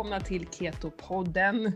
välkomna 0.00 0.20
till 0.20 0.46
Keto-podden. 0.46 1.72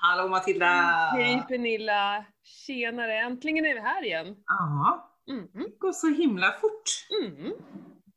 Hallå 0.00 0.28
Matilda! 0.28 0.66
Hej 1.14 1.42
Pernilla! 1.48 2.24
Tjenare! 2.44 3.18
Äntligen 3.20 3.64
är 3.66 3.74
vi 3.74 3.80
här 3.80 4.04
igen. 4.04 4.36
Ja, 4.46 5.06
Mm. 5.30 5.48
det 5.52 5.78
går 5.78 5.92
så 5.92 6.08
himla 6.08 6.52
fort. 6.52 7.06
Mm. 7.24 7.52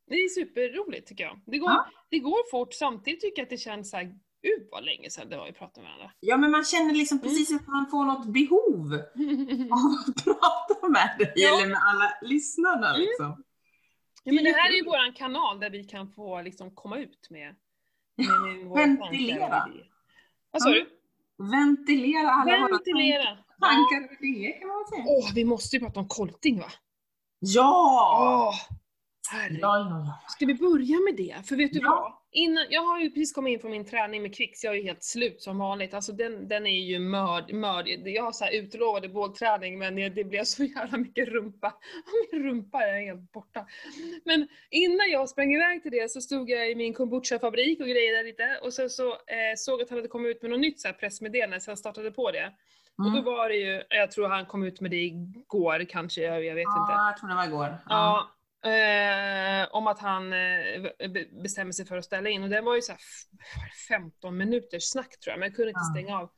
Det 0.07 0.15
är 0.15 0.29
superroligt 0.29 1.07
tycker 1.07 1.23
jag. 1.23 1.39
Det 1.45 1.57
går, 1.57 1.69
Ja. 1.69 1.85
det 2.09 2.19
går 2.19 2.51
fort, 2.51 2.73
samtidigt 2.73 3.21
tycker 3.21 3.41
jag 3.41 3.43
att 3.45 3.49
det 3.49 3.57
känns 3.57 3.89
så 3.89 3.97
här, 3.97 4.03
gud 4.41 4.67
vad 4.71 4.85
länge 4.85 5.09
sedan 5.09 5.29
det 5.29 5.37
var 5.37 5.45
vi 5.45 5.53
pratade 5.53 5.81
med 5.87 5.91
varandra. 5.95 6.11
Ja, 6.19 6.37
men 6.37 6.51
man 6.51 6.63
känner 6.63 6.93
liksom 6.93 7.17
Mm. 7.17 7.29
precis 7.29 7.53
att 7.55 7.67
man 7.67 7.87
får 7.91 8.05
något 8.05 8.25
behov 8.27 8.93
av 9.77 9.91
att 10.07 10.23
prata 10.23 10.87
med 10.89 11.15
dig, 11.19 11.33
Ja. 11.35 11.57
eller 11.57 11.67
med 11.67 11.79
alla 11.83 12.11
lyssnarna 12.21 12.89
Mm. 12.89 13.01
liksom. 13.01 13.43
Ja, 14.23 14.33
men 14.33 14.43
det 14.43 14.51
här 14.51 14.69
är 14.71 14.75
ju 14.75 14.83
våran 14.85 15.13
kanal 15.13 15.59
där 15.59 15.69
vi 15.69 15.83
kan 15.83 16.11
få 16.11 16.41
liksom 16.41 16.75
komma 16.75 16.97
ut 16.97 17.27
med, 17.29 17.55
Ventilera. 18.75 19.67
Vad 20.51 20.61
sa 20.61 20.69
du? 20.69 20.89
Ventilera 21.51 22.29
alla 22.29 22.57
våra 22.59 22.67
Ventilera! 22.71 23.23
tank- 23.23 23.37
tankar 23.59 24.05
och 24.17 24.23
idéer 24.23 24.59
kan 24.59 24.67
man 24.67 24.85
säga. 24.89 25.03
Åh, 25.07 25.31
vi 25.35 25.45
måste 25.45 25.75
ju 25.75 25.79
prata 25.79 25.99
om 25.99 26.07
kolting 26.07 26.59
va? 26.59 26.71
Ja! 27.39 28.49
Åh, 28.49 28.75
herregud. 29.31 29.59
Ja, 29.61 29.77
ja, 29.77 29.89
ja. 29.89 30.19
Ska 30.29 30.45
vi 30.45 30.53
börja 30.55 30.99
med 30.99 31.15
det? 31.17 31.47
För 31.47 31.55
vet 31.55 31.73
du 31.73 31.79
Ja. 31.79 31.89
vad? 31.89 32.13
Innan, 32.35 32.65
jag 32.69 32.81
har 32.81 32.99
ju 32.99 33.09
precis 33.09 33.33
kommit 33.33 33.53
in 33.53 33.59
från 33.59 33.71
min 33.71 33.85
träning 33.85 34.21
med 34.21 34.35
Kvicks, 34.35 34.63
jag 34.63 34.73
är 34.73 34.77
ju 34.77 34.83
helt 34.83 35.03
slut 35.03 35.41
som 35.41 35.57
vanligt. 35.57 35.93
Alltså 35.93 36.11
den, 36.11 36.47
den 36.47 36.67
är 36.67 36.79
ju 36.79 36.99
mörd, 36.99 37.53
mörd. 37.53 37.87
Jag 37.87 38.23
har 38.23 38.31
så 38.31 38.45
här 38.45 38.51
utlovade 38.51 39.09
bålträning 39.09 39.79
men 39.79 39.95
det 39.95 40.23
blev 40.23 40.43
så 40.43 40.63
jävla 40.63 40.97
mycket 40.97 41.27
rumpa. 41.27 41.73
Min 42.31 42.43
rumpa 42.43 42.83
är 42.83 43.05
helt 43.05 43.31
borta. 43.31 43.65
Men 44.25 44.47
innan 44.69 45.09
jag 45.11 45.29
sprang 45.29 45.53
iväg 45.53 45.81
till 45.83 45.91
det 45.91 46.11
så 46.11 46.21
stod 46.21 46.49
jag 46.49 46.71
i 46.71 46.75
min 46.75 46.93
kombucha-fabrik 46.93 47.79
och 47.79 47.87
grejade 47.87 48.23
lite 48.23 48.59
och 48.63 48.73
sen 48.73 48.89
så 48.89 49.09
eh, 49.11 49.53
såg 49.57 49.81
att 49.81 49.89
han 49.89 49.97
hade 49.97 50.07
kommit 50.07 50.35
ut 50.35 50.41
med 50.41 50.51
något 50.51 50.59
nytt 50.59 50.79
så 50.81 50.87
här 50.87 50.95
pressmeddelande 50.95 51.59
så 51.59 51.71
jag 51.71 51.77
startade 51.79 52.11
på 52.11 52.31
det. 52.31 52.51
Och 52.97 53.03
då 53.03 53.09
Mm. 53.09 53.23
var 53.23 53.49
det 53.49 53.55
ju, 53.55 53.83
jag 53.89 54.11
tror 54.11 54.27
han 54.27 54.45
kom 54.45 54.63
ut 54.63 54.81
med 54.81 54.91
det 54.91 54.97
igår 55.03 55.85
kanske, 55.89 56.21
jag, 56.21 56.45
jag 56.45 56.55
vet 56.55 56.61
inte. 56.61 56.93
Ja, 56.93 57.07
jag 57.09 57.17
tror 57.17 57.29
det 57.29 57.35
var 57.35 57.45
igår. 57.45 57.77
Ja, 57.89 58.29
eh, 58.65 59.67
om 59.71 59.87
att 59.87 59.99
han 59.99 60.33
eh, 60.33 60.81
be- 61.13 61.41
bestämmer 61.43 61.71
sig 61.71 61.85
för 61.85 61.97
att 61.97 62.05
ställa 62.05 62.29
in. 62.29 62.43
Och 62.43 62.49
det 62.49 62.61
var 62.61 62.75
ju 62.75 62.81
så 62.81 62.91
här 62.91 62.99
f- 62.99 63.87
15 63.89 64.37
minuters 64.37 64.83
snack 64.91 65.19
tror 65.19 65.31
jag, 65.31 65.39
men 65.39 65.47
jag 65.49 65.55
kunde 65.55 65.69
inte 65.69 65.81
Ja. 65.93 65.93
stänga 66.01 66.19
av. 66.19 66.29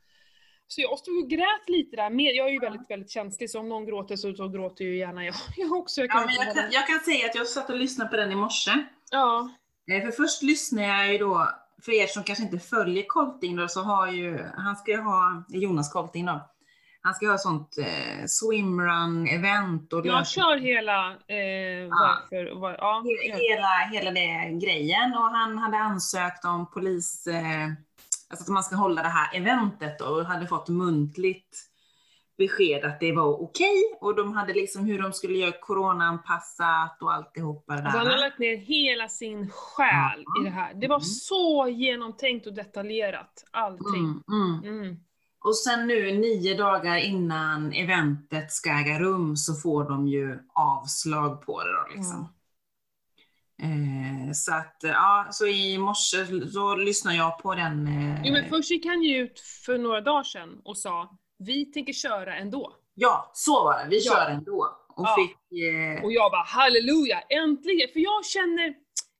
Så 0.68 0.80
jag 0.80 0.98
stod 0.98 1.24
och 1.24 1.30
grät 1.30 1.68
lite 1.68 1.96
där. 1.96 2.10
med- 2.10 2.34
Jag 2.34 2.46
är 2.48 2.52
ju 2.52 2.58
väldigt, 2.60 2.90
väldigt 2.90 3.10
känslig, 3.10 3.50
så 3.50 3.60
om 3.60 3.68
någon 3.68 3.86
gråter 3.86 4.16
så, 4.16 4.34
så 4.34 4.48
gråter 4.48 4.84
ju 4.84 4.98
gärna 4.98 5.24
jag, 5.24 5.34
jag 5.56 5.72
också. 5.72 6.00
Jag 6.00 6.08
Ja, 6.08 6.12
kan 6.14 6.22
men 6.26 6.30
inte 6.34 6.44
jag, 6.46 6.54
kan, 6.54 6.70
jag 6.72 6.86
kan 6.86 7.00
säga 7.00 7.26
att 7.26 7.34
jag 7.34 7.46
satt 7.46 7.70
och 7.70 7.76
lyssnade 7.76 8.10
på 8.10 8.16
den 8.16 8.32
i 8.32 8.34
morse. 8.34 8.70
ja. 9.10 9.50
Eh, 9.92 10.02
För 10.04 10.10
först 10.10 10.42
lyssnade 10.42 10.86
jag 10.88 11.12
ju 11.12 11.18
då, 11.18 11.48
för 11.84 11.92
er 11.92 12.06
som 12.06 12.22
kanske 12.24 12.44
inte 12.44 12.58
följer 12.58 13.04
Colting 13.06 13.56
då, 13.56 13.68
så 13.68 13.80
har 13.82 14.08
ju, 14.12 14.38
han 14.56 14.76
ska 14.76 14.90
ju 14.90 15.00
ha, 15.00 15.44
Jonas 15.48 15.92
Colting 15.92 16.26
då, 16.26 16.50
han 17.06 17.14
ska 17.14 17.30
ha 17.30 17.38
sånt 17.38 17.78
eh, 17.78 18.24
swimrun 18.26 19.26
event 19.28 19.92
och 19.92 20.06
Jag 20.06 20.26
kör 20.26 20.56
hela 20.56 21.06
eh, 21.10 21.88
varför, 21.90 22.60
var, 22.60 22.72
ja, 22.78 23.02
he- 23.04 23.36
hela, 23.36 23.68
hela 23.92 24.10
det 24.10 24.58
grejen 24.66 25.12
och 25.14 25.30
han 25.30 25.58
hade 25.58 25.76
ansökt 25.78 26.44
om 26.44 26.70
polis, 26.70 27.26
eh, 27.26 27.66
alltså 28.30 28.44
att 28.44 28.48
man 28.48 28.62
ska 28.62 28.76
hålla 28.76 29.02
det 29.02 29.08
här 29.08 29.36
eventet 29.36 29.98
då, 29.98 30.04
och 30.04 30.24
hade 30.24 30.46
fått 30.46 30.68
muntligt 30.68 31.58
besked 32.38 32.84
att 32.84 33.00
det 33.00 33.12
var 33.12 33.42
okej 33.42 33.82
och 34.00 34.16
de 34.16 34.32
hade 34.32 34.52
liksom 34.54 34.84
hur 34.84 35.02
de 35.02 35.12
skulle 35.12 35.38
göra 35.38 35.52
coronaanpassat 35.60 37.02
och 37.02 37.12
alltihopa 37.14 37.72
det 37.74 37.78
där. 37.80 37.84
Alltså 37.86 37.98
han 37.98 38.06
har 38.06 38.18
lagt 38.18 38.38
ner 38.38 38.56
hela 38.56 39.08
sin 39.08 39.50
själ 39.50 40.24
Ja. 40.24 40.42
i 40.42 40.44
det 40.44 40.50
här. 40.50 40.74
Det 40.74 40.88
var 40.88 40.96
Mm. 40.96 41.04
så 41.04 41.68
genomtänkt 41.68 42.46
och 42.46 42.54
detaljerat, 42.54 43.44
allting. 43.50 44.22
Mm, 44.28 44.60
mm. 44.64 44.80
Mm. 44.80 44.96
Och 45.46 45.56
sen 45.56 45.86
nu 45.86 46.12
nio 46.12 46.54
dagar 46.54 46.96
innan 46.96 47.72
eventet 47.72 48.52
ska 48.52 48.70
äga 48.70 48.98
rum 48.98 49.36
så 49.36 49.54
får 49.54 49.84
de 49.84 50.08
ju 50.08 50.38
avslag 50.54 51.42
på 51.46 51.62
det 51.62 51.72
då 51.72 51.86
liksom. 51.96 52.28
Eh, 53.62 54.32
så 54.34 54.54
att, 54.54 54.76
ja, 54.82 55.26
så 55.30 55.46
i 55.46 55.78
morse 55.78 56.26
så 56.52 56.74
lyssnade 56.76 57.16
jag 57.16 57.38
på 57.38 57.54
den. 57.54 57.86
Eh, 57.86 58.20
Jo 58.24 58.32
men 58.32 58.48
först 58.48 58.70
gick 58.70 58.86
han 58.86 59.02
ju 59.02 59.16
ut 59.18 59.40
för 59.40 59.78
några 59.78 60.00
dagar 60.00 60.22
sedan 60.22 60.60
och 60.64 60.78
sa 60.78 61.18
vi 61.38 61.64
tänker 61.66 61.92
köra 61.92 62.36
ändå. 62.36 62.72
Ja, 62.94 63.30
så 63.34 63.64
var 63.64 63.78
det. 63.78 63.88
Vi 63.90 63.98
Ja. 64.04 64.12
kör 64.12 64.30
ändå. 64.30 64.76
Och 64.88 65.06
Ja. 65.06 65.16
fick, 65.18 65.60
eh, 65.62 66.04
Och 66.04 66.12
jag 66.12 66.30
bara 66.30 66.44
halleluja, 66.44 67.20
äntligen! 67.20 67.88
För 67.92 68.00
jag 68.00 68.24
känner 68.24 68.74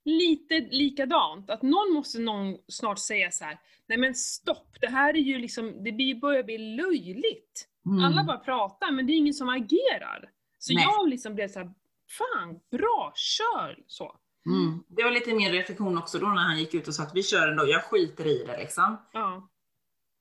lite 0.07 0.59
likadant, 0.59 1.49
att 1.49 1.61
någon 1.61 1.93
måste 1.93 2.19
någon 2.19 2.57
snart 2.67 2.99
säga 2.99 3.31
så 3.31 3.45
här. 3.45 3.59
nej 3.87 3.97
men 3.97 4.15
stopp, 4.15 4.77
det 4.81 4.87
här 4.87 5.13
är 5.13 5.21
ju 5.21 5.37
liksom, 5.37 5.83
det 5.83 6.19
börjar 6.21 6.43
bli 6.43 6.57
löjligt. 6.57 7.67
mm, 7.85 8.03
Alla 8.05 8.23
bara 8.23 8.37
pratar 8.37 8.91
men 8.91 9.07
det 9.07 9.13
är 9.13 9.17
ingen 9.17 9.33
som 9.33 9.49
agerar. 9.49 10.29
Så 10.59 10.73
Nej. 10.73 10.83
jag 10.83 11.09
liksom 11.09 11.35
blev 11.35 11.47
så 11.47 11.59
här, 11.59 11.73
fan, 12.09 12.59
bra, 12.71 13.13
kör! 13.15 13.83
Så. 13.87 14.15
mm. 14.45 14.83
Det 14.87 15.03
var 15.03 15.11
lite 15.11 15.33
mer 15.33 15.51
reflektion 15.51 15.97
också 15.97 16.19
då 16.19 16.27
när 16.27 16.43
han 16.43 16.59
gick 16.59 16.73
ut 16.73 16.87
och 16.87 16.93
sa 16.95 17.03
att 17.03 17.15
vi 17.15 17.23
kör 17.23 17.47
ändå, 17.47 17.67
jag 17.67 17.83
skiter 17.83 18.27
i 18.27 18.43
det 18.47 18.57
liksom. 18.57 18.97
Ja. 19.13 19.49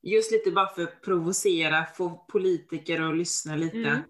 Just 0.02 0.32
lite 0.32 0.50
bara 0.50 0.69
för 0.69 0.82
att 0.82 1.02
provocera, 1.02 1.84
få 1.84 2.10
politiker 2.10 3.00
att 3.00 3.16
lyssna 3.16 3.56
lite. 3.56 3.78
Mm. 3.78 4.02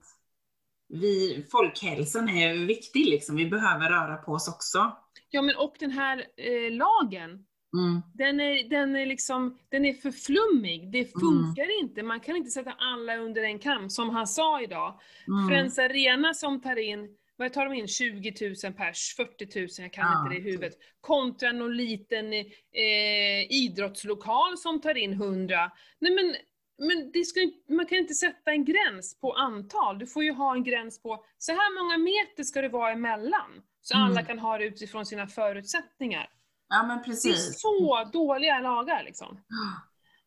Vi, 0.88 1.46
folkhälsan 1.50 2.28
är 2.28 2.66
viktig 2.66 3.06
liksom, 3.06 3.36
vi 3.36 3.46
behöver 3.46 3.90
röra 3.90 4.16
på 4.16 4.32
oss 4.32 4.48
också. 4.48 4.92
Ja 5.30 5.42
men 5.42 5.56
och 5.56 5.76
den 5.78 5.90
här 5.90 6.18
eh, 6.36 6.72
lagen, 6.72 7.46
Mm. 7.76 8.02
Den 8.14 8.40
är, 8.40 8.68
den 8.68 8.96
är 8.96 9.06
liksom, 9.06 9.58
den 9.68 9.84
är 9.84 9.92
för 9.92 10.10
flummig, 10.10 10.92
det 10.92 11.04
funkar 11.04 11.80
inte, 11.80 12.02
man 12.02 12.20
kan 12.20 12.36
inte 12.36 12.50
sätta 12.50 12.72
alla 12.72 13.16
under 13.16 13.42
en 13.42 13.58
kam, 13.58 13.90
som 13.90 14.10
han 14.10 14.26
sa 14.26 14.62
idag. 14.62 15.00
Mm. 15.28 15.48
Friends 15.48 15.78
Arena 15.78 16.34
som 16.34 16.60
tar 16.60 16.76
in, 16.76 17.08
vad 17.36 17.52
tar 17.52 17.64
de 17.64 17.74
in, 17.74 17.88
20 17.88 18.34
000 18.64 18.72
pers, 18.72 19.14
40 19.16 19.60
000, 19.60 19.68
jag 19.78 19.92
kan 19.92 20.04
Ja, 20.04 20.22
inte 20.22 20.34
det 20.34 20.48
i 20.48 20.52
huvudet. 20.52 20.74
Kontra 21.00 21.52
någon 21.52 21.76
liten 21.76 22.32
eh, 22.32 23.50
idrottslokal 23.50 24.58
som 24.58 24.80
tar 24.80 24.96
in 24.96 25.12
100. 25.12 25.70
Nej 25.98 26.14
men, 26.14 26.34
men 26.78 27.10
det 27.12 27.24
ska, 27.24 27.40
man 27.68 27.86
kan 27.86 27.98
inte 27.98 28.14
sätta 28.14 28.50
en 28.50 28.64
gräns 28.64 29.20
på 29.20 29.32
antal, 29.32 29.98
du 29.98 30.06
får 30.06 30.24
ju 30.24 30.32
ha 30.32 30.54
en 30.54 30.64
gräns 30.64 31.02
på, 31.02 31.24
så 31.38 31.52
här 31.52 31.82
många 31.82 31.98
meter 31.98 32.42
ska 32.42 32.62
det 32.62 32.68
vara 32.68 32.92
emellan. 32.92 33.62
Så 33.88 33.94
Mm. 33.96 34.06
alla 34.06 34.22
kan 34.22 34.38
ha 34.38 34.58
det 34.58 34.64
utifrån 34.64 35.06
sina 35.06 35.26
förutsättningar. 35.26 36.28
Ja 36.68 36.82
men 36.86 36.96
Det 36.98 37.02
är 37.02 37.04
precis. 37.04 37.60
så 37.60 38.04
dåliga 38.12 38.60
lagar 38.60 39.04
liksom. 39.04 39.40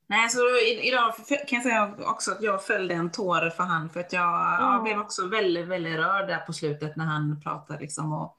Nej, 0.07 0.29
så 0.29 0.39
idag 0.83 1.13
kan 1.27 1.55
jag 1.57 1.63
säga 1.63 1.95
också 1.99 2.31
att 2.31 2.41
jag 2.43 2.65
fällde 2.65 2.93
en 2.93 3.11
tår 3.11 3.49
för 3.49 3.63
han, 3.63 3.89
för 3.89 3.99
att 3.99 4.13
jag, 4.13 4.21
Ja. 4.23 4.73
jag 4.73 4.83
blev 4.83 4.99
också 4.99 5.27
väldigt, 5.27 5.67
väldigt 5.67 5.95
rörd 5.97 6.27
där 6.27 6.39
på 6.39 6.53
slutet 6.53 6.95
när 6.95 7.05
han 7.05 7.41
pratade 7.41 7.79
liksom. 7.79 8.13
Och 8.13 8.37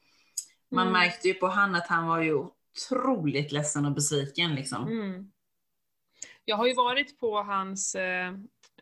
man 0.70 0.86
Mm. 0.88 0.92
märkte 1.00 1.28
ju 1.28 1.34
på 1.34 1.47
han 1.47 1.75
att 1.75 1.87
han 1.88 2.06
var 2.06 2.20
ju 2.20 2.34
otroligt 2.34 3.52
ledsen 3.52 3.87
och 3.87 3.92
besviken 3.92 4.54
liksom. 4.54 4.88
Mm. 4.88 5.31
Jag 6.44 6.56
har 6.56 6.66
ju 6.66 6.75
varit 6.75 7.20
på 7.20 7.42
hans, 7.42 7.94
eh, 7.94 8.28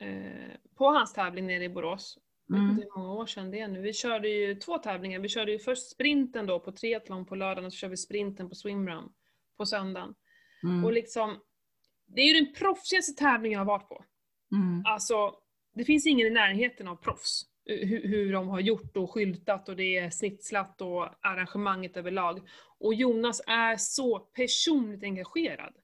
eh, 0.01 0.51
på 0.79 0.87
hans 0.93 1.13
tävling 1.13 1.47
nere 1.47 1.65
i 1.65 1.69
Borås. 1.69 2.19
Mm. 2.51 2.71
inte 2.71 2.83
hur 2.83 3.01
många 3.01 3.13
år 3.13 3.27
sedan 3.27 3.51
det 3.51 3.61
är 3.61 3.69
nu. 3.69 3.81
Vi 3.81 3.93
körde 3.93 4.29
ju 4.29 4.55
två 4.55 4.79
tävlingar. 4.79 5.21
Vi 5.21 5.29
körde 5.29 5.53
ju 5.53 5.59
först 5.59 5.91
sprinten 5.91 6.47
då 6.47 6.61
på 6.61 6.73
triathlon 6.73 7.27
på 7.27 7.35
lördagen 7.35 7.65
och 7.65 7.73
så 7.73 7.77
körde 7.77 7.91
vi 7.91 7.97
sprinten 7.97 8.49
på 8.49 8.55
swimrun 8.55 9.09
på 9.57 9.67
söndagen. 9.67 10.15
Mm. 10.63 10.85
Och 10.85 10.93
liksom, 10.93 11.37
det 12.07 12.21
är 12.21 12.35
ju 12.35 12.41
den 12.41 12.55
proffsigaste 12.55 13.13
tävlingen 13.13 13.59
jag 13.59 13.61
har 13.61 13.79
varit 13.79 13.89
på. 13.89 14.05
Mm. 14.53 14.83
Alltså, 14.87 15.35
det 15.75 15.85
finns 15.85 16.07
ingen 16.07 16.27
i 16.27 16.31
närheten 16.31 16.89
av 16.89 16.97
proffs. 16.97 17.43
Hur, 17.65 18.09
hur 18.09 18.33
de 18.33 18.49
har 18.49 18.61
gjort 18.61 18.97
och 18.97 19.11
skyltat 19.11 19.69
och 19.69 19.77
det 19.77 19.99
är 19.99 20.11
snitslat 20.11 20.81
och 20.81 21.27
arrangemanget 21.27 21.97
överlag. 21.97 22.49
Och 22.79 22.95
Jonas 22.95 23.41
är 23.47 23.77
så 23.77 24.19
personligt 24.19 25.03
engagerad 25.03 25.75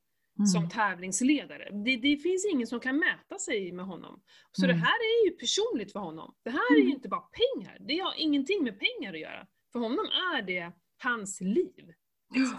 som 0.53 0.59
Mm. 0.59 0.71
tävlingsledare. 0.71 1.71
Det, 1.85 1.97
det 1.97 2.17
finns 2.17 2.47
ingen 2.53 2.67
som 2.67 2.81
kan 2.81 2.99
mäta 2.99 3.39
sig 3.39 3.73
med 3.73 3.85
honom. 3.87 4.23
Så 4.53 4.65
Mm. 4.65 4.77
det 4.77 4.83
här 4.83 4.95
är 4.97 5.25
ju 5.25 5.31
personligt 5.37 5.93
för 5.93 6.01
honom. 6.01 6.35
Det 6.45 6.51
här 6.51 6.73
är 6.73 6.77
ju 6.77 6.83
Mm. 6.83 6.95
inte 6.95 7.09
bara 7.09 7.21
pengar. 7.41 7.77
Det 7.81 7.99
har 7.99 8.15
ingenting 8.19 8.65
med 8.65 8.81
pengar 8.81 9.13
att 9.15 9.21
göra. 9.21 9.47
För 9.73 9.79
honom 9.79 10.07
är 10.35 10.43
det 10.43 10.73
hans 11.03 11.41
liv. 11.41 11.93
Liksom. 12.35 12.59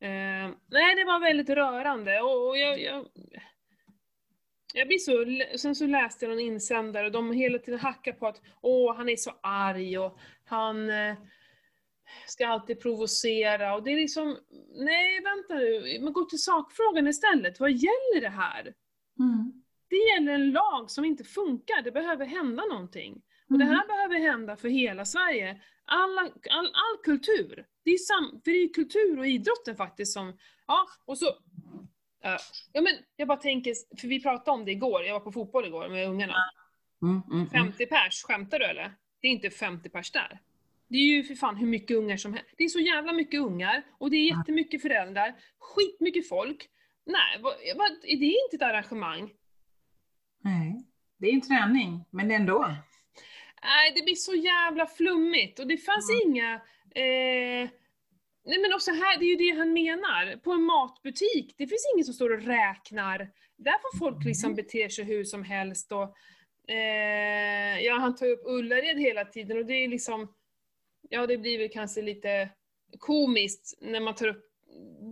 Eh, 0.00 0.50
nej, 0.70 0.94
det 0.96 1.04
var 1.04 1.20
väldigt 1.20 1.48
rörande 1.48 2.20
och, 2.20 2.48
och 2.48 2.58
jag, 2.58 2.80
jag, 2.82 3.06
jag 4.74 4.88
blir 4.88 4.98
så, 4.98 5.24
sen 5.58 5.74
så 5.74 5.86
läste 5.86 6.24
jag 6.24 6.30
någon 6.30 6.40
insändare 6.40 7.06
och 7.06 7.12
de 7.12 7.32
hela 7.32 7.58
tiden 7.58 7.80
hackar 7.80 8.12
på 8.12 8.26
att 8.26 8.40
åh, 8.62 8.96
han 8.96 9.08
är 9.08 9.16
så 9.16 9.30
arg 9.42 9.98
och 9.98 10.18
han 10.44 10.90
eh, 10.90 11.14
ska 12.26 12.46
alltid 12.48 12.80
provocera 12.82 13.74
och 13.74 13.82
det 13.82 13.90
är 13.92 13.96
liksom, 13.96 14.38
nej 14.74 15.20
vänta 15.22 15.54
nu, 15.54 15.98
men 16.00 16.12
gå 16.12 16.24
till 16.24 16.42
sakfrågan 16.42 17.08
istället. 17.08 17.60
Vad 17.60 17.70
gäller 17.72 18.20
det 18.20 18.28
här? 18.28 18.74
Mm. 19.18 19.62
Det 19.88 19.96
gäller 19.96 20.32
en 20.32 20.50
lag 20.50 20.90
som 20.90 21.04
inte 21.04 21.24
funkar, 21.24 21.82
det 21.82 21.92
behöver 21.92 22.26
hända 22.26 22.64
någonting. 22.64 23.22
Och 23.50 23.58
det 23.58 23.64
Mm. 23.64 23.76
här 23.76 23.86
behöver 23.86 24.18
hända 24.32 24.56
för 24.56 24.68
hela 24.68 25.04
Sverige. 25.04 25.62
Alla, 25.84 26.20
all, 26.50 26.66
all 26.66 26.96
kultur, 27.04 27.66
det 27.84 27.90
är, 27.90 27.98
sam, 27.98 28.40
för 28.44 28.50
det 28.50 28.56
är 28.56 28.62
ju 28.62 28.68
kultur 28.68 29.18
och 29.18 29.26
idrotten 29.26 29.76
faktiskt 29.76 30.12
som, 30.12 30.38
ja, 30.66 30.86
och 31.04 31.18
så, 31.18 31.26
Ja. 32.22 32.38
ja 32.72 32.80
men 32.80 32.92
jag 33.16 33.28
bara 33.28 33.38
tänker, 33.38 33.74
för 34.00 34.08
vi 34.08 34.22
pratade 34.22 34.50
om 34.50 34.64
det 34.64 34.70
igår, 34.72 35.04
jag 35.04 35.12
var 35.12 35.20
på 35.20 35.32
fotboll 35.32 35.64
igår 35.66 35.88
med 35.88 36.08
ungarna. 36.08 36.34
Mm, 37.02 37.22
mm, 37.26 37.36
mm. 37.38 37.50
50 37.50 37.86
pers, 37.86 38.22
skämtar 38.22 38.58
du 38.58 38.64
eller? 38.64 38.94
Det 39.20 39.28
är 39.28 39.32
inte 39.32 39.50
50 39.50 39.88
pers 39.88 40.10
där. 40.12 40.40
Det 40.88 40.96
är 40.96 41.02
ju 41.06 41.24
för 41.24 41.34
fan 41.34 41.56
hur 41.56 41.66
mycket 41.66 41.96
ungar 41.96 42.16
som 42.16 42.32
helst. 42.34 42.54
Det 42.58 42.64
är 42.64 42.68
så 42.68 42.80
jävla 42.80 43.12
mycket 43.12 43.40
ungar, 43.40 43.82
och 43.98 44.10
det 44.10 44.16
är 44.16 44.36
jättemycket 44.38 44.82
föräldrar, 44.82 45.34
skitmycket 45.58 46.28
folk. 46.28 46.68
Nej, 47.06 47.38
vad, 47.42 47.54
vad, 47.76 47.88
det 48.02 48.26
är 48.26 48.44
inte 48.44 48.56
ett 48.56 48.62
arrangemang. 48.62 49.30
Nej, 50.44 50.84
det 51.18 51.26
är 51.28 51.32
en 51.32 51.40
träning, 51.40 52.04
men 52.10 52.30
ändå. 52.30 52.58
Nej, 53.62 53.92
det 53.96 54.02
blir 54.04 54.14
så 54.14 54.34
jävla 54.34 54.86
flummigt 54.86 55.58
och 55.58 55.66
det 55.66 55.76
fanns 55.76 56.10
Mm. 56.10 56.22
inga... 56.32 56.54
Eh, 56.94 57.68
nej 58.44 58.58
men 58.62 58.74
också 58.74 58.90
här, 58.90 59.18
det 59.18 59.24
är 59.24 59.28
ju 59.28 59.50
det 59.50 59.58
han 59.58 59.72
menar. 59.72 60.36
På 60.36 60.52
en 60.52 60.62
matbutik, 60.62 61.54
det 61.58 61.66
finns 61.66 61.90
ingen 61.94 62.04
som 62.04 62.14
står 62.14 62.32
och 62.32 62.42
räknar. 62.42 63.18
Där 63.56 63.72
får 63.82 63.98
folk 63.98 64.24
liksom 64.24 64.46
Mm. 64.52 64.56
bete 64.56 64.90
sig 64.90 65.04
hur 65.04 65.24
som 65.24 65.42
helst 65.44 65.92
och... 65.92 66.16
Eh, 66.70 67.80
ja, 67.80 67.98
han 67.98 68.14
tar 68.16 68.26
upp 68.26 68.42
Ullared 68.46 68.98
hela 68.98 69.24
tiden 69.24 69.58
och 69.58 69.66
det 69.66 69.84
är 69.84 69.88
liksom... 69.88 70.34
Ja, 71.10 71.26
det 71.26 71.38
blir 71.38 71.58
väl 71.58 71.68
kanske 71.68 72.02
lite 72.02 72.48
komiskt 72.98 73.78
när 73.80 74.00
man 74.00 74.14
tar 74.14 74.28
upp 74.28 74.44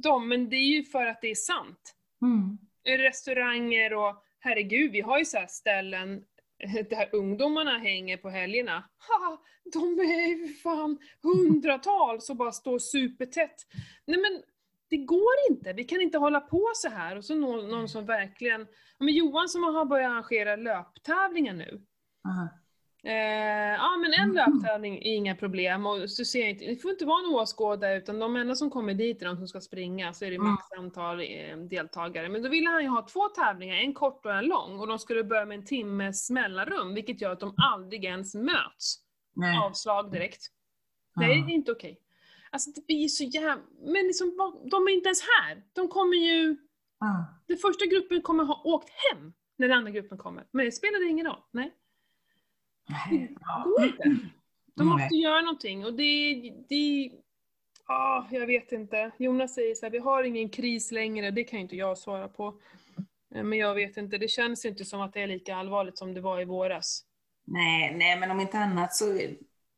dem, 0.02 0.28
men 0.28 0.48
det 0.48 0.56
är 0.56 0.76
ju 0.76 0.84
för 0.84 1.06
att 1.06 1.20
det 1.20 1.30
är 1.30 1.34
sant 1.34 1.94
Mm. 2.22 2.58
restauranger 2.84 3.94
och 3.94 4.24
herregud, 4.38 4.92
vi 4.92 5.00
har 5.00 5.18
ju 5.18 5.24
så 5.24 5.44
ställen 5.48 6.24
där 6.90 7.08
ungdomarna 7.14 7.78
hänger 7.78 8.16
på 8.16 8.30
helgerna. 8.30 8.84
Haha, 8.98 9.38
de 9.72 10.00
är 10.00 10.28
ju 10.28 10.48
fan 10.48 10.98
hundratals 11.22 12.30
och 12.30 12.36
bara 12.36 12.52
står 12.52 12.78
supertätt. 12.78 13.66
Nej 14.06 14.20
men, 14.20 14.42
det 14.88 14.96
går 14.96 15.32
inte. 15.50 15.72
Vi 15.72 15.84
kan 15.84 16.00
inte 16.00 16.18
hålla 16.18 16.40
på 16.40 16.70
så 16.74 16.88
här. 16.88 17.16
Och 17.16 17.24
så 17.24 17.34
någon, 17.34 17.68
någon 17.68 17.88
som 17.88 18.06
verkligen... 18.06 18.66
Men 18.98 19.14
Johan 19.14 19.48
som 19.48 19.62
har 19.62 19.84
börjat 19.84 20.10
arrangera 20.10 20.56
löptävlingar 20.56 21.54
nu. 21.54 21.82
Aha. 22.28 22.48
Eh, 23.06 23.74
ja 23.74 23.96
men 23.96 24.12
en 24.12 24.34
löptävling 24.34 24.96
är 24.96 25.14
inga 25.14 25.36
problem 25.36 25.86
och 25.86 26.10
så 26.10 26.24
ser 26.24 26.40
jag 26.40 26.50
inte, 26.50 26.64
det 26.64 26.76
får 26.76 26.90
inte 26.90 27.04
vara 27.04 27.18
en 27.20 27.34
åskådare 27.34 27.96
utan 27.96 28.18
de 28.18 28.36
enda 28.36 28.54
som 28.54 28.70
kommer 28.70 28.94
dit 28.94 29.22
är 29.22 29.26
de 29.26 29.36
som 29.36 29.48
ska 29.48 29.60
springa 29.60 30.12
så 30.14 30.24
är 30.24 30.30
det 30.30 30.36
Mm. 30.36 30.50
max 30.50 30.66
antal 30.78 31.20
eh, 31.20 31.56
deltagare. 31.56 32.28
Men 32.28 32.42
då 32.42 32.48
ville 32.48 32.70
han 32.70 32.82
ju 32.82 32.88
ha 32.88 33.06
två 33.06 33.28
tävlingar, 33.28 33.76
en 33.76 33.94
kort 33.94 34.26
och 34.26 34.34
en 34.34 34.44
lång 34.46 34.80
och 34.80 34.86
de 34.86 34.98
skulle 34.98 35.24
börja 35.24 35.44
med 35.46 35.58
en 35.58 35.64
timmes 35.64 36.30
mellanrum 36.30 36.94
vilket 36.94 37.20
gör 37.20 37.32
att 37.32 37.40
de 37.40 37.54
aldrig 37.72 38.04
ens 38.04 38.34
möts. 38.34 38.96
Nej. 39.36 39.58
Avslag 39.58 40.12
direkt. 40.12 40.46
Nej 41.16 41.42
det 41.46 41.52
är 41.52 41.54
inte 41.54 41.72
okej. 41.72 42.00
Alltså 42.50 42.70
det 42.70 42.86
blir 42.86 43.08
så 43.08 43.24
jävla, 43.24 43.58
men 43.80 44.06
liksom, 44.06 44.36
de 44.70 44.88
är 44.88 44.92
inte 44.92 45.06
ens 45.08 45.22
här. 45.22 45.62
De 45.72 45.88
kommer 45.88 46.16
ju, 46.16 46.56
den 47.48 47.56
första 47.56 47.86
gruppen 47.86 48.22
kommer 48.22 48.44
ha 48.44 48.62
åkt 48.64 48.88
hem 48.90 49.32
när 49.56 49.68
den 49.68 49.78
andra 49.78 49.90
gruppen 49.90 50.18
kommer. 50.18 50.44
Men 50.50 50.64
det 50.64 50.72
spelar 50.72 51.10
ingen 51.10 51.26
roll. 51.26 51.40
Nej. 51.50 51.74
Nej. 52.88 53.36
Går 53.64 53.84
inte. 53.84 54.02
De 54.76 54.84
Nej. 54.88 54.92
måste 54.98 55.14
göra 55.16 55.40
någonting 55.40 55.84
och 55.84 55.94
det, 55.94 56.34
det 56.68 57.10
ah, 57.84 58.24
jag 58.30 58.46
vet 58.46 58.72
inte. 58.72 59.10
Jonas 59.18 59.54
säger 59.54 59.74
så 59.74 59.86
här, 59.86 59.90
vi 59.90 59.98
har 59.98 60.24
ingen 60.24 60.48
kris 60.48 60.90
längre, 60.92 61.30
det 61.30 61.44
kan 61.44 61.58
ju 61.58 61.62
inte 61.62 61.76
jag 61.76 61.98
svara 61.98 62.28
på. 62.28 62.54
Eh, 63.34 63.42
Men 63.44 63.58
jag 63.58 63.74
vet 63.74 63.96
inte, 63.96 64.18
det 64.18 64.28
känns 64.28 64.64
inte 64.64 64.84
som 64.84 65.00
att 65.00 65.12
det 65.12 65.20
är 65.22 65.26
lika 65.26 65.56
allvarligt 65.56 65.98
som 65.98 66.14
det 66.14 66.20
var 66.20 66.40
i 66.40 66.44
våras. 66.44 67.04
Nej, 67.46 67.94
nej, 67.96 68.20
men 68.20 68.30
om 68.30 68.40
inte 68.40 68.58
annat 68.58 68.94
så 68.94 69.18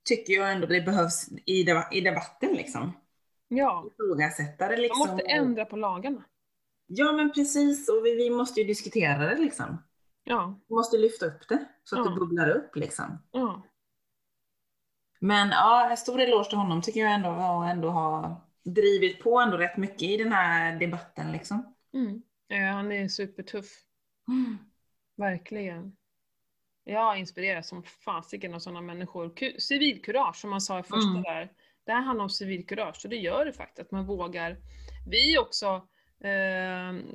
tycker 0.09 0.32
jag 0.32 0.52
ändå 0.52 0.67
det 0.67 0.81
behövs 0.81 1.29
i, 1.47 1.64
deba- 1.64 1.93
i 1.93 2.00
debatten 2.00 2.52
liksom. 2.55 2.93
Ja, 3.49 3.85
Ifrågasätta 3.93 4.64
det 4.69 4.73
man 4.73 4.81
liksom. 4.81 4.99
måste 4.99 5.23
ändra 5.26 5.64
på 5.64 5.76
lagarna. 5.76 6.25
Ja, 6.87 7.12
men 7.12 7.32
precis. 7.32 7.88
Och 7.88 8.06
vi, 8.06 8.14
vi 8.17 8.31
måste 8.31 8.61
ju 8.61 8.67
diskutera 8.67 9.19
det 9.19 9.41
liksom. 9.41 9.82
Ja, 10.28 10.58
Vi 10.69 10.75
måste 10.75 10.96
lyfta 10.96 11.26
upp 11.26 11.49
det 11.49 11.64
så 11.84 12.00
att 12.00 12.06
Ja. 12.06 12.11
det 12.12 12.20
bubblar 12.20 12.49
upp 12.50 12.76
liksom. 12.76 13.19
ja. 13.31 13.62
Men 15.20 15.49
ja, 15.49 15.90
en 15.90 15.96
stor 15.96 16.20
eloge 16.20 16.49
till 16.49 16.58
honom 16.58 16.82
tycker 16.82 17.00
jag 17.00 17.12
ändå 17.14 17.28
och 17.28 17.67
ändå 17.69 17.90
ha 17.90 18.43
drivit 18.64 19.23
på 19.23 19.40
ändå 19.40 19.56
rätt 19.56 19.76
mycket 19.76 20.02
i 20.02 20.17
den 20.17 20.32
här 20.32 20.78
debatten 20.78 21.32
liksom. 21.32 21.75
Mm. 21.93 22.23
Ja, 22.49 22.56
han 22.70 22.93
är 22.93 23.08
supertuff. 23.08 23.67
Verkligen. 25.17 25.96
Jag 26.84 27.19
inspireras 27.19 27.69
som 27.69 27.82
fasiken 27.82 28.55
av 28.55 28.58
sådana 28.58 28.81
människor. 28.81 29.28
Ku- 29.28 29.58
Civilkurage, 29.58 30.37
som 30.37 30.50
man 30.50 30.61
sa 30.61 30.78
i 30.78 30.82
första 30.82 31.11
Mm. 31.11 31.23
där. 31.23 31.52
Det 31.84 31.93
här 31.93 32.00
handlar 32.02 32.23
om 32.23 32.31
civilkurage, 32.31 33.00
och 33.05 33.11
det 33.11 33.17
gör 33.17 33.44
det 33.44 33.52
faktiskt, 33.52 33.81
att 33.81 33.90
man 33.90 34.06
vågar. 34.06 34.56
Vi 35.11 35.38
också, 35.38 35.88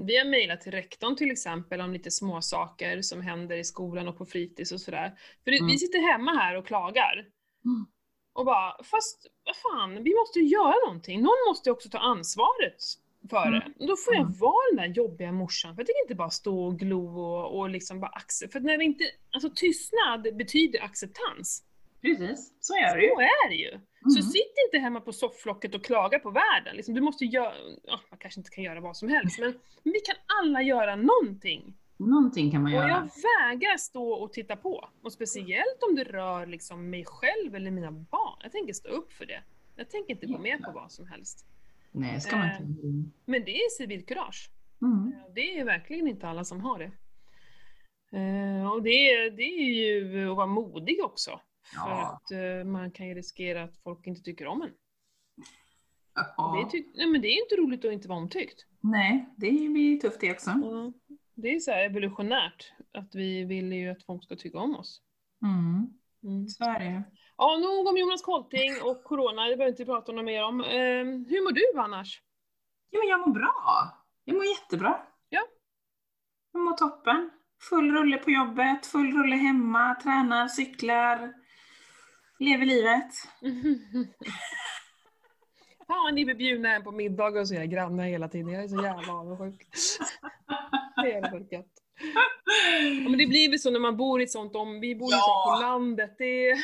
vi 0.05 0.17
har 0.17 0.25
mejlat 0.29 0.61
till 0.61 0.71
rektorn 0.71 1.15
till 1.15 1.31
exempel 1.31 1.81
om 1.81 1.93
lite 1.93 2.11
små 2.11 2.41
saker 2.41 3.01
som 3.01 3.21
händer 3.21 3.57
i 3.57 3.63
skolan 3.63 4.07
och 4.07 4.17
på 4.17 4.25
fritids 4.25 4.71
och 4.71 4.81
sådär. 4.81 5.11
För 5.43 5.51
Mm. 5.51 5.67
vi 5.67 5.77
sitter 5.77 6.11
hemma 6.11 6.31
här 6.31 6.55
och 6.57 6.67
klagar. 6.67 7.13
Mm. 7.65 7.85
Och 8.33 8.45
bara, 8.45 8.83
fast 8.83 9.27
vad 9.45 9.55
fan, 9.55 10.03
vi 10.03 10.13
måste 10.19 10.39
ju 10.39 10.45
göra 10.45 10.75
någonting. 10.87 11.21
Någon 11.21 11.37
måste 11.49 11.69
ju 11.69 11.73
också 11.73 11.89
ta 11.89 11.97
ansvaret 11.97 12.77
för 13.29 13.51
det. 13.51 13.65
Och 13.79 13.87
då 13.87 13.95
får 13.97 14.13
jag 14.13 14.21
Mm. 14.21 14.37
vara 14.39 14.63
den 14.71 14.77
där 14.77 14.95
jobbiga 15.03 15.31
morsan, 15.31 15.75
för 15.75 15.81
jag 15.81 15.87
tänker 15.87 16.01
inte 16.03 16.15
bara 16.15 16.29
stå 16.29 16.63
och 16.65 16.79
glo 16.79 17.19
och, 17.19 17.59
och 17.59 17.69
liksom 17.69 17.99
bara 17.99 18.11
acceptera. 18.11 18.51
För 18.51 18.59
när 18.67 18.77
vi 18.77 18.85
inte, 18.85 19.03
alltså 19.31 19.49
tystnad 19.55 20.37
betyder 20.37 20.79
acceptans. 20.83 21.63
Precis, 22.01 22.53
så 22.59 22.73
är 22.73 22.97
det 22.97 23.03
ju. 23.03 23.09
Så 23.09 23.21
är 23.21 23.49
det 23.49 23.55
ju. 23.55 23.71
Så 24.13 24.19
Mm. 24.19 24.31
sitt 24.31 24.53
inte 24.73 24.83
hemma 24.83 25.01
på 25.01 25.13
sofflocket 25.13 25.75
och 25.75 25.83
klaga 25.85 26.19
på 26.19 26.29
världen. 26.31 26.75
Liksom, 26.75 26.94
du 26.95 27.01
måste 27.01 27.25
göra, 27.25 27.53
ja, 27.83 28.00
man 28.09 28.18
kanske 28.19 28.39
inte 28.39 28.50
kan 28.50 28.63
göra 28.63 28.79
vad 28.81 28.97
som 28.97 29.09
helst, 29.09 29.39
men, 29.39 29.53
men 29.83 29.94
vi 29.94 30.00
kan 30.00 30.15
alla 30.41 30.62
göra 30.62 30.95
någonting. 30.95 31.77
Någonting 31.97 32.51
kan 32.51 32.62
man 32.63 32.71
Och 32.71 32.77
göra. 32.79 32.88
jag 32.89 33.01
vägrar 33.50 33.77
stå 33.77 34.12
och 34.13 34.33
titta 34.33 34.56
på. 34.56 34.89
Och 35.03 35.13
speciellt 35.13 35.83
om 35.89 35.95
det 35.95 36.03
rör 36.03 36.45
liksom 36.45 36.89
mig 36.89 37.06
själv 37.06 37.56
eller 37.56 37.71
mina 37.71 37.91
barn. 37.91 38.39
Jag 38.44 38.51
tänker 38.51 38.73
stå 38.73 38.89
upp 38.89 39.13
för 39.13 39.25
det. 39.25 39.44
Jag 39.75 39.89
tänker 39.89 40.13
inte 40.13 40.25
gå 40.25 40.38
med 40.38 40.62
på 40.63 40.71
vad 40.71 40.91
som 40.91 41.07
helst. 41.07 41.45
Nej, 41.91 42.21
ska 42.21 42.35
man 42.38 42.47
Eh. 42.50 42.62
inte. 42.62 43.09
Men 43.25 43.45
det 43.45 43.51
är 43.56 43.69
civilkurage. 43.77 44.50
Mm. 44.81 45.13
Det 45.35 45.59
är 45.59 45.65
verkligen 45.65 46.07
inte 46.07 46.27
alla 46.27 46.44
som 46.44 46.62
har 46.62 46.79
det. 46.79 46.91
Eh, 48.18 48.71
och 48.71 48.83
det, 48.83 49.30
det 49.30 49.44
är 49.44 49.63
ju 49.63 50.30
att 50.31 50.37
vara 50.37 50.47
modig 50.47 51.04
också. 51.04 51.40
För 51.73 51.90
Ja. 51.90 52.19
att 52.23 52.31
eh, 52.31 52.66
man 52.71 52.92
kan 52.92 53.07
ju 53.07 53.13
riskera 53.13 53.63
att 53.63 53.78
folk 53.83 54.07
inte 54.07 54.21
tycker 54.21 54.47
om 54.47 54.61
en. 54.61 54.71
Ja. 56.37 56.69
Det, 56.71 56.83
nej, 56.95 57.07
men 57.07 57.21
det 57.21 57.28
är 57.28 57.44
inte 57.44 57.56
roligt 57.56 57.85
att 57.85 57.92
inte 57.92 58.07
vara 58.07 58.19
omtyckt. 58.19 58.66
Nej, 58.81 59.30
det 59.37 59.49
blir 59.51 59.99
tufft 59.99 60.19
det 60.19 60.31
också. 60.31 60.49
Ja. 60.49 60.94
Det 61.35 61.56
är 61.56 61.59
så 61.59 61.71
här 61.71 61.83
evolutionärt, 61.85 62.71
att 62.94 63.16
vi 63.16 63.44
vill 63.45 63.73
ju 63.73 63.90
att 63.90 64.04
folk 64.04 64.23
ska 64.23 64.35
tycka 64.35 64.59
om 64.59 64.75
oss. 64.75 65.01
Mm. 65.44 65.87
Mm. 66.23 66.47
Så 66.47 66.63
är 66.63 66.80
det 66.80 66.85
ju. 66.85 67.01
Ja, 67.37 67.57
nog 67.57 67.87
om 67.87 67.97
Jonas 67.97 68.21
Kolting 68.21 68.71
och 68.83 69.04
Corona, 69.04 69.42
det 69.42 69.57
behöver 69.57 69.66
vi 69.66 69.69
inte 69.69 69.85
prata 69.85 70.11
något 70.11 70.25
mer 70.25 70.44
om. 70.44 70.61
Eh, 70.61 71.06
hur 71.31 71.44
mår 71.44 71.51
du 71.51 71.80
annars? 71.81 72.21
Ja, 72.90 72.99
men 72.99 73.07
jag 73.09 73.19
mår 73.19 73.33
bra. 73.33 73.54
Jag 74.23 74.35
mår 74.35 74.45
jättebra. 74.45 75.01
Ja. 75.30 75.42
Jag 76.51 76.61
mår 76.61 76.73
toppen. 76.73 77.30
Full 77.69 77.92
rulle 77.92 78.18
på 78.18 78.31
jobbet, 78.31 78.85
full 78.85 79.11
rulle 79.13 79.35
hemma, 79.35 79.95
tränar, 79.95 80.47
cyklar, 80.47 81.33
lever 82.42 82.66
livet. 82.66 83.12
Fan, 85.88 86.16
ni 86.16 86.26
blir 86.26 86.36
bjudna 86.36 86.81
på 86.81 86.92
middag 86.92 87.26
och 87.40 87.48
så 87.48 87.54
är 87.54 87.60
jag 87.60 87.69
grannar 87.69 88.04
hela 88.04 88.28
tiden. 88.28 88.50
Jag 88.54 88.64
är 88.64 88.68
så 88.68 88.83
jävla 88.83 89.14
avundsjuk. 89.14 89.68
Det 91.04 91.12
är 91.14 91.54
gött. 91.54 91.66
Ja, 93.04 93.10
men 93.10 93.18
det 93.18 93.28
blir 93.28 93.50
väl 93.50 93.60
så 93.60 93.71
när 93.71 93.80
man 93.80 93.98
bor 93.98 94.21
i 94.21 94.24
ett 94.24 94.31
sånt 94.31 94.56
om, 94.56 94.80
vi 94.80 94.95
bor 94.95 95.12
ju 95.12 95.16
Ja. 95.18 95.56
på 95.57 95.62
landet. 95.62 96.16
Det, 96.18 96.50
är- 96.50 96.57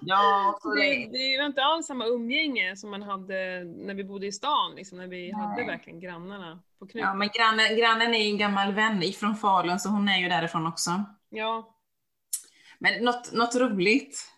Ja, 0.00 0.58
så 0.62 0.74
det, 0.74 0.82
det, 1.12 1.34
är 1.34 1.46
inte 1.46 1.62
alls 1.62 1.86
samma 1.86 2.06
umgänge 2.06 2.76
som 2.76 2.90
man 2.90 3.02
hade 3.02 3.64
när 3.64 3.94
vi 3.94 4.04
bodde 4.04 4.26
i 4.26 4.32
stan, 4.32 4.74
liksom, 4.76 4.98
när 4.98 5.06
vi 5.06 5.32
hade 5.32 5.56
Nej. 5.56 5.66
verkligen 5.66 6.00
grannarna 6.00 6.62
på 6.78 6.86
knuten. 6.86 7.08
ja, 7.08 7.14
men 7.14 7.28
grannen, 7.34 7.76
grannen 7.76 8.14
är 8.14 8.18
ju 8.18 8.30
en 8.30 8.38
gammal 8.38 8.72
vän 8.72 9.02
ifrån 9.02 9.36
Falun, 9.36 9.78
så 9.80 9.88
hon 9.88 10.08
är 10.08 10.18
ju 10.18 10.28
därifrån 10.28 10.66
också. 10.66 10.90
Ja. 11.30 11.76
Men 12.78 13.04
något, 13.04 13.32
något 13.32 13.54
roligt. 13.54 14.32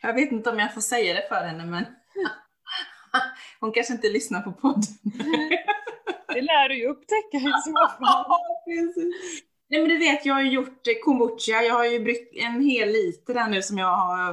Jag 0.00 0.14
vet 0.14 0.32
inte 0.32 0.50
om 0.50 0.58
jag 0.58 0.74
får 0.74 0.80
säga 0.80 1.14
det 1.14 1.28
för 1.28 1.44
henne, 1.44 1.66
men 1.66 1.84
hon 3.60 3.72
kanske 3.72 3.92
inte 3.92 4.08
lyssnar 4.08 4.40
på 4.40 4.52
podden. 4.52 4.82
Det 6.28 6.40
lär 6.40 6.68
du 6.68 6.78
ju 6.78 6.88
upptäcka 6.88 7.36
i 7.36 7.52
så 7.64 7.88
fall. 8.04 8.24
Nej 9.68 9.80
men 9.80 9.88
du 9.88 9.98
vet, 9.98 10.26
jag 10.26 10.34
har 10.34 10.42
ju 10.42 10.50
gjort 10.50 10.82
kombucha. 11.04 11.62
Jag 11.62 11.74
har 11.74 11.84
ju 11.84 12.00
bryggt 12.00 12.36
en 12.36 12.60
hel 12.60 12.88
liter 12.88 13.34
där 13.34 13.48
nu 13.48 13.62
som 13.62 13.78
jag 13.78 13.96
har 13.96 14.32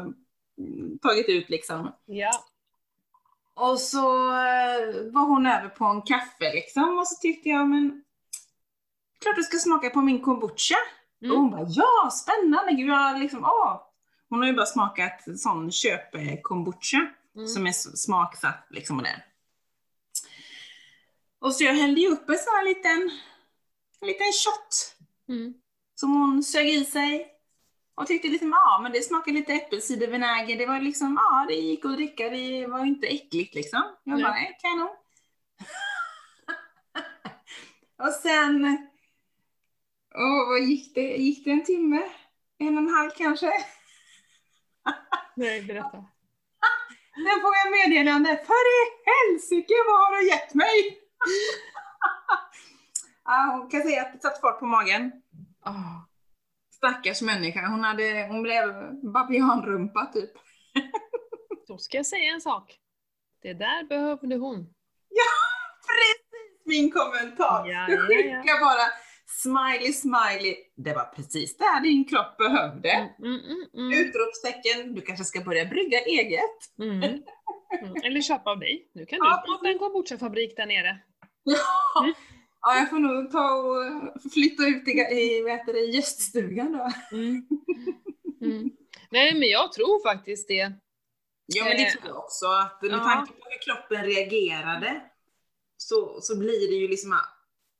mm, 0.58 1.00
tagit 1.02 1.30
ut 1.30 1.50
liksom. 1.50 1.92
Ja. 2.06 2.32
Och 3.56 3.80
så 3.80 4.30
eh, 4.30 5.12
var 5.12 5.28
hon 5.28 5.48
över 5.48 5.70
på 5.70 5.86
en 5.86 6.02
kaffe 6.02 6.54
liksom 6.54 6.98
och 6.98 7.08
så 7.08 7.16
tyckte 7.22 7.50
jag 7.50 7.68
men 7.68 8.04
klart 9.22 9.36
du 9.36 9.44
ska 9.44 9.58
smaka 9.58 9.90
på 9.90 10.02
min 10.02 10.22
kombucha. 10.22 10.78
Mm. 11.22 11.32
Och 11.32 11.42
hon 11.42 11.52
bara 11.52 11.66
ja, 11.70 12.10
spännande, 12.12 12.72
gud 12.72 12.90
jag 12.90 13.20
liksom 13.20 13.44
åh. 13.44 13.87
Hon 14.30 14.40
har 14.40 14.48
ju 14.48 14.54
bara 14.54 14.66
smakat 14.66 15.24
sån 15.40 15.72
köp-kombucha 15.72 17.08
Mm. 17.36 17.48
som 17.48 17.68
är 17.68 17.72
smaksatt 17.72 18.68
liksom 18.70 18.98
och 18.98 19.04
det. 19.04 19.24
Och 21.40 21.56
så 21.56 21.64
jag 21.64 21.74
hällde 21.74 22.02
ju 22.02 22.08
upp 22.08 22.30
en 22.30 22.38
sån 22.38 22.54
här 22.56 22.66
liten, 22.66 23.12
en 24.02 24.08
liten 24.08 24.28
shot 24.44 24.96
Mm. 25.30 25.54
som 25.96 26.12
hon 26.14 26.44
sög 26.44 26.68
i 26.70 26.86
sig. 26.86 27.28
Och 27.96 28.08
tyckte 28.08 28.28
liksom, 28.28 28.50
ja 28.50 28.80
men 28.84 28.92
det 28.92 29.02
smakade 29.02 29.38
lite 29.38 29.54
äppelcidervinäger, 29.54 30.58
det 30.58 30.66
var 30.66 30.80
liksom, 30.80 31.20
ja 31.22 31.46
det 31.48 31.54
gick 31.56 31.86
att 31.86 31.94
dricka, 31.94 32.30
det 32.30 32.68
var 32.68 32.86
inte 32.86 33.08
äckligt 33.08 33.56
liksom. 33.56 33.84
Jag 34.04 34.22
bara, 34.22 34.32
nej, 34.32 34.58
kanon. 34.62 34.90
och 38.08 38.14
sen, 38.14 38.88
åh 40.16 40.50
vad 40.50 40.62
gick 40.64 40.96
det, 40.96 41.02
gick 41.18 41.46
det 41.46 41.52
en 41.52 41.66
timme? 41.66 42.10
En 42.58 42.78
och 42.78 42.84
en 42.84 42.90
halv 42.90 43.10
kanske? 43.18 43.52
Nej, 45.36 45.62
berätta. 45.62 45.98
Sen 47.16 47.42
får 47.42 47.54
jag 47.64 47.72
meddelande, 47.72 48.30
för 48.30 48.64
i 48.78 48.80
helsike 49.10 49.74
vad 49.88 50.00
har 50.00 50.18
du 50.18 50.28
gett 50.28 50.54
mig? 50.54 51.00
ja, 53.26 53.58
hon 53.60 53.70
kan 53.70 53.82
säga 53.82 54.02
att 54.02 54.14
det 54.14 54.20
satt 54.20 54.42
fart 54.42 54.60
på 54.60 54.66
magen. 54.66 55.12
Ah. 55.62 56.08
Stackars 56.74 57.22
människa, 57.22 57.68
hon, 57.68 57.84
hade, 57.84 58.28
hon 58.28 58.44
blev 58.44 58.94
babianrumpa 59.14 60.06
typ. 60.14 60.32
Då 61.68 61.78
ska 61.78 61.98
jag 61.98 62.06
säga 62.06 62.34
en 62.34 62.42
sak. 62.42 62.78
Det 63.42 63.54
där 63.54 63.84
behövde 63.84 64.36
hon. 64.36 64.74
Precis 65.88 66.66
min 66.66 66.92
kommentar! 66.92 67.68
Ja, 67.68 67.86
du 67.88 67.94
ja, 67.94 68.02
skickar 68.02 68.56
ja. 68.56 68.66
bara 68.66 68.86
smiley 69.28 69.94
smiley. 69.94 70.56
Det 70.76 70.94
var 70.94 71.06
precis 71.06 71.58
det 71.58 71.64
här 71.64 71.82
din 71.82 72.06
kropp 72.06 72.38
behövde. 72.38 72.90
Mm, 72.92 73.12
mm, 73.20 73.42
mm, 73.46 73.68
mm. 73.74 74.00
Utropstecken, 74.00 74.96
du 74.96 75.02
kanske 75.02 75.26
ska 75.26 75.42
börja 75.42 75.66
brygga 75.66 76.00
eget. 76.00 76.80
Mm. 76.80 77.04
Mm. 77.04 77.24
Eller 78.04 78.22
köpa 78.22 78.50
av 78.52 78.60
dig. 78.60 78.92
Nu 78.94 79.06
kan 79.06 79.20
du 79.20 79.26
Ja, 79.26 79.44
starta 79.46 79.70
en 79.70 79.80
kombucha-fabrik 79.80 80.56
där 80.58 80.66
nere. 80.66 81.00
Ja. 81.44 82.14
Ja, 82.62 82.78
jag 82.78 82.90
får 82.90 83.00
nog 83.00 83.32
ta 83.32 83.52
och 83.52 84.32
flytta 84.34 84.64
ut 84.68 84.88
i, 84.88 84.92
i 84.92 85.42
vad 85.42 85.52
heter 85.52 85.74
det, 85.74 85.80
gäststugan 85.80 86.72
då. 86.72 86.92
Nej, 89.10 89.34
men 89.34 89.50
jag 89.50 89.74
tror 89.74 90.10
faktiskt 90.10 90.48
det. 90.48 90.74
Ja 91.46 91.64
men 91.64 91.78
det 91.78 91.84
Eh, 91.84 91.92
tror 91.92 92.08
jag 92.08 92.18
också, 92.18 92.46
att 92.46 92.82
med 92.82 92.92
ja. 92.92 93.04
tanke 93.04 93.32
på 93.32 93.50
hur 93.50 93.62
kroppen 93.62 94.06
reagerade 94.06 95.02
så, 95.78 96.22
så 96.22 96.40
blir 96.40 96.70
det 96.70 96.76
ju 96.76 96.88
liksom 96.88 97.14
att 97.14 97.37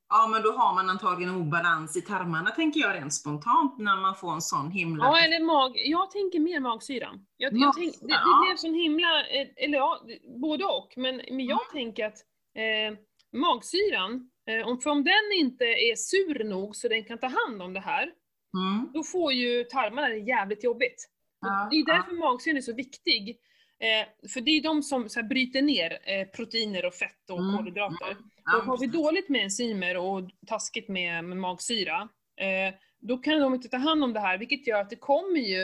Ja 0.10 0.28
men 0.28 0.42
då 0.42 0.52
har 0.52 0.74
man 0.74 0.90
antagligen 0.90 1.36
obalans 1.36 1.98
i 1.98 2.02
tarmarna 2.02 2.50
tänker 2.52 2.80
jag 2.80 2.96
rent 2.96 3.14
spontant 3.14 3.78
när 3.78 3.98
man 4.02 4.16
får 4.16 4.34
en 4.34 4.42
sån 4.42 4.72
himla... 4.72 5.06
Ja, 5.06 5.20
eller 5.20 5.46
mag... 5.46 5.72
Jag 5.76 6.12
tänker 6.12 6.40
mer 6.40 6.60
magsyran. 6.60 7.26
Jag, 7.38 7.54
jag 7.54 7.60
Magsyra, 7.60 7.84
tänk... 7.84 8.02
det, 8.02 8.08
det 8.08 8.14
ja. 8.14 8.46
blev 8.48 8.56
sån 8.58 8.74
himla, 8.74 9.28
eh, 9.28 9.48
eller 9.56 9.78
ja, 9.78 10.02
både 10.42 10.66
och. 10.66 10.94
Men, 10.98 11.16
men 11.16 11.46
jag 11.46 11.62
Mm. 11.62 11.72
tänker 11.74 12.06
att 12.06 12.18
eh, 12.56 12.98
magsyran, 13.40 14.30
eh, 14.50 14.68
om, 14.68 14.80
för 14.82 14.90
om 14.90 15.04
den 15.04 15.32
inte 15.36 15.66
är 15.66 15.96
sur 15.96 16.44
nog 16.44 16.76
så 16.76 16.88
den 16.88 17.04
kan 17.04 17.18
ta 17.18 17.28
hand 17.28 17.62
om 17.62 17.74
det 17.74 17.80
här, 17.80 18.12
Mm. 18.58 18.92
då 18.94 19.04
får 19.04 19.34
ju 19.34 19.64
tarmarna 19.64 20.08
det 20.08 20.18
jävligt 20.18 20.64
jobbigt. 20.64 21.10
Ja, 21.42 21.68
det 21.72 21.76
är 21.78 21.84
ja. 21.88 21.96
därför 21.96 22.16
magsyran 22.16 22.58
är 22.58 22.62
så 22.62 22.74
viktig. 22.74 23.38
Eh, 23.80 24.30
för 24.30 24.42
det 24.42 24.52
är 24.52 24.62
de 24.64 24.84
som 24.84 25.10
så 25.10 25.20
här, 25.20 25.28
bryter 25.28 25.62
ner 25.62 25.98
eh, 26.04 26.28
proteiner 26.28 26.86
och 26.86 26.94
fett 26.94 27.30
och 27.30 27.40
Mm, 27.40 27.58
kolhydrater. 27.58 28.18
Ja, 28.46 28.58
och 28.58 28.64
har 28.64 28.78
vi 28.78 28.88
dåligt 28.88 29.30
med 29.30 29.44
enzymer 29.44 29.98
och 29.98 30.30
taskigt 30.48 30.90
med, 30.90 31.24
med 31.24 31.38
magsyra, 31.38 32.10
eh, 32.42 32.76
då 33.00 33.18
kan 33.18 33.40
de 33.40 33.54
inte 33.54 33.70
ta 33.70 33.78
hand 33.78 34.04
om 34.04 34.14
det 34.14 34.20
här, 34.20 34.38
vilket 34.38 34.68
gör 34.68 34.82
att 34.82 34.90
det 34.90 34.96
kommer 34.96 35.40
ju 35.40 35.64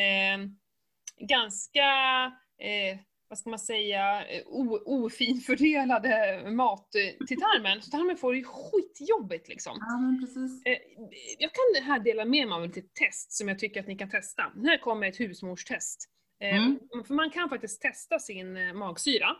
eh, 0.00 0.38
ganska, 1.18 1.86
eh, 2.58 2.98
vad 3.28 3.38
ska 3.38 3.50
man 3.50 3.58
säga, 3.58 4.26
eh, 4.26 4.42
ofinfördelade 4.86 6.42
mat 6.50 6.90
till 7.28 7.40
tarmen. 7.40 7.82
Så 7.82 7.90
tarmen 7.90 8.16
får 8.16 8.34
det 8.34 8.44
skitjobbigt 8.44 9.48
liksom. 9.48 9.76
Ja 9.80 9.98
Jag 11.38 11.50
kan 11.52 11.84
här 11.84 11.98
dela 11.98 12.24
med 12.24 12.48
mig 12.48 12.56
av 12.56 12.64
ett 12.64 12.94
test 12.94 13.32
som 13.32 13.48
jag 13.48 13.58
tycker 13.58 13.80
att 13.80 13.86
ni 13.86 13.98
kan 13.98 14.10
testa. 14.10 14.42
Här 14.42 14.78
kommer 14.78 15.08
ett 15.08 15.20
husmorstest. 15.20 16.08
Eh, 16.42 16.56
Mm. 16.56 17.04
För 17.04 17.14
man 17.14 17.30
kan 17.30 17.48
faktiskt 17.48 17.82
testa 17.82 18.18
sin 18.18 18.56
eh, 18.56 18.72
magsyra. 18.72 19.36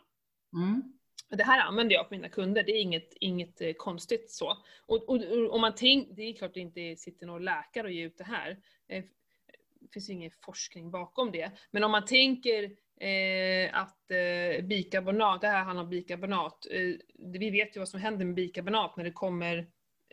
Mm. 0.55 0.83
Det 1.29 1.45
här 1.45 1.61
använder 1.61 1.95
jag 1.95 2.09
på 2.09 2.15
mina 2.15 2.29
kunder, 2.29 2.63
det 2.63 2.73
är 2.73 2.81
inget, 2.81 3.15
inget 3.21 3.61
eh, 3.61 3.73
konstigt 3.73 4.31
så. 4.31 4.57
Och, 4.87 5.09
och, 5.09 5.23
och 5.51 5.61
man 5.61 5.75
tänker, 5.75 6.15
det 6.15 6.23
är 6.23 6.35
klart 6.35 6.55
det 6.55 6.61
inte 6.61 6.97
sitter 6.97 7.27
någon 7.27 7.45
läkare 7.45 7.87
och 7.87 7.93
ger 7.93 8.07
ut 8.07 8.19
det 8.19 8.25
här. 8.25 8.59
Det 8.89 9.93
finns 9.93 10.11
ju 10.11 10.13
ingen 10.13 10.31
forskning 10.45 10.91
bakom 10.91 11.33
det. 11.33 11.53
Men 11.71 11.85
om 11.85 11.91
man 11.91 12.05
tänker 12.05 12.65
eh, 13.01 13.81
att 13.81 14.11
eh, 14.11 14.65
bikarbonat, 14.65 15.41
det 15.41 15.49
här 15.49 15.65
handlar 15.65 15.85
om 15.85 15.91
bikarbonat. 15.91 16.67
Eh, 16.71 16.95
vi 17.19 17.51
vet 17.51 17.77
ju 17.77 17.81
vad 17.81 17.89
som 17.89 18.01
händer 18.01 18.25
med 18.25 18.35
bikarbonat 18.35 18.97
när 18.97 19.05
det 19.05 19.13
kommer 19.13 19.67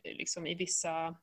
liksom 0.04 0.48
i 0.48 0.56
vissa 0.56 1.16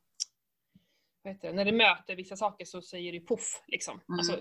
det, 1.34 1.52
när 1.52 1.64
det 1.64 1.72
möter 1.72 2.16
vissa 2.16 2.36
saker 2.36 2.64
så 2.64 2.82
säger 2.82 3.12
det 3.12 3.20
poff 3.20 3.62
liksom. 3.66 4.00
Mm. 4.08 4.18
Alltså 4.18 4.40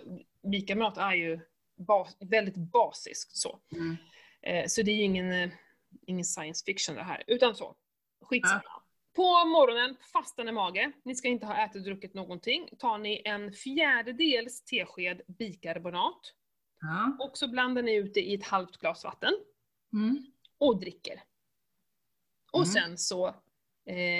bikarbonat 0.52 0.98
är 0.98 1.14
ju 1.14 1.40
bas, 1.76 2.18
väldigt 2.20 2.56
basiskt 2.56 3.38
så. 3.38 3.60
Mm. 3.72 3.98
Eh, 4.42 4.66
Så 4.68 4.82
det 4.82 4.92
är 4.92 4.96
ju 4.96 5.04
ingen, 5.04 5.32
eh, 5.32 5.50
ingen 6.08 6.26
science 6.26 6.64
fiction 6.66 6.96
det 6.96 7.04
här, 7.04 7.24
utan 7.28 7.56
så. 7.56 7.76
Skitsamma. 8.22 8.62
På 9.16 9.46
morgonen, 9.46 9.96
fastande 10.14 10.52
mage, 10.52 10.92
ni 11.04 11.16
ska 11.16 11.28
inte 11.28 11.46
ha 11.46 11.66
ätit 11.66 11.76
och 11.76 11.82
druckit 11.84 12.14
någonting, 12.14 12.70
tar 12.80 12.98
ni 12.98 13.22
en 13.26 13.52
fjärdedels 13.54 14.62
tesked 14.64 15.22
bikarbonat 15.28 16.34
Ja. 16.82 17.18
och 17.20 17.38
så 17.38 17.48
blandar 17.48 17.82
ni 17.84 17.96
ut 17.96 18.14
det 18.14 18.22
i 18.22 18.34
ett 18.34 18.44
halvt 18.46 18.78
glas 18.78 19.04
vatten 19.04 19.34
Mm. 19.94 20.26
och 20.58 20.80
dricker. 20.80 21.24
Och 22.52 22.60
Mm. 22.64 22.72
sen 22.74 22.98
så 22.98 23.36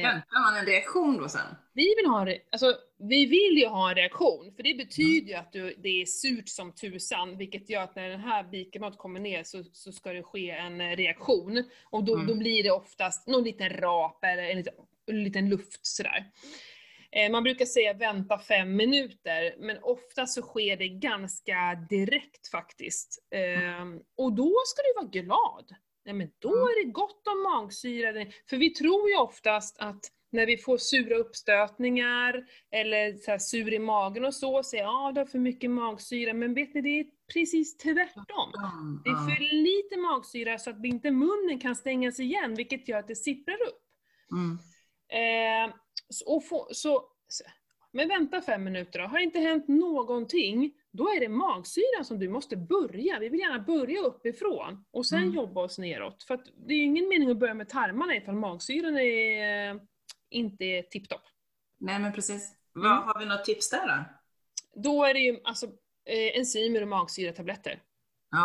Väntar 0.02 0.42
man 0.52 0.60
en 0.60 0.66
reaktion 0.66 1.18
då 1.18 1.30
sen? 1.30 1.56
vi 1.74 1.96
vill 1.96 2.06
ha 2.06 2.28
alltså 2.52 2.78
vi 2.98 3.26
vill 3.26 3.58
ju 3.58 3.68
ha 3.68 3.90
en 3.90 3.96
reaktion, 3.96 4.54
för 4.56 4.64
det 4.64 4.74
betyder 4.74 5.28
ju 5.28 5.34
att 5.34 5.52
du, 5.52 5.76
det 5.78 6.02
är 6.02 6.06
surt 6.06 6.50
som 6.50 6.72
tusan, 6.72 7.38
vilket 7.38 7.70
gör 7.70 7.82
att 7.82 7.96
när 7.96 8.10
den 8.10 8.20
här 8.20 8.44
bikarbonat 8.44 8.98
kommer 8.98 9.20
ner 9.20 9.44
så, 9.44 9.64
så 9.72 9.92
ska 9.92 10.14
det 10.14 10.24
ske 10.24 10.50
en 10.52 10.82
eh, 10.82 10.96
reaktion. 10.96 11.64
Och 11.84 12.04
då, 12.04 12.14
Mm. 12.16 12.28
då 12.28 12.36
blir 12.36 12.64
det 12.64 12.72
oftast 12.72 13.28
någon 13.28 13.44
liten 13.44 13.70
rap 13.70 14.24
eller 14.24 14.44
en 14.44 14.58
liten, 14.58 14.74
en 15.08 15.24
liten 15.24 15.50
luft 15.50 15.86
sådär. 15.86 16.26
Eh, 17.12 17.32
Man 17.32 17.44
brukar 17.44 17.66
säga 17.66 17.94
vänta 17.94 18.40
fem 18.40 18.76
minuter, 18.76 19.56
men 19.60 19.78
ofta 19.84 20.26
så 20.26 20.42
sker 20.42 20.78
det 20.78 20.88
ganska 20.88 21.86
direkt 21.90 22.48
faktiskt. 22.48 23.24
Eh, 23.32 23.86
Och 24.18 24.34
då 24.34 24.54
ska 24.66 24.82
du 24.82 24.94
vara 24.96 25.24
glad. 25.24 25.76
Nej 26.06 26.14
men 26.14 26.32
då 26.40 26.50
är 26.50 26.86
det 26.86 26.92
gott 26.92 27.28
om 27.28 27.44
magsyra. 27.44 28.26
För 28.50 28.58
vi 28.58 28.70
tror 28.70 29.10
ju 29.10 29.18
oftast 29.18 29.78
att 29.80 30.12
när 30.32 30.46
vi 30.46 30.58
får 30.58 30.78
sura 30.78 31.16
uppstötningar 31.16 32.46
eller 32.72 33.18
så 33.18 33.40
sur 33.40 33.74
i 33.74 33.80
magen 33.80 34.26
och 34.26 34.34
så, 34.34 34.64
säger 34.64 34.84
ja 34.84 35.12
du 35.16 35.22
har 35.22 35.26
för 35.26 35.40
mycket 35.40 35.72
magsyra. 35.72 36.34
Men 36.34 36.54
vet 36.54 36.74
ni, 36.74 36.82
det 36.82 37.00
är 37.00 37.06
precis 37.34 37.78
tvärtom. 37.78 38.52
Det 39.04 39.10
är 39.10 39.36
för 39.36 39.54
lite 39.54 39.98
magsyra 39.98 40.58
så 40.58 40.70
att 40.70 40.86
inte 40.86 41.12
munnen 41.12 41.60
kan 41.60 41.76
stängas 41.76 42.20
igen, 42.20 42.56
vilket 42.56 42.88
gör 42.88 43.00
att 43.00 43.08
det 43.08 43.16
sipprar 43.16 43.58
upp. 43.68 43.82
Mm. 44.32 44.60
Eh, 45.10 45.76
så, 46.10 46.36
och 46.36 46.48
få, 46.48 46.68
så, 46.72 47.04
men 47.92 48.08
vänta 48.08 48.42
fem 48.42 48.64
minuter 48.64 49.00
då. 49.00 49.06
Har 49.06 49.20
inte 49.20 49.40
hänt 49.40 49.68
någonting, 49.68 50.74
då 50.98 51.04
är 51.10 51.20
det 51.20 51.30
magsyran 51.30 52.06
som 52.06 52.20
du 52.20 52.30
måste 52.30 52.58
börja. 52.58 53.20
Vi 53.20 53.30
vill 53.30 53.40
gärna 53.40 53.60
börja 53.60 54.00
uppifrån 54.02 54.86
och 54.92 55.06
sen 55.06 55.24
Mm. 55.24 55.34
jobba 55.36 55.62
oss 55.64 55.78
neråt. 55.78 56.24
För 56.24 56.40
det 56.68 56.74
är 56.74 56.78
ju 56.78 56.84
ingen 56.84 57.08
mening 57.10 57.30
att 57.30 57.38
börja 57.38 57.54
med 57.54 57.70
tarmarna 57.70 58.16
ifall 58.16 58.36
magsyran 58.36 58.98
är, 58.98 59.72
eh, 59.76 59.82
inte 60.30 60.66
är 60.66 60.82
tipptopp. 60.82 61.22
Nej 61.80 62.00
men 62.00 62.14
precis. 62.14 62.54
Mm. 62.76 62.90
Vad 62.90 63.04
Har 63.04 63.20
vi 63.20 63.26
något 63.26 63.46
tips 63.46 63.70
där 63.70 63.88
då? 63.88 64.04
Då 64.82 65.04
är 65.04 65.14
det 65.14 65.20
ju 65.20 65.40
alltså, 65.44 65.66
eh, 66.06 66.38
enzymer 66.40 66.82
och 66.82 66.88
magsyratabletter. 66.88 67.82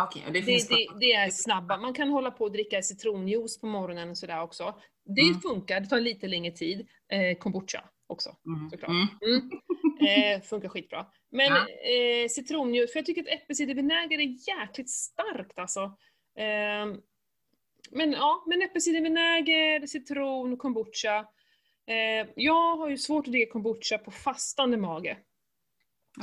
Okej, 0.07 0.23
och 0.27 0.33
det 0.33 0.39
Det, 0.39 0.45
finns 0.45 0.67
det, 0.67 0.87
det 0.99 1.13
är 1.13 1.29
snabba. 1.29 1.77
Man 1.77 1.93
kan 1.93 2.09
hålla 2.09 2.31
på 2.31 2.43
och 2.43 2.51
dricka 2.51 2.81
citronjuice 2.81 3.59
på 3.61 3.67
morgonen 3.67 4.09
och 4.09 4.17
sådär 4.17 4.41
också. 4.41 4.79
Det 5.05 5.21
Mm. 5.21 5.41
funkar, 5.41 5.79
det 5.79 5.87
tar 5.87 5.99
lite 5.99 6.27
längre 6.27 6.51
tid. 6.55 6.87
Eh, 7.11 7.37
kombucha 7.37 7.89
också. 8.07 8.35
Mm. 8.45 8.69
såklart. 8.69 8.89
Mm. 8.89 9.07
Mm. 9.21 10.35
Eh, 10.37 10.41
funkar 10.41 10.69
skitbra. 10.69 11.05
Men 11.31 11.47
Ja. 11.47 11.67
eh, 11.67 12.27
citronjuice, 12.29 12.91
för 12.91 12.99
jag 12.99 13.05
tycker 13.05 13.21
att 13.21 13.27
äppelcidervinäger 13.41 14.19
är 14.19 14.57
jäkligt 14.59 14.89
starkt 14.89 15.59
alltså. 15.59 15.81
Eh, 16.37 16.95
men 17.91 18.11
ja, 18.11 18.43
men 18.47 18.61
äppelcidervinäger, 18.61 19.87
citron, 19.87 20.57
kombucha. 20.57 21.25
Eh, 21.87 22.27
jag 22.35 22.77
har 22.77 22.89
ju 22.89 22.97
svårt 22.97 23.27
att 23.27 23.31
dricka 23.31 23.51
kombucha 23.51 23.97
på 23.97 24.11
fastande 24.11 24.77
mage. 24.77 25.17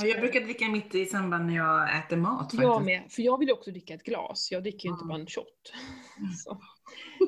Ja, 0.00 0.06
Jag 0.06 0.20
brukar 0.20 0.40
dricka 0.40 0.68
mitt 0.68 0.94
i 0.94 1.06
samband 1.06 1.46
när 1.46 1.56
jag 1.56 1.98
äter 1.98 2.16
mat 2.16 2.40
faktiskt. 2.42 2.62
Jag 2.62 2.84
med, 2.84 3.02
för 3.12 3.22
jag 3.22 3.38
vill 3.38 3.50
också 3.52 3.70
dricka 3.70 3.94
ett 3.94 4.02
glas. 4.02 4.48
Jag 4.50 4.62
dricker 4.62 4.88
ju 4.88 4.92
inte 4.92 5.02
Mm. 5.04 5.08
bara 5.08 5.20
en 5.20 5.26
shot. 5.26 5.72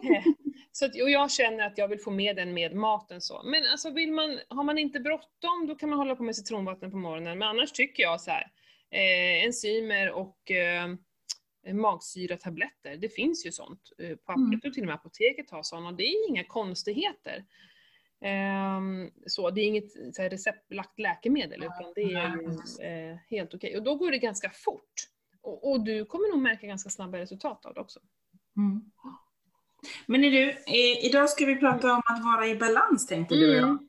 Så, 0.81 0.87
att, 0.87 0.95
och 1.03 1.11
jag 1.11 1.31
känner 1.31 1.67
att 1.67 1.79
jag 1.79 1.89
vill 1.89 2.01
få 2.01 2.11
med 2.11 2.37
den 2.37 2.55
med 2.55 2.75
maten 2.75 3.21
så. 3.21 3.43
Men 3.43 3.63
alltså 3.71 3.91
vill 3.91 4.13
man, 4.13 4.41
har 4.49 4.65
man 4.65 4.79
inte 4.79 5.01
bråttom, 5.01 5.67
då 5.69 5.75
kan 5.75 5.89
man 5.89 5.99
hålla 5.99 6.17
på 6.17 6.23
med 6.23 6.37
citronvatten 6.37 6.91
på 6.91 6.97
morgonen. 6.97 7.39
Men 7.39 7.49
annars 7.49 7.73
tycker 7.73 8.03
jag 8.03 8.21
så 8.21 8.31
här, 8.31 8.43
eh, 8.91 9.45
enzymer 9.45 10.11
och 10.13 10.51
eh, 10.51 10.89
magsyratabletter. 11.73 12.97
Det 12.97 13.09
finns 13.09 13.47
ju 13.47 13.53
sånt. 13.53 13.81
eh, 13.99 14.17
På 14.17 14.33
Mm. 14.33 14.53
jag 14.53 14.63
tror 14.63 14.73
till 14.73 14.83
och 14.83 14.87
med 14.87 14.95
apoteket 14.95 15.51
har 15.51 15.63
sådana. 15.63 15.93
Det 15.93 16.03
är 16.05 16.29
inga 16.29 16.45
konstigheter. 16.45 17.45
Ehm, 18.21 19.11
så, 19.27 19.51
det 19.51 19.61
är 19.61 19.67
inget 19.67 20.15
så 20.15 20.23
här, 20.23 20.31
receptbelagt 20.31 20.99
läkemedel, 20.99 21.63
utan 21.63 21.93
det 21.95 22.03
är 22.03 22.37
ju 22.37 23.11
eh, 23.11 23.19
helt 23.29 23.55
okej. 23.55 23.77
Och 23.77 23.83
då 23.83 23.95
går 23.95 24.11
det 24.11 24.19
ganska 24.19 24.51
fort. 24.51 24.93
Och, 25.43 25.71
och 25.71 25.85
du 25.85 26.05
kommer 26.05 26.29
nog 26.31 26.39
märka 26.43 26.67
ganska 26.67 26.91
snabba 26.91 27.19
resultat 27.19 27.67
av 27.67 27.75
det 27.75 27.81
också. 27.81 28.01
Mm. 28.57 28.91
Men 30.07 30.25
är 30.25 30.31
du, 30.31 30.51
eh, 30.51 31.05
idag 31.07 31.31
ska 31.31 31.45
vi 31.45 31.57
prata 31.57 31.93
om 31.93 32.03
att 32.05 32.25
vara 32.25 32.47
i 32.47 32.57
balans 32.57 33.07
tänkte 33.07 33.35
du 33.35 33.49
och 33.51 33.57
jag. 33.57 33.69
Mm. 33.69 33.89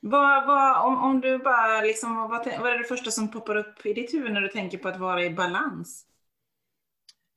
Vad, 0.00 0.46
vad, 0.46 0.86
om, 0.86 0.96
om 1.04 1.20
du 1.20 1.38
bara 1.38 1.80
liksom, 1.80 2.16
vad, 2.16 2.30
vad 2.30 2.72
är 2.72 2.78
det 2.78 2.84
första 2.84 3.10
som 3.10 3.30
poppar 3.30 3.56
upp 3.56 3.86
i 3.86 3.92
ditt 3.92 4.14
huvud 4.14 4.32
när 4.32 4.40
du 4.40 4.48
tänker 4.48 4.78
på 4.78 4.88
att 4.88 5.00
vara 5.00 5.24
i 5.24 5.30
balans? 5.30 6.06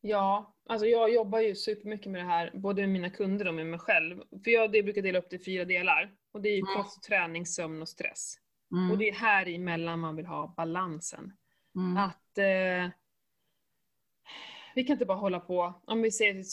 Ja, 0.01 0.55
alltså 0.69 0.87
jag 0.87 1.13
jobbar 1.13 1.39
ju 1.39 1.55
supermycket 1.55 2.11
med 2.11 2.21
det 2.21 2.27
här, 2.27 2.51
både 2.53 2.81
med 2.81 2.89
mina 2.89 3.09
kunder 3.09 3.47
och 3.47 3.53
med 3.53 3.65
mig 3.65 3.79
själv. 3.79 4.21
För 4.43 4.51
jag 4.51 4.71
det 4.71 4.83
brukar 4.83 5.01
dela 5.01 5.19
upp 5.19 5.29
det 5.29 5.35
i 5.35 5.43
fyra 5.43 5.65
delar. 5.65 6.11
Och 6.33 6.41
det 6.41 6.49
är 6.49 6.55
ju 6.55 6.61
Mm. 6.61 6.73
kost, 6.75 7.03
träning, 7.03 7.45
sömn 7.45 7.81
och 7.81 7.89
stress. 7.89 8.35
Mm. 8.71 8.91
Och 8.91 8.97
det 8.97 9.09
är 9.09 9.13
här 9.13 9.47
emellan 9.49 9.99
man 9.99 10.15
vill 10.15 10.25
ha 10.25 10.53
balansen. 10.57 11.33
Mm. 11.75 11.97
Att 11.97 12.37
eh, 12.37 12.91
vi 14.75 14.83
kan 14.83 14.93
inte 14.93 15.05
bara 15.05 15.17
hålla 15.17 15.39
på, 15.39 15.81
om 15.85 16.01
vi 16.01 16.11
säger 16.11 16.43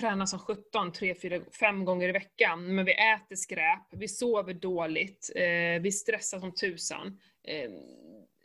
träna 0.00 0.26
som 0.26 0.38
17, 0.38 0.92
3, 0.92 1.14
4, 1.14 1.40
5 1.60 1.84
gånger 1.84 2.08
i 2.08 2.12
veckan, 2.12 2.74
men 2.74 2.84
vi 2.84 2.92
äter 2.92 3.36
skräp, 3.36 3.86
vi 3.90 4.08
sover 4.08 4.54
dåligt, 4.54 5.30
eh, 5.36 5.82
vi 5.82 5.92
stressar 5.92 6.40
som 6.40 6.54
tusan. 6.54 7.20
Eh, 7.44 7.70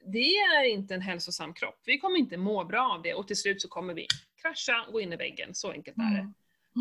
det 0.05 0.35
är 0.37 0.63
inte 0.63 0.93
en 0.93 1.01
hälsosam 1.01 1.53
kropp. 1.53 1.81
Vi 1.85 1.99
kommer 1.99 2.19
inte 2.19 2.37
må 2.37 2.63
bra 2.63 2.93
av 2.93 3.01
det 3.01 3.13
och 3.13 3.27
till 3.27 3.37
slut 3.37 3.61
så 3.61 3.67
kommer 3.67 3.93
vi 3.93 4.07
krascha, 4.41 4.91
gå 4.91 5.01
in 5.01 5.13
i 5.13 5.15
väggen. 5.15 5.55
Så 5.55 5.71
enkelt 5.71 5.97
är 5.97 6.15
det. 6.15 6.33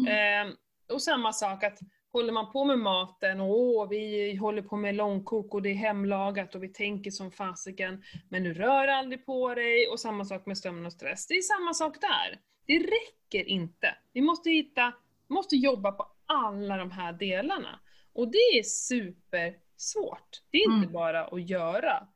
Mm. 0.08 0.48
Eh, 0.48 0.54
och 0.94 1.02
samma 1.02 1.32
sak 1.32 1.64
att 1.64 1.78
håller 2.14 2.32
man 2.32 2.52
på 2.52 2.64
med 2.64 2.78
maten 2.78 3.40
och 3.40 3.50
åh, 3.58 3.88
vi 3.88 4.34
håller 4.36 4.62
på 4.62 4.76
med 4.76 4.94
långkok 4.94 5.54
och 5.54 5.62
det 5.62 5.68
är 5.68 5.74
hemlagat 5.74 6.54
och 6.54 6.62
vi 6.62 6.68
tänker 6.68 7.10
som 7.10 7.30
fasiken, 7.30 8.02
men 8.28 8.44
du 8.44 8.54
rör 8.54 8.88
aldrig 8.88 9.26
på 9.26 9.54
dig 9.54 9.88
och 9.88 10.00
samma 10.00 10.24
sak 10.24 10.46
med 10.46 10.58
sömn 10.58 10.86
och 10.86 10.92
stress. 10.92 11.26
Det 11.26 11.34
är 11.34 11.42
samma 11.42 11.74
sak 11.74 12.00
där. 12.00 12.40
Det 12.66 12.78
räcker 12.78 13.48
inte. 13.48 13.96
Vi 14.12 14.20
måste 14.20 14.50
hitta, 14.50 14.92
måste 15.28 15.56
jobba 15.56 15.92
på 15.92 16.06
alla 16.26 16.76
de 16.76 16.90
här 16.90 17.12
delarna. 17.12 17.80
Och 18.12 18.28
det 18.28 18.58
är 18.58 18.62
supersvårt. 18.62 20.42
Det 20.50 20.58
är 20.58 20.64
inte 20.64 20.84
Mm. 20.86 20.92
bara 20.92 21.24
att 21.24 21.48
göra. 21.48 22.08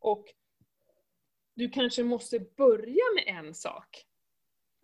Och 0.00 0.24
du 1.54 1.68
kanske 1.70 2.04
måste 2.04 2.40
börja 2.56 3.04
med 3.14 3.24
en 3.44 3.54
sak. 3.54 4.04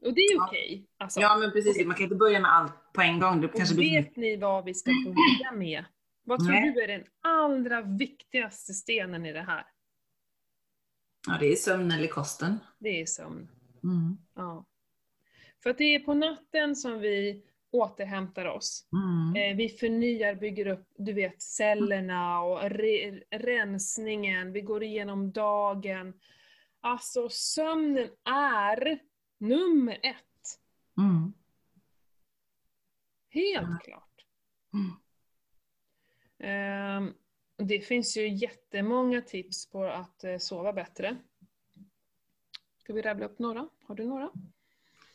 Och 0.02 0.14
det 0.14 0.20
är 0.20 0.40
okej. 0.42 0.86
Alltså, 0.98 1.20
Ja 1.20 1.36
men 1.36 1.52
precis, 1.52 1.86
man 1.86 1.96
kan 1.96 2.04
inte 2.04 2.16
börja 2.16 2.40
med 2.40 2.52
allt 2.54 2.72
på 2.92 3.00
en 3.00 3.20
gång. 3.20 3.40
Det 3.40 3.48
kanske 3.48 3.74
blir... 3.74 4.02
vet 4.02 4.16
ni 4.16 4.36
vad 4.36 4.64
vi 4.64 4.74
ska 4.74 4.90
börja 4.90 5.52
med? 5.52 5.84
Vad 6.24 6.38
tror 6.38 6.50
Nej. 6.50 6.72
du 6.72 6.82
är 6.82 6.88
den 6.88 7.04
allra 7.20 7.80
viktigaste 7.80 8.74
stenen 8.74 9.26
i 9.26 9.32
det 9.32 9.42
här? 9.42 9.66
Ja 11.26 11.36
det 11.40 11.52
är 11.52 11.56
sömn 11.56 11.90
eller 11.90 12.08
kosten. 12.08 12.58
Det 12.78 13.00
är 13.00 13.06
sömn. 13.06 13.48
Mm. 13.84 14.16
Ja. 14.34 14.66
För 15.62 15.70
att 15.70 15.78
det 15.78 15.94
är 15.94 16.00
på 16.00 16.14
natten 16.14 16.76
som 16.76 16.98
vi 17.00 17.42
återhämtar 17.70 18.46
oss. 18.46 18.88
Mm. 18.92 19.50
Eh, 19.50 19.56
vi 19.56 19.68
förnyar, 19.68 20.34
bygger 20.34 20.66
upp, 20.66 20.88
du 20.96 21.12
vet, 21.12 21.42
cellerna 21.42 22.40
och 22.40 22.70
re 22.70 23.22
rensningen. 23.30 24.52
Vi 24.52 24.60
går 24.60 24.82
igenom 24.82 25.32
dagen. 25.32 26.14
Alltså 26.80 27.28
sömnen 27.28 28.08
är 28.24 28.98
nummer 29.38 29.98
ett. 30.02 30.58
Mm. 30.98 31.32
Helt 33.32 33.68
Ja. 33.70 33.78
klart. 33.84 34.08
Mm. 36.40 37.14
Det 37.68 37.80
finns 37.80 38.16
ju 38.16 38.28
jättemånga 38.28 39.20
tips 39.22 39.70
på 39.70 39.84
att 39.84 40.24
eh, 40.24 40.38
sova 40.38 40.72
bättre. 40.72 41.16
Ska 42.78 42.92
vi 42.92 43.02
rabbla 43.02 43.26
upp 43.26 43.38
några? 43.38 43.68
Har 43.82 43.94
du 43.94 44.04
några? 44.04 44.30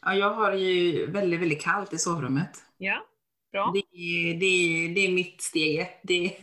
Ja, 0.02 0.16
jag 0.16 0.34
har 0.34 0.54
ju 0.54 1.06
väldigt, 1.12 1.40
väldigt 1.42 1.62
kallt 1.62 1.94
i 1.94 1.98
sovrummet. 1.98 2.50
Ja, 2.78 3.06
bra. 3.52 3.74
Det 3.74 3.98
är, 3.98 4.34
det 4.34 4.94
det 4.94 5.08
är 5.08 5.12
mitt 5.12 5.42
steg 5.42 5.80
ett. 5.80 6.00
Det 6.04 6.38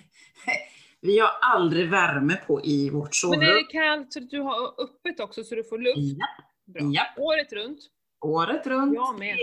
vi 1.00 1.18
har 1.18 1.30
aldrig 1.40 1.88
värme 1.90 2.36
på 2.46 2.64
i 2.64 2.90
vårt 2.90 3.04
Men 3.04 3.12
sovrum. 3.12 3.40
är 3.42 3.54
det 3.54 3.62
kallt 3.72 4.12
så 4.12 4.20
du 4.20 4.40
har 4.40 4.80
öppet 4.82 5.20
också 5.20 5.44
så 5.44 5.54
du 5.54 5.64
får 5.64 5.78
luft? 5.78 5.96
Ja, 6.18 6.26
Bra. 6.64 6.82
ja, 6.92 7.06
Året 7.16 7.52
runt? 7.52 7.78
året 8.20 8.66
runt. 8.66 8.94
Jag 8.94 9.18
med. 9.18 9.36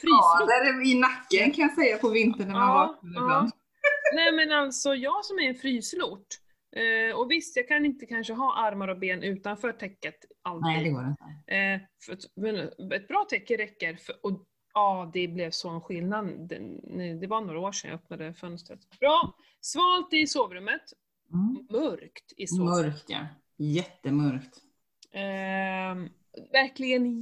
Frostskador 0.00 0.82
i 0.86 0.94
nacken 0.94 1.52
kan 1.52 1.62
jag 1.62 1.74
säga 1.74 1.98
på 1.98 2.08
vintern 2.08 2.48
när 2.48 2.54
man 2.54 2.68
Ja, 2.68 2.86
vaknar 2.86 3.20
ja. 3.20 3.24
ibland. 3.24 3.50
Nej 4.14 4.32
men 4.32 4.52
alltså 4.52 4.94
jag 4.94 5.24
som 5.24 5.38
är 5.38 5.48
en 5.48 5.54
fryslort. 5.54 6.26
Eh, 6.76 7.16
och 7.16 7.30
visst, 7.30 7.56
jag 7.56 7.68
kan 7.68 7.84
inte 7.84 8.06
kanske 8.06 8.32
ha 8.32 8.56
armar 8.58 8.88
och 8.88 8.98
ben 8.98 9.22
utanför 9.22 9.72
täcket 9.72 10.14
alltid. 10.42 10.62
Nej, 10.62 10.84
det 10.84 10.90
går 10.90 11.06
inte. 11.06 11.54
Eh, 11.54 11.80
för 12.06 12.18
men 12.36 12.56
ett 12.92 13.08
bra 13.08 13.26
täcke 13.30 13.56
räcker. 13.56 13.96
För, 13.96 14.14
och 14.26 14.46
ja, 14.74 15.10
det 15.12 15.28
blev 15.28 15.50
sån 15.50 15.80
skillnad. 15.80 16.48
Det, 16.48 16.58
nej, 16.82 17.14
det 17.14 17.26
var 17.26 17.40
några 17.40 17.60
år 17.60 17.72
sedan 17.72 17.90
jag 17.90 18.00
öppnade 18.00 18.34
fönstret. 18.34 18.80
Bra! 19.00 19.34
Svalt 19.60 20.12
i 20.12 20.26
sovrummet. 20.26 20.82
Mm. 21.32 21.66
Mörkt 21.70 22.32
i 22.36 22.46
sovrummet. 22.46 22.84
Mörkt 22.84 23.04
ja. 23.08 23.26
Jättemörkt. 23.56 24.56
Eh, 25.12 26.10
verkligen 26.52 27.20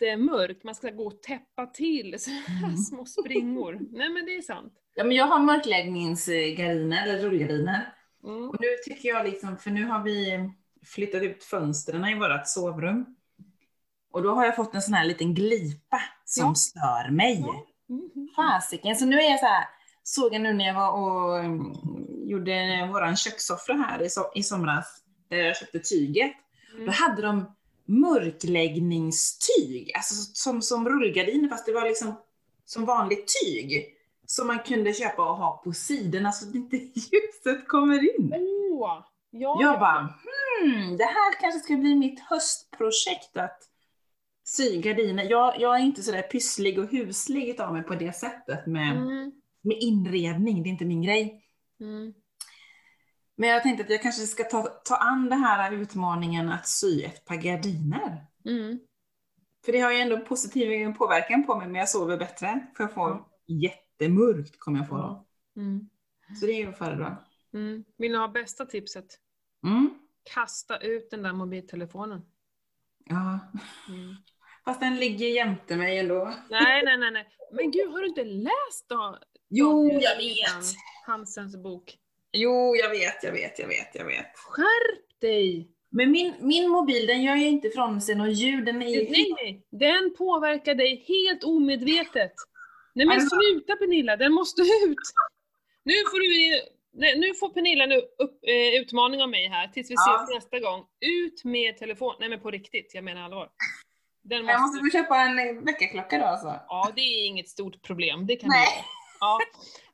jättemörkt. 0.00 0.64
Man 0.64 0.74
ska 0.74 0.90
gå 0.90 1.06
och 1.06 1.22
täppa 1.22 1.66
till 1.66 2.14
så 2.20 2.30
här 2.30 2.64
Mm. 2.64 2.76
små 2.76 3.04
springor. 3.06 3.78
Nej 3.90 4.08
men 4.08 4.26
det 4.26 4.36
är 4.36 4.42
sant. 4.42 4.72
Ja, 4.94 5.04
men 5.04 5.16
jag 5.16 5.26
har 5.26 5.38
mörkläggningsgardiner, 5.40 7.02
eller 7.08 7.18
rullgardiner. 7.18 7.94
Mm. 8.24 8.48
Och 8.50 8.56
nu 8.60 8.66
tycker 8.84 9.08
jag 9.08 9.24
liksom, 9.26 9.56
för 9.56 9.70
nu 9.70 9.84
har 9.84 10.02
vi 10.02 10.50
flyttat 10.86 11.22
ut 11.22 11.44
fönstren 11.44 12.04
i 12.04 12.14
vårt 12.18 12.46
sovrum. 12.48 13.06
Och 14.12 14.22
då 14.22 14.34
har 14.34 14.44
jag 14.44 14.56
fått 14.56 14.74
en 14.74 14.82
sån 14.82 14.94
här 14.94 15.04
liten 15.04 15.34
glipa 15.34 16.00
som 16.24 16.46
Ja. 16.48 16.54
stör 16.54 17.10
mig. 17.10 17.40
Ja. 17.46 17.66
Mhm. 17.88 18.28
Fasiken, 18.36 18.96
så 18.96 19.04
nu 19.06 19.16
är 19.16 19.30
jag 19.30 19.40
så 19.40 19.46
här, 19.46 19.64
såg 20.02 20.34
jag 20.34 20.42
nu 20.42 20.52
när 20.52 20.66
jag 20.66 20.74
var 20.74 20.92
och 20.92 21.38
mm, 21.38 21.72
gjorde 22.28 22.88
våran 22.92 23.16
kökssoffra 23.16 23.74
här 23.74 24.02
i, 24.02 24.08
so 24.10 24.20
i 24.34 24.42
somras, 24.42 25.04
där 25.28 25.36
jag 25.36 25.56
köpte 25.56 25.78
tyget. 25.78 26.32
Mm. 26.74 26.86
Då 26.86 26.92
hade 26.92 27.22
de 27.22 27.56
mörkläggningstyg, 28.00 29.92
alltså 29.94 30.14
som, 30.34 30.62
som 30.62 30.88
rullgardiner 30.88 31.48
fast 31.48 31.66
det 31.66 31.72
var 31.72 31.88
liksom 31.88 32.14
som 32.64 32.84
vanligt 32.84 33.32
tyg. 33.44 33.86
Som 34.26 34.46
man 34.46 34.58
kunde 34.58 34.92
köpa 34.92 35.30
och 35.30 35.36
ha 35.36 35.60
på 35.64 35.72
sidorna 35.72 36.32
så 36.32 36.48
att 36.48 36.54
inte 36.54 36.76
ljuset 36.94 37.68
kommer 37.68 38.20
in. 38.20 38.32
Åh! 38.34 39.04
Ja, 39.30 39.58
Jag 39.60 39.74
ja. 39.74 39.78
bara, 39.80 39.98
hmm, 40.00 40.96
det 40.96 41.04
här 41.04 41.40
kanske 41.40 41.60
ska 41.60 41.76
bli 41.76 41.94
mitt 41.94 42.20
höstprojekt 42.20 43.36
att 43.36 43.58
sy 44.44 44.80
gardiner. 44.80 45.24
Jag, 45.30 45.60
jag 45.60 45.76
är 45.76 45.80
inte 45.80 46.02
sådär 46.02 46.22
pysslig 46.22 46.78
och 46.78 46.88
huslig 46.90 47.48
utav 47.48 47.72
mig 47.72 47.82
på 47.82 47.94
det 47.94 48.16
sättet 48.16 48.66
med, 48.66 48.96
Mm. 48.96 49.32
med 49.62 49.76
inredning, 49.80 50.62
det 50.62 50.68
är 50.68 50.70
inte 50.70 50.84
min 50.84 51.02
grej. 51.02 51.44
Mm. 51.80 52.14
Men 53.42 53.50
jag 53.50 53.62
tänkte 53.62 53.84
att 53.84 53.90
jag 53.90 54.02
kanske 54.02 54.26
ska 54.26 54.44
ta, 54.44 54.62
ta 54.62 54.96
an 54.96 55.28
den 55.30 55.38
här 55.38 55.72
utmaningen 55.72 56.48
att 56.48 56.68
sy 56.68 57.02
ett 57.02 57.24
par 57.24 57.34
gardiner. 57.34 58.26
Mm. 58.44 58.80
För 59.64 59.72
det 59.72 59.80
har 59.80 59.92
ju 59.92 59.98
ändå 59.98 60.20
positiv 60.20 60.92
påverkan 60.92 61.46
på 61.46 61.56
mig, 61.56 61.66
men 61.66 61.74
jag 61.74 61.88
sover 61.88 62.16
bättre. 62.16 62.66
För 62.76 62.84
jag 62.84 62.92
får 62.92 63.08
Ja. 63.10 63.28
jättemörkt 63.46 64.58
kommer 64.58 64.78
jag 64.78 64.88
få 64.88 64.96
då. 64.96 65.26
Mm. 65.56 65.88
Så 66.40 66.46
det 66.46 66.52
är 66.52 66.58
ju 66.58 66.68
att 66.68 66.78
föredra. 66.78 67.16
Mm. 67.54 67.84
Vill 67.98 68.12
ni 68.12 68.18
ha 68.18 68.28
bästa 68.28 68.66
tipset? 68.66 69.18
Mm. 69.64 69.90
Kasta 70.34 70.78
ut 70.78 71.10
den 71.10 71.22
där 71.22 71.32
mobiltelefonen. 71.32 72.22
Ja. 73.04 73.38
Mm. 73.88 74.14
Fast 74.64 74.80
den 74.80 74.96
ligger 74.96 75.26
jämte 75.28 75.76
mig 75.76 75.98
ändå. 75.98 76.34
Nej, 76.50 76.84
nej, 76.84 76.98
nej, 76.98 77.10
nej. 77.10 77.28
Men 77.52 77.70
gud, 77.70 77.90
har 77.90 78.00
du 78.00 78.06
inte 78.06 78.24
läst 78.24 78.88
då? 78.88 79.18
Jo, 79.48 79.90
jag 79.92 80.16
vet. 80.16 80.64
Hansens 81.06 81.56
bok. 81.56 81.98
Jo, 82.32 82.76
jag 82.76 82.90
vet, 82.90 83.22
jag 83.22 83.32
vet, 83.32 83.58
jag 83.58 83.68
vet, 83.68 83.94
jag 83.94 84.04
vet. 84.04 84.26
Skärp 84.36 85.20
dig! 85.20 85.68
Men 85.90 86.10
min, 86.10 86.34
min 86.40 86.68
mobil, 86.70 87.06
den 87.06 87.22
gör 87.22 87.36
ju 87.36 87.46
inte 87.48 87.68
ifrån 87.68 88.00
sig 88.00 88.14
något 88.14 88.36
ljud. 88.36 88.64
Den 88.64 88.82
är 88.82 88.86
ju 88.88 89.10
Nej, 89.10 89.32
nej. 89.36 89.66
Den 89.70 90.14
påverkar 90.18 90.74
dig 90.74 91.04
helt 91.08 91.44
omedvetet. 91.44 92.32
Nej 92.94 93.06
men 93.06 93.14
Alltså. 93.20 93.36
sluta 93.36 93.76
Pernilla, 93.76 94.16
den 94.16 94.32
måste 94.32 94.62
ut! 94.62 94.98
Nu 95.84 95.92
får 95.92 96.18
du 96.18 96.60
nej, 96.94 97.18
nu 97.18 97.34
får 97.34 97.48
Pernilla 97.48 97.86
nu 97.86 97.96
upp, 97.96 98.40
eh, 98.46 98.80
utmaning 98.80 99.22
av 99.22 99.28
mig 99.28 99.48
här 99.48 99.68
tills 99.68 99.90
vi 99.90 99.94
Ja. 99.94 100.24
ses 100.24 100.34
nästa 100.34 100.58
gång. 100.60 100.84
Ut 101.00 101.44
med 101.44 101.76
telefon. 101.76 102.14
Nej 102.20 102.28
men 102.28 102.40
på 102.40 102.50
riktigt, 102.50 102.90
jag 102.94 103.04
menar 103.04 103.22
allvar. 103.22 103.48
Den 104.24 104.46
Jag 104.46 104.60
måste 104.60 104.82
måste 104.82 104.98
få 104.98 105.02
köpa 105.02 105.16
en 105.20 105.64
väckarklocka 105.64 106.18
då 106.18 106.24
alltså. 106.24 106.46
Ja, 106.68 106.92
det 106.96 107.00
är 107.00 107.26
inget 107.26 107.48
stort 107.48 107.82
problem. 107.82 108.26
Det 108.26 108.36
kan 108.36 108.48
Nej. 108.48 108.66
du 108.66 108.72
göra. 108.76 108.84
Ja. 109.22 109.38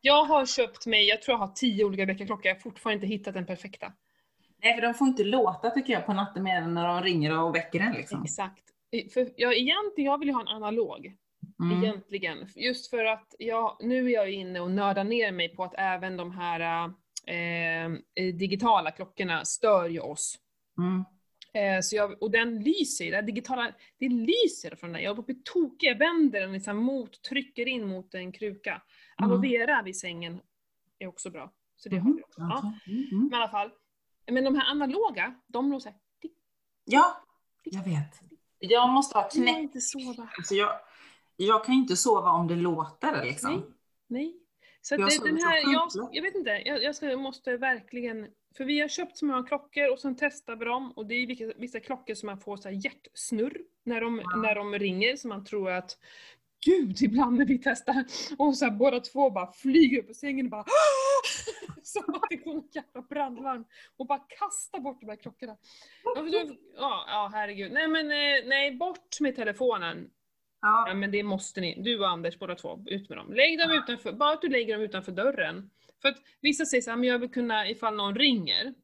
Jag 0.01 0.25
har 0.25 0.47
köpt 0.47 0.87
mig, 0.87 1.09
jag 1.09 1.23
tror 1.23 1.35
jag 1.35 1.39
har 1.39 1.53
tio 1.55 1.85
olika 1.85 2.05
väckarklockor, 2.05 2.47
jag 2.47 2.55
har 2.55 2.61
fortfarande 2.61 2.95
inte 2.95 3.07
hittat 3.07 3.35
den 3.35 3.47
perfekta. 3.47 3.93
Nej, 4.63 4.75
för 4.75 4.83
de 4.83 4.95
får 4.95 5.09
inte 5.09 5.25
låta 5.25 5.71
tycker 5.71 5.93
jag 5.93 6.07
på 6.07 6.13
natten 6.13 6.43
mer 6.43 6.57
än 6.57 6.75
när 6.75 6.89
de 6.89 7.03
ringer 7.03 7.43
och 7.43 7.55
väcker 7.55 7.81
en 7.81 7.93
liksom. 7.93 8.23
Exakt. 8.23 8.63
för 9.13 9.29
jag, 9.37 9.57
egentligen, 9.57 10.11
jag 10.11 10.19
vill 10.19 10.29
ju 10.29 10.35
ha 10.35 10.41
en 10.41 10.49
analog. 10.49 11.17
Mm. 11.61 11.85
Egentligen. 11.85 12.49
Just 12.57 12.91
för 12.91 13.05
att 13.05 13.35
jag, 13.39 13.77
nu 13.81 14.07
är 14.07 14.15
jag 14.15 14.31
inne 14.31 14.61
och 14.61 14.71
nördar 14.71 15.05
ner 15.05 15.33
mig 15.33 15.49
på 15.49 15.65
att 15.65 15.75
även 15.79 16.17
de 16.17 16.31
här 16.31 16.85
eh, 17.27 17.91
digitala 18.35 18.91
klockorna 18.91 19.45
stör 19.45 19.89
ju 19.89 20.01
oss. 20.01 20.39
Mm. 20.79 21.05
Eh, 21.53 21.81
så 21.83 21.97
jag, 21.97 22.23
och 22.23 22.31
den 22.31 22.61
lyser, 22.63 23.11
det 23.11 23.23
digitala, 23.23 23.73
det 23.99 24.09
lyser 24.09 24.77
från 24.77 24.93
den. 24.93 25.03
Jag 25.03 25.11
håller 25.11 25.17
på 25.17 25.21
att 25.21 25.27
bli 25.27 25.43
tokig, 25.45 25.89
jag 25.89 25.99
vänder 25.99 26.41
den 26.41 26.53
liksom 26.53 26.77
mot, 26.77 27.23
trycker 27.23 27.69
in 27.69 27.89
mot 27.89 28.15
en 28.15 28.33
kruka. 28.33 28.71
Mm. 28.71 29.31
Aloe 29.31 29.41
vera 29.49 29.83
vid 29.83 29.97
sängen 29.97 30.41
är 30.99 31.07
också 31.07 31.31
bra. 31.31 31.53
Så 31.77 31.89
det 31.89 31.97
har 31.97 32.05
Mhm. 32.09 32.17
vi 32.17 32.23
också. 32.23 32.41
Ja. 32.41 32.73
Mm. 32.87 32.99
Mm. 33.11 33.25
Men 33.25 33.33
i 33.33 33.43
alla 33.43 33.49
fall. 33.49 33.71
Men 34.31 34.45
de 34.45 34.55
här 34.57 34.71
analoga, 34.71 35.35
de 35.47 35.71
låter 35.73 35.83
såhär, 35.83 35.99
Ja, 36.85 37.25
jag 37.65 37.85
vet. 37.85 38.21
Jag 38.59 38.89
måste 38.89 39.19
ha 39.19 39.25
jag 39.25 39.31
kan 39.33 39.43
knäckt. 39.43 39.59
inte 39.59 39.81
sova. 39.81 40.29
Alltså 40.39 40.55
jag, 40.55 40.81
jag 41.37 41.65
kan 41.65 41.75
ju 41.75 41.81
inte 41.81 41.97
sova 41.97 42.31
om 42.31 42.47
det 42.47 42.57
låter 42.57 43.25
liksom. 43.25 43.53
Nej, 43.53 43.63
nej. 44.07 44.37
Så 44.81 44.95
Jag 44.95 45.01
det, 45.09 45.25
den 45.25 45.37
här, 45.45 45.73
jag, 45.73 45.89
jag 46.13 46.23
vet 46.23 46.35
inte, 46.35 46.51
jag, 46.51 46.83
jag, 46.83 46.97
ska, 46.97 47.07
jag 47.07 47.21
måste 47.21 47.57
verkligen, 47.57 48.27
för 48.57 48.65
vi 48.65 48.81
har 48.81 48.89
köpt 48.89 49.17
så 49.17 49.27
många 49.27 49.43
klockor 49.43 49.93
och 49.93 49.99
sen 49.99 50.17
testar 50.19 50.57
vi 50.57 50.65
dem 50.65 50.93
och 50.93 51.07
det 51.07 51.15
är 51.15 51.61
vissa, 51.61 51.81
klockor 51.81 52.15
som 52.15 52.27
man 52.27 52.41
får 52.41 52.57
så 52.57 52.71
hjärtsnurr 52.71 53.59
när 53.85 54.01
de, 54.01 54.23
när 54.43 54.55
de 54.55 54.79
ringer 54.79 55.17
så 55.17 55.29
man 55.29 55.45
tror 55.45 55.71
att 55.71 55.99
Gud, 56.67 57.03
ibland 57.03 57.39
när 57.39 57.47
vi 57.47 57.59
testar 57.59 58.05
och 58.39 58.57
så 58.57 58.65
här, 58.65 58.73
båda 58.73 59.01
två 59.01 59.31
bara 59.31 59.53
flyger 59.53 59.99
upp 59.99 60.11
ur 60.11 60.15
sängen 60.15 60.47
och 60.47 60.51
bara 60.51 60.65
Som 61.83 62.15
att 62.15 62.23
det 62.31 62.37
går 62.37 62.55
en 62.55 62.69
jävla 62.73 63.03
brandlarm 63.03 63.65
och 63.97 64.07
bara 64.07 64.19
kastar 64.19 64.81
bort 64.81 65.01
de 65.01 65.09
här 65.09 65.17
klockorna. 65.17 65.57
Ja, 66.05 66.23
Ja, 66.77 67.05
ja 67.09 67.31
herregud. 67.35 67.73
Nej 67.73 67.89
men 67.89 68.07
eh, 68.11 68.49
nej, 68.49 68.73
bort 68.77 69.21
med 69.21 69.37
telefonen. 69.37 70.11
Ja 70.61 70.85
Ja. 70.89 70.95
men 70.95 71.11
det 71.11 71.23
måste 71.23 71.61
ni, 71.61 71.83
du 71.83 71.99
och 71.99 72.09
Anders 72.09 72.39
båda 72.39 72.55
två, 72.55 72.85
ut 72.87 73.09
med 73.09 73.19
dem. 73.19 73.33
Lägg 73.33 73.59
dem 73.59 73.71
utanför, 73.71 74.13
bara 74.13 74.33
att 74.33 74.43
du 74.43 74.49
lägger 74.49 74.75
dem 74.75 74.83
utanför 74.83 75.13
dörren. 75.13 75.71
För 76.03 76.09
att 76.09 76.17
vissa 76.41 76.65
säger 76.65 76.83
såhär, 76.83 76.97
men 76.97 77.09
jag 77.09 77.19
vill 77.19 77.31
kunna 77.31 77.69
ifall 77.69 77.95
någon 77.97 78.15
ringer. 78.15 78.75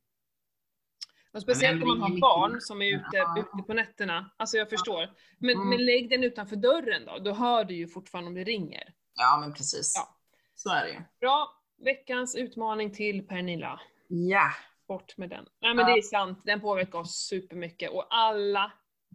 Och 1.33 1.43
speciellt 1.43 1.83
om 1.83 1.89
man 1.89 2.01
har 2.01 2.21
barn 2.21 2.61
som 2.61 2.83
är 2.83 2.87
ute, 2.97 3.25
ute 3.39 3.63
på 3.67 3.75
nätterna. 3.75 4.31
Alltså 4.37 4.57
jag 4.57 4.71
förstår. 4.71 5.11
Men, 5.39 5.55
Mm. 5.57 5.69
men 5.69 5.85
lägg 5.85 6.11
den 6.11 6.25
utanför 6.25 6.57
dörren 6.57 7.05
då, 7.07 7.19
då 7.19 7.33
hör 7.33 7.65
du 7.65 7.75
ju 7.75 7.89
fortfarande 7.89 8.29
om 8.29 8.35
det 8.35 8.45
ringer. 8.45 8.93
ja, 9.15 9.39
men 9.41 9.55
precis. 9.55 9.93
Ja. 9.97 10.17
Så 10.55 10.71
är 10.71 10.85
det 10.85 10.91
ju. 10.91 11.01
Bra, 11.21 11.63
veckans 11.85 12.37
utmaning 12.37 12.93
till 12.93 13.27
Pernilla. 13.27 13.81
Ja. 14.09 14.51
Bort 14.89 15.17
med 15.17 15.31
den. 15.31 15.47
Nej 15.61 15.75
men 15.75 15.87
det 15.87 15.93
är 15.93 16.03
sant, 16.03 16.41
den 16.45 16.61
påverkar 16.61 16.99
oss 16.99 17.27
supermycket. 17.29 17.91
Och 17.91 18.07
alla, 18.11 18.73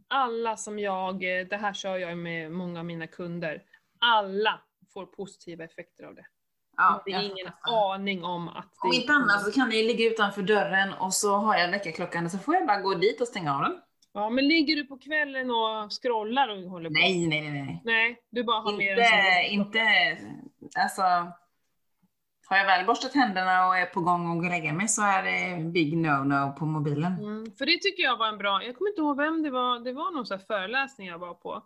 alla 0.08 0.58
som 0.58 0.80
jag, 0.80 1.40
eh, 1.40 1.48
det 1.48 1.58
här 1.58 1.74
kör 1.74 1.98
jag 1.98 2.18
med 2.18 2.52
många 2.52 2.80
av 2.80 2.86
mina 2.86 3.08
kunder, 3.08 3.64
alla 4.00 4.62
får 4.94 5.06
positiva 5.06 5.64
effekter 5.64 6.04
av 6.04 6.16
det. 6.16 6.26
Ja 6.80 7.02
det 7.06 7.12
är 7.12 7.24
ingen 7.24 7.46
fattar. 7.46 7.94
aning 7.94 8.24
om 8.24 8.48
att 8.48 8.72
det 8.82 8.88
Om 8.88 8.94
inte 8.94 9.13
annat 9.13 9.46
så 9.46 9.52
kan 9.52 9.72
ju 9.72 9.84
ligga 9.84 10.10
utanför 10.12 10.42
dörren 10.42 10.94
och 10.94 11.13
så 11.13 11.36
har 11.36 11.56
jag 11.58 11.72
väckarklockan 11.72 12.30
så 12.30 12.38
får 12.38 12.56
jag 12.56 12.68
bara 12.68 12.82
gå 12.82 12.94
dit 12.94 13.22
och 13.22 13.28
stänga 13.28 13.56
av 13.56 13.62
den. 13.62 13.78
Ja 14.13 14.30
men 14.30 14.48
ligger 14.48 14.76
du 14.76 14.86
på 14.86 14.98
kvällen 14.98 15.52
och 15.52 15.92
scrollar 16.02 16.48
och 16.50 16.70
håller 16.70 16.89
på? 16.89 16.94
Nej, 16.94 17.28
nej, 17.28 17.42
nej, 17.42 17.62
nej. 17.62 17.82
Nej, 17.86 18.20
du 18.30 18.44
bara 18.44 18.60
har 18.62 18.72
med 18.78 18.92
Inte, 19.50 19.80
en 19.80 20.18
sån 20.18 20.26
inte, 20.26 20.80
alltså. 20.80 21.02
Har 22.50 22.58
jag 22.58 22.65
väl 22.65 22.86
borstat 22.86 23.13
händerna 23.13 23.68
och 23.68 23.78
är 23.78 23.86
på 23.86 24.02
gång 24.02 24.32
att 24.32 24.38
gå 24.39 24.46
och 24.46 24.52
lägga 24.52 24.74
mig 24.74 24.88
så 24.88 25.02
är 25.02 25.24
det 25.24 25.63
big 25.63 25.94
no-no 25.98 26.56
på 26.56 26.65
mobilen. 26.65 27.13
Mm, 27.20 27.52
för 27.58 27.65
det 27.65 27.78
tycker 27.78 28.04
jag 28.04 28.18
var 28.18 28.28
en 28.28 28.38
bra, 28.38 28.63
jag 28.63 28.78
kommer 28.78 28.89
inte 28.89 29.02
ihåg 29.02 29.18
vem 29.18 29.44
det 29.44 29.50
var, 29.50 29.80
det 29.80 29.94
var 29.94 30.12
någon 30.12 30.26
sån 30.26 30.38
här 30.38 30.46
föreläsning 30.46 31.08
jag 31.08 31.20
var 31.20 31.34
på. 31.34 31.63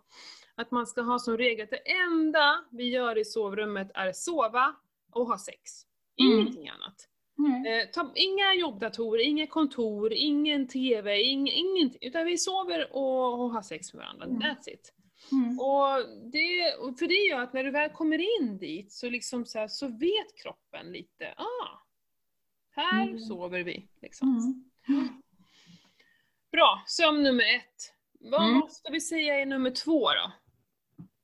Att 0.56 0.70
man 0.70 0.86
ska 0.86 1.02
ha 1.02 1.18
som 1.18 1.36
regel 1.36 1.64
att 1.64 1.70
det 1.70 1.92
enda 1.92 2.64
vi 2.70 2.88
gör 2.88 3.18
i 3.18 3.24
sovrummet 3.24 3.90
är 3.94 4.12
sova 4.12 4.74
och 5.14 5.26
ha 5.26 5.38
sex. 5.38 5.60
Mm. 6.20 6.32
Ingenting 6.40 6.68
annat. 6.68 7.08
Mm. 7.38 7.66
Eh, 7.66 7.86
ta, 7.92 8.12
inga 8.14 8.54
jobbdatorer, 8.54 9.22
inga 9.24 9.46
kontor, 9.46 10.12
ingen 10.12 10.68
TV, 10.68 11.22
ing, 11.22 11.48
ingenting. 11.50 11.98
Utan 12.08 12.26
vi 12.26 12.38
sover 12.38 12.96
och, 12.96 13.40
och 13.40 13.50
har 13.50 13.62
sex 13.62 13.94
med 13.94 14.00
varandra. 14.00 14.24
Mm. 14.26 14.42
That's 14.42 14.68
it. 14.68 14.92
Mm. 15.32 15.60
Och 15.60 16.08
det, 16.32 16.74
för 16.98 17.06
det 17.06 17.14
gör 17.14 17.40
att 17.40 17.52
när 17.52 17.64
du 17.64 17.70
väl 17.70 17.90
kommer 17.90 18.40
in 18.40 18.58
dit 18.58 18.92
så, 18.92 19.08
liksom 19.08 19.46
så, 19.46 19.58
här, 19.58 19.68
så 19.68 19.88
vet 19.88 20.42
kroppen 20.42 20.92
lite, 20.92 21.34
ah, 21.36 21.82
här 22.70 23.02
Mm. 23.02 23.18
sover 23.18 23.62
vi. 23.62 23.88
Liksom. 24.02 24.28
Mm. 24.88 25.08
Bra, 26.52 26.82
sömn 26.86 27.22
nummer 27.22 27.44
ett. 27.56 27.92
Vad 28.20 28.42
Mm. 28.44 28.54
måste 28.58 28.92
vi 28.92 29.00
säga 29.00 29.40
är 29.40 29.46
nummer 29.46 29.70
två 29.70 30.10
då? 30.10 30.32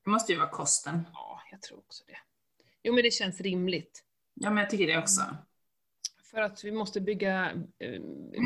Det 0.03 0.09
måste 0.09 0.31
ju 0.31 0.37
vara 0.37 0.49
kosten. 0.49 1.07
Ja, 1.13 1.41
jag 1.51 1.61
tror 1.61 1.79
också 1.79 2.03
det. 2.07 2.17
Jo 2.83 2.93
men 2.93 3.03
det 3.03 3.11
känns 3.11 3.41
rimligt. 3.41 4.03
Ja, 4.33 4.49
men 4.49 4.57
jag 4.57 4.69
tycker 4.69 4.87
det 4.87 4.97
också. 4.97 5.21
För 6.31 6.41
att 6.41 6.63
vi 6.63 6.71
måste 6.71 7.01
bygga, 7.01 7.51
eh, 7.79 8.01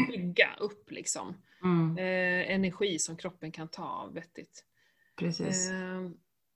bygga 0.08 0.56
upp 0.60 0.92
liksom, 0.92 1.42
Mm. 1.64 1.98
eh, 1.98 2.52
energi 2.56 3.00
som 3.00 3.18
kroppen 3.18 3.52
kan 3.52 3.68
ta 3.68 3.84
av 3.84 4.14
vettigt. 4.14 4.66
Precis. 5.16 5.70
Eh, 5.72 6.10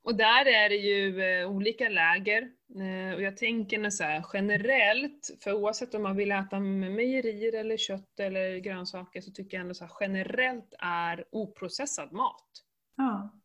och 0.04 0.16
där 0.16 0.46
är 0.46 0.70
det 0.70 0.76
ju 0.76 1.22
eh, 1.24 1.50
olika 1.52 1.90
läger. 1.90 2.42
Eh, 2.76 3.16
och 3.16 3.22
jag 3.22 3.38
tänker 3.38 3.90
så 3.90 4.04
här, 4.04 4.26
generellt, 4.34 5.30
för 5.44 5.54
oavsett 5.54 5.94
om 5.94 6.04
man 6.04 6.16
vill 6.16 6.32
äta 6.32 6.60
mejerier 6.60 7.54
eller 7.56 7.78
kött 7.78 8.20
eller 8.20 8.58
grönsaker 8.58 9.22
så 9.22 9.32
tycker 9.32 9.58
jag 9.58 9.62
ändå 9.62 9.74
så 9.74 9.84
här, 9.86 9.94
generellt 10.00 10.74
är 10.80 11.26
oprocessad 11.32 12.12
mat. 12.12 12.50
Ja. 12.98 13.40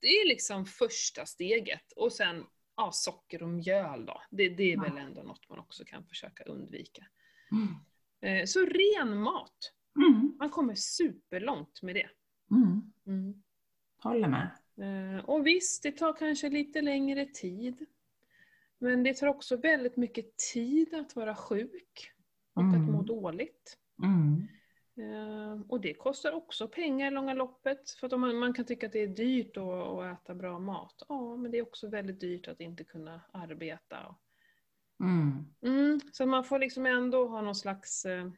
Det 0.00 0.06
är 0.06 0.28
liksom 0.28 0.66
första 0.66 1.26
steget. 1.26 1.92
Och 1.96 2.12
sen 2.12 2.44
ja, 2.80 2.90
socker 2.92 3.42
och 3.42 3.48
mjöl 3.48 4.06
då. 4.06 4.22
Det, 4.30 4.48
det 4.48 4.72
är 4.72 4.80
väl 4.80 4.96
ändå 4.98 5.22
något 5.22 5.48
man 5.48 5.58
också 5.58 5.84
kan 5.84 6.04
försöka 6.04 6.44
undvika. 6.44 7.06
Mm. 7.52 7.74
Eh, 8.40 8.44
så 8.46 8.60
ren 8.60 9.16
mat. 9.20 9.72
Mm. 9.96 10.36
Man 10.38 10.50
kommer 10.50 10.74
superlångt 10.74 11.82
med 11.82 11.94
det. 11.94 12.08
Mm. 12.50 12.92
Mm. 13.06 13.42
Håller 14.02 14.28
med. 14.28 14.50
Eh, 15.16 15.24
Och 15.24 15.46
visst, 15.46 15.82
det 15.82 15.92
tar 15.92 16.12
kanske 16.12 16.50
lite 16.50 16.80
längre 16.82 17.26
tid. 17.26 17.86
Men 18.78 19.02
det 19.02 19.14
tar 19.14 19.26
också 19.26 19.56
väldigt 19.56 19.96
mycket 19.96 20.36
tid 20.52 20.94
att 20.94 21.16
vara 21.16 21.34
sjuk 21.36 22.10
och 22.54 22.62
att 22.62 22.74
Mm. 22.74 22.92
må 22.92 23.02
dåligt. 23.02 23.78
Mm. 24.96 25.12
Eh, 25.52 25.60
Och 25.68 25.80
det 25.80 25.94
kostar 25.94 26.32
också 26.32 26.68
pengar 26.68 27.06
i 27.06 27.10
långa 27.10 27.34
loppet. 27.34 27.90
För 27.90 28.06
att 28.14 28.20
man, 28.20 28.36
man 28.36 28.54
kan 28.54 28.64
tycka 28.64 28.86
att 28.86 28.92
det 28.92 28.98
är 29.02 29.06
dyrt 29.08 29.56
att, 29.56 30.04
äta 30.22 30.34
bra 30.34 30.58
mat. 30.58 31.02
Ja, 31.08 31.36
men 31.36 31.50
det 31.50 31.58
är 31.58 31.62
också 31.62 31.88
väldigt 31.88 32.20
dyrt 32.20 32.48
att 32.48 32.60
inte 32.60 32.84
kunna 32.84 33.20
arbeta. 33.32 34.16
Mm. 35.00 35.44
Mm, 35.62 36.00
så 36.12 36.26
man 36.26 36.44
får 36.44 36.58
liksom 36.58 36.86
ändå 36.86 37.28
ha 37.28 37.40
någon 37.42 37.54
slags... 37.54 38.04
eh, 38.04 38.30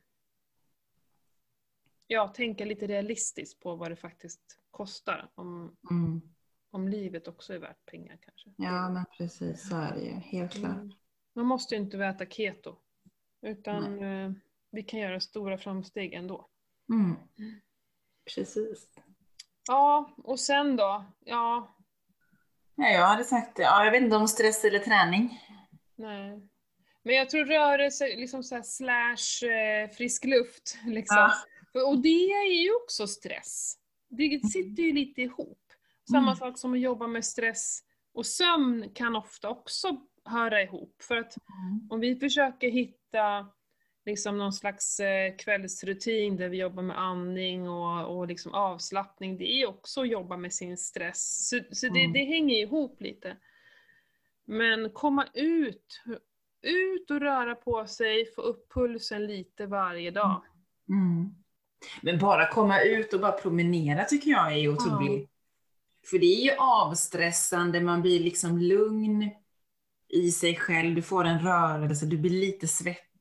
Ja, 2.07 2.29
tänka 2.29 2.65
lite 2.65 2.87
realistiskt 2.87 3.61
på 3.61 3.75
vad 3.77 3.91
det 3.91 3.97
faktiskt 3.97 4.59
kostar. 4.71 5.31
Om, 5.35 5.77
Mm. 5.91 6.21
om 6.71 6.89
livet 6.89 7.29
också 7.29 7.55
är 7.55 7.59
värt 7.59 7.87
pengar 7.87 8.19
kanske. 8.21 8.51
Ja, 8.57 8.89
men 8.89 9.05
precis 9.19 9.69
så 9.69 9.77
är 9.77 9.95
det 9.95 10.01
ju. 10.01 10.11
Helt 10.13 10.53
klart. 10.53 10.73
Mm. 10.77 10.93
Man 11.35 11.47
måste 11.47 11.75
ju 11.75 11.81
inte 11.81 11.99
äta 11.99 12.27
keto. 12.27 12.77
Utan 13.43 14.03
eh, 14.03 14.33
vi 14.73 14.83
kan 14.83 15.01
göra 15.01 15.21
stora 15.21 15.59
framsteg 15.59 16.13
ändå. 16.15 16.49
Mm. 16.93 17.17
Precis. 18.35 18.89
Ja, 19.69 20.11
och 20.17 20.41
sen 20.41 20.77
då? 20.77 21.05
Ja, 21.25 21.77
Ja, 22.75 22.89
jag 22.89 23.07
hade 23.07 23.25
sagt, 23.25 23.59
ja, 23.59 23.85
jag 23.85 23.93
vet 23.93 24.03
inte 24.03 24.17
om 24.17 24.29
stress 24.29 24.65
eller 24.65 24.79
träning. 24.79 25.41
nej. 25.97 26.49
Men 27.05 27.15
jag 27.15 27.31
tror 27.31 27.45
rörelse, 27.45 28.05
liksom 28.07 28.43
så 28.43 28.63
slash 28.63 29.49
eh, 29.51 29.91
frisk 29.91 30.25
luft. 30.25 30.79
Liksom. 30.87 31.17
Ja. 31.73 31.87
Och 31.87 31.99
det 32.03 32.09
är 32.33 32.63
ju 32.63 32.75
också 32.75 33.07
stress. 33.07 33.75
Det 34.09 34.41
sitter 34.53 34.83
ju 34.83 34.93
lite 34.93 35.23
ihop. 35.23 35.59
Samma 36.11 36.27
Mm. 36.27 36.37
sak 36.37 36.59
som 36.59 36.73
att 36.75 36.81
jobba 36.81 37.07
med 37.07 37.25
stress 37.25 37.81
och 38.15 38.27
sömn 38.27 38.91
kan 38.95 39.17
ofta 39.17 39.49
också 39.51 40.01
höra 40.25 40.63
ihop. 40.63 41.03
För 41.03 41.17
att 41.17 41.35
om 41.91 42.01
vi 42.01 42.17
försöker 42.17 42.71
hitta 42.71 43.49
liksom 44.07 44.39
någon 44.39 44.53
slags 44.53 45.01
eh, 45.01 45.37
kvällsrutin 45.37 46.37
där 46.37 46.49
vi 46.49 46.57
jobbar 46.57 46.83
med 46.83 47.01
andning 47.01 47.69
och, 47.69 48.17
och 48.17 48.27
liksom 48.27 48.55
avslappning, 48.55 49.39
det 49.39 49.53
är 49.53 49.69
också 49.69 50.01
att 50.01 50.09
jobba 50.09 50.37
med 50.37 50.53
sin 50.53 50.77
stress. 50.77 51.49
Så, 51.49 51.61
så 51.73 51.89
det, 51.89 52.01
Mm. 52.01 52.13
det 52.13 52.25
hänger 52.25 52.57
ihop 52.57 53.01
lite. 53.01 53.37
Men 54.45 54.91
komma 54.91 55.27
ut, 55.35 56.03
ut 56.63 57.11
och 57.11 57.21
röra 57.21 57.55
på 57.55 57.87
sig, 57.87 58.27
få 58.35 58.41
upp 58.41 58.73
pulsen 58.73 59.27
lite 59.27 59.67
varje 59.67 60.11
dag. 60.11 60.43
Mm. 60.89 61.35
Men 62.03 62.19
bara 62.19 62.49
komma 62.49 62.81
ut 62.81 63.15
och 63.15 63.21
bara 63.21 63.33
promenera 63.33 64.05
tycker 64.05 64.31
jag 64.31 64.53
är 64.59 64.69
otroligt. 64.69 65.31
För 66.11 66.19
det 66.19 66.27
är 66.27 66.45
ju 66.45 66.51
avstressande, 66.59 67.81
man 67.81 68.03
blir 68.03 68.21
liksom 68.21 68.59
lugn 68.59 69.31
i 70.09 70.31
sig 70.31 70.57
själv, 70.57 70.95
du 70.95 71.03
får 71.03 71.25
en 71.25 71.39
rörelse, 71.39 72.07
du 72.07 72.19
blir 72.19 72.31
lite 72.31 72.69
svettig. 72.69 73.12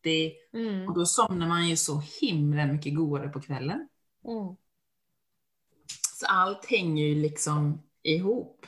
Mm. 0.53 0.87
Och 0.87 0.93
då 0.93 1.05
somnar 1.05 1.47
man 1.47 1.69
ju 1.69 1.77
så 1.77 2.03
himla 2.21 2.65
mycket 2.65 2.95
godare 2.95 3.29
på 3.29 3.41
kvällen. 3.41 3.87
Mm. 4.25 4.55
Så 6.19 6.25
allt 6.25 6.65
hänger 6.65 7.05
ju 7.05 7.15
liksom 7.15 7.81
ihop. 8.03 8.65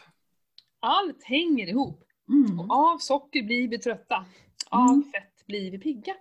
Allt 0.80 1.24
hänger 1.24 1.68
ihop. 1.68 2.04
Mm. 2.30 2.60
Och 2.60 2.76
av 2.76 2.98
socker 2.98 3.44
blir 3.44 3.68
vi 3.68 3.78
trötta. 3.78 4.26
Av 4.70 4.90
Mm. 4.90 5.04
fett 5.12 5.48
blir 5.48 5.72
vi 5.72 5.80
pigga. 5.80 6.16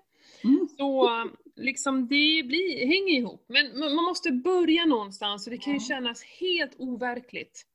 Mm. 0.45 0.69
Så 0.79 1.11
liksom 1.57 2.01
det 2.09 2.43
blir, 2.47 2.87
hänger 2.87 3.19
ihop. 3.19 3.45
Men 3.49 3.79
man 3.79 4.05
måste 4.05 4.33
börja 4.33 4.85
någonstans 4.85 5.47
och 5.47 5.51
det 5.51 5.59
kan 5.59 5.73
ju 5.73 5.81
kännas 5.81 6.23
helt 6.23 6.75
overkligt 6.79 7.67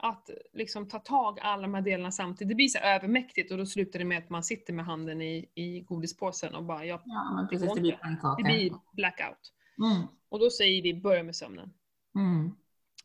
att 0.00 0.30
liksom 0.52 0.88
ta 0.88 0.98
tag 0.98 1.38
alla 1.40 1.62
de 1.62 1.74
här 1.74 1.82
delarna 1.82 2.12
samtidigt. 2.12 2.48
Det 2.48 2.54
blir 2.54 2.68
så 2.68 2.78
övermäktigt 2.78 3.52
och 3.52 3.58
då 3.58 3.66
slutar 3.66 3.98
det 3.98 4.04
med 4.04 4.18
att 4.18 4.30
man 4.30 4.42
sitter 4.44 4.72
med 4.72 4.84
handen 4.84 5.22
i, 5.22 5.48
i 5.54 5.80
godispåsen 5.80 6.54
och 6.54 6.64
bara, 6.64 6.84
ja, 6.84 7.02
Ja, 7.04 7.46
precis. 7.50 7.74
Det 7.74 7.80
blir 7.80 7.92
pannkaka. 7.92 8.42
det 8.42 8.52
blir 8.52 8.72
blackout. 8.92 9.52
Mm. 9.84 10.06
Och 10.28 10.38
då 10.38 10.50
säger 10.50 10.82
vi, 10.82 10.94
börja 10.94 11.22
med 11.22 11.36
sömnen. 11.36 11.72
Mm. 12.14 12.50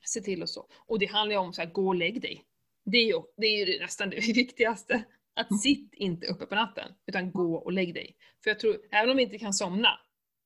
Se 0.05 0.21
till 0.21 0.41
och 0.41 0.49
så. 0.49 0.65
Och 0.87 0.99
det 0.99 1.05
handlar 1.05 1.33
ju 1.33 1.39
om 1.39 1.53
så 1.53 1.61
här, 1.61 1.69
gå 1.71 1.87
och 1.87 1.95
lägg 1.95 2.21
dig. 2.21 2.45
Det 2.85 2.97
är 2.97 3.05
ju, 3.07 3.21
det 3.37 3.47
är 3.47 3.65
ju 3.67 3.79
nästan 3.79 4.09
det 4.09 4.15
viktigaste. 4.35 5.03
Att 5.35 5.49
Mm. 5.51 5.57
sitt 5.57 5.93
inte 5.93 6.27
uppe 6.27 6.45
på 6.45 6.55
natten, 6.55 6.91
utan 7.05 7.31
gå 7.31 7.55
och 7.55 7.71
lägg 7.71 7.93
dig. 7.93 8.15
För 8.43 8.49
jag 8.49 8.59
tror, 8.59 8.77
även 8.91 9.09
om 9.11 9.17
vi 9.17 9.23
inte 9.23 9.37
kan 9.39 9.53
somna, 9.53 9.89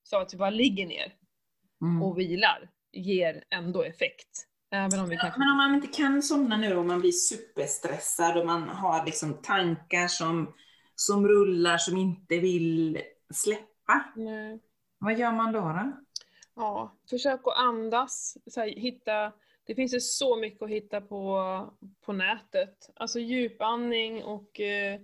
så 0.03 0.17
att 0.17 0.33
vi 0.33 0.37
bara 0.37 0.49
ligger 0.49 0.85
ner 0.87 1.13
Mm. 1.81 2.03
och 2.03 2.19
vilar 2.19 2.69
ger 2.91 3.43
ändå 3.49 3.83
effekt. 3.83 4.47
Även 4.71 4.99
om 4.99 5.09
vi 5.09 5.17
kanske... 5.17 5.39
Men 5.39 5.49
om 5.49 5.57
man 5.57 5.75
inte 5.75 5.87
kan 5.87 6.21
somna 6.21 6.57
nu 6.57 6.75
och 6.75 6.85
man 6.85 6.99
blir 6.99 7.11
superstressad 7.11 8.37
och 8.37 8.45
man 8.45 8.69
har 8.69 9.05
liksom 9.05 9.33
tankar 9.33 10.07
som, 10.07 10.53
som 10.95 11.27
rullar 11.27 11.77
som 11.77 11.97
inte 11.97 12.39
vill 12.39 13.01
släppa. 13.33 14.13
Nej. 14.15 14.59
Vad 14.97 15.19
gör 15.19 15.31
man 15.31 15.51
då? 15.51 15.59
då? 15.59 15.91
Ja, 16.55 16.97
försök 17.09 17.41
att 17.47 17.57
andas. 17.57 18.37
Här, 18.55 18.67
hitta, 18.67 19.33
det 19.63 19.75
finns 19.75 19.93
ju 19.93 19.99
så 19.99 20.35
mycket 20.35 20.61
att 20.61 20.69
hitta 20.69 21.01
på, 21.01 21.73
på 22.05 22.13
nätet. 22.13 22.89
Alltså 22.95 23.19
djupandning 23.19 24.23
och 24.23 24.59
eh, 24.59 25.01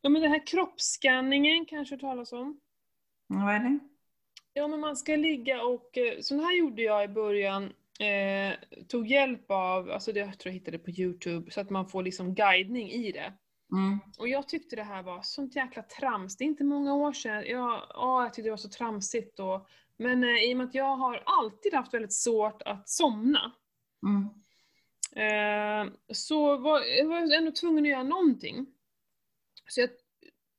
ja, 0.00 0.08
men 0.08 0.22
den 0.22 0.30
här 0.30 0.46
kroppsskanningen 0.46 1.66
kanske 1.66 1.98
talas 1.98 2.32
om. 2.32 2.60
Vad 3.26 3.54
är 3.54 3.58
det? 3.58 3.78
Ja, 4.52 4.68
men 4.68 4.80
man 4.80 4.96
ska 4.96 5.16
ligga 5.16 5.62
och, 5.62 5.98
eh, 5.98 6.20
så 6.20 6.34
här 6.34 6.58
gjorde 6.58 6.82
jag 6.82 7.04
i 7.04 7.08
början, 7.08 7.72
eh, 8.00 8.54
tog 8.88 9.06
hjälp 9.06 9.50
av, 9.50 9.90
alltså 9.90 10.12
det 10.12 10.20
jag 10.20 10.38
tror 10.38 10.50
jag 10.50 10.58
hittade 10.58 10.78
på 10.78 10.90
Youtube, 10.90 11.50
så 11.50 11.60
att 11.60 11.70
man 11.70 11.88
får 11.88 12.02
liksom 12.02 12.34
guidning 12.34 12.90
i 12.90 13.12
det. 13.12 13.32
Mm. 13.72 13.98
Och 14.18 14.28
jag 14.28 14.48
tyckte 14.48 14.76
det 14.76 14.82
här 14.82 15.02
var 15.02 15.22
sånt 15.22 15.56
jäkla 15.56 15.82
trams. 15.82 16.36
Det 16.36 16.44
är 16.44 16.46
inte 16.46 16.64
många 16.64 16.94
år 16.94 17.12
sedan. 17.12 17.44
Jag, 17.46 17.82
ja, 17.88 18.22
jag 18.22 18.34
tyckte 18.34 18.46
det 18.46 18.50
var 18.50 18.56
så 18.56 18.68
tramsigt 18.68 19.36
då. 19.36 19.66
Men 19.96 20.24
eh, 20.24 20.44
i 20.44 20.52
och 20.52 20.56
med 20.56 20.66
att 20.66 20.74
jag 20.74 20.96
har 20.96 21.22
alltid 21.26 21.74
haft 21.74 21.94
väldigt 21.94 22.12
svårt 22.12 22.62
att 22.62 22.88
somna. 22.88 23.52
Mm. 24.06 24.28
Eh, 25.16 25.92
så 26.12 26.56
var, 26.56 26.80
jag 26.80 27.06
var 27.06 27.36
ändå 27.36 27.52
tvungen 27.52 27.84
att 27.84 27.90
göra 27.90 28.02
någonting. 28.02 28.66
Så 29.68 29.80
jag 29.80 29.90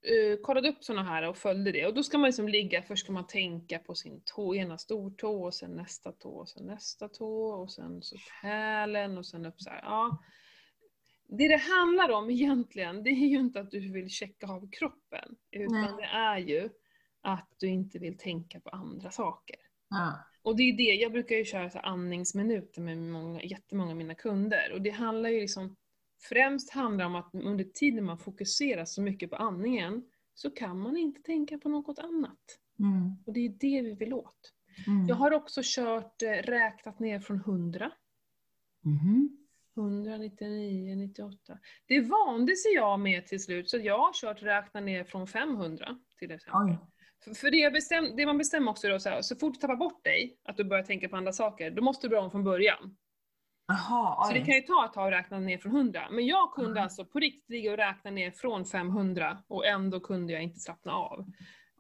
eh, 0.01 0.41
kollade 0.41 0.69
upp 0.69 0.83
såna 0.83 1.03
här 1.03 1.29
och 1.29 1.37
följde 1.37 1.71
det. 1.71 1.87
Och 1.87 1.93
då 1.93 2.03
ska 2.03 2.17
man 2.17 2.27
liksom 2.27 2.47
ligga, 2.47 2.81
först 2.81 3.03
ska 3.03 3.13
man 3.13 3.27
tänka 3.27 3.79
på 3.79 3.95
sin 3.95 4.21
tå, 4.25 4.55
ena 4.55 4.77
stortå 4.77 5.43
och 5.43 5.53
sen 5.53 5.71
nästa 5.71 6.11
tå 6.11 6.29
och 6.29 6.49
sen 6.49 6.65
nästa 6.65 7.07
tå 7.07 7.45
och 7.45 7.71
sen 7.71 8.01
så 8.01 8.15
hälen 8.41 9.17
och 9.17 9.25
sen 9.25 9.45
upp 9.45 9.61
så 9.61 9.69
här. 9.69 9.81
Ja. 9.83 10.23
Det 11.27 11.47
det 11.47 11.57
handlar 11.57 12.09
om 12.09 12.29
egentligen, 12.29 13.03
det 13.03 13.09
är 13.09 13.27
ju 13.27 13.39
inte 13.39 13.59
att 13.59 13.71
du 13.71 13.91
vill 13.91 14.09
checka 14.09 14.47
av 14.47 14.69
kroppen. 14.71 15.35
Utan 15.51 15.81
Nej. 15.81 15.93
det 15.97 16.05
är 16.05 16.37
ju 16.37 16.69
att 17.21 17.49
du 17.57 17.67
inte 17.67 17.99
vill 17.99 18.17
tänka 18.17 18.59
på 18.59 18.69
andra 18.69 19.11
saker. 19.11 19.55
Ja. 19.89 20.19
Och 20.43 20.55
det 20.55 20.63
är 20.63 20.77
det, 20.77 20.83
jag 20.83 21.11
brukar 21.11 21.35
ju 21.35 21.45
köra 21.45 21.69
så 21.69 21.79
andningsminuter 21.79 22.81
med 22.81 22.97
många, 22.97 23.43
jättemånga 23.43 23.91
av 23.91 23.97
mina 23.97 24.15
kunder. 24.15 24.71
Och 24.73 24.81
det 24.81 24.89
handlar 24.89 25.29
ju 25.29 25.39
liksom, 25.39 25.75
främst 26.21 26.71
handlar 26.71 27.05
om 27.05 27.15
att 27.15 27.29
under 27.33 27.63
tiden 27.63 28.05
man 28.05 28.17
fokuserar 28.17 28.85
så 28.85 29.01
mycket 29.01 29.29
på 29.29 29.35
andningen 29.35 30.03
så 30.33 30.51
kan 30.51 30.79
man 30.79 30.97
inte 30.97 31.21
tänka 31.21 31.57
på 31.57 31.69
något 31.69 31.99
annat. 31.99 32.59
Mm. 32.79 33.15
Och 33.25 33.33
det 33.33 33.45
är 33.45 33.49
det 33.49 33.81
vi 33.81 33.93
vill 33.93 34.13
åt. 34.13 34.53
Mm. 34.87 35.07
Jag 35.07 35.15
har 35.15 35.31
också 35.31 35.61
kört, 35.63 36.21
eh, 36.21 36.27
räknat 36.27 36.99
ner 36.99 37.19
från 37.19 37.37
100. 37.37 37.91
Mhm. 38.83 39.37
100, 39.75 40.17
99, 40.17 40.95
98. 40.95 41.59
Det 41.85 42.01
vande 42.01 42.55
sig 42.55 42.73
jag 42.73 42.99
med 42.99 43.27
till 43.27 43.43
slut, 43.43 43.69
så 43.69 43.77
jag 43.77 43.97
har 43.97 44.13
kört 44.13 44.43
räkna 44.43 44.79
ner 44.79 45.03
från 45.03 45.27
500 45.27 45.99
till 46.19 46.31
exempel. 46.31 46.61
Oj. 46.61 46.77
För, 47.35 47.51
det, 47.51 47.73
bestäm, 47.73 48.15
det 48.15 48.25
man 48.25 48.37
bestämmer 48.37 48.71
också 48.71 48.87
då, 48.87 48.99
så, 48.99 49.09
här, 49.09 49.21
så 49.21 49.35
fort 49.35 49.53
du 49.53 49.59
tappar 49.59 49.75
bort 49.75 50.03
dig, 50.03 50.37
att 50.43 50.57
du 50.57 50.63
börjar 50.63 50.83
tänka 50.83 51.09
på 51.09 51.15
andra 51.15 51.33
saker, 51.33 51.71
då 51.71 51.81
måste 51.81 52.07
du 52.07 52.09
börja 52.09 52.21
om 52.21 52.31
från 52.31 52.43
början. 52.43 52.97
Jaha, 53.71 54.25
Så 54.27 54.33
det 54.33 54.41
kan 54.45 54.55
ju 54.55 54.61
ta 54.61 54.85
ett 54.85 54.93
tag 54.93 55.07
att 55.13 55.19
räkna 55.19 55.39
ner 55.39 55.57
från 55.57 55.71
100. 55.75 56.07
Men 56.11 56.25
jag 56.25 56.53
kunde 56.53 56.71
Mm. 56.71 56.83
alltså 56.83 57.05
på 57.05 57.19
riktigt 57.19 57.49
ligga 57.49 57.71
och 57.71 57.77
räkna 57.77 58.11
ner 58.11 58.31
från 58.31 58.65
500 58.65 59.37
och 59.47 59.65
ändå 59.65 59.99
kunde 59.99 60.33
jag 60.33 60.43
inte 60.43 60.59
slappna 60.59 60.93
av. 60.93 61.25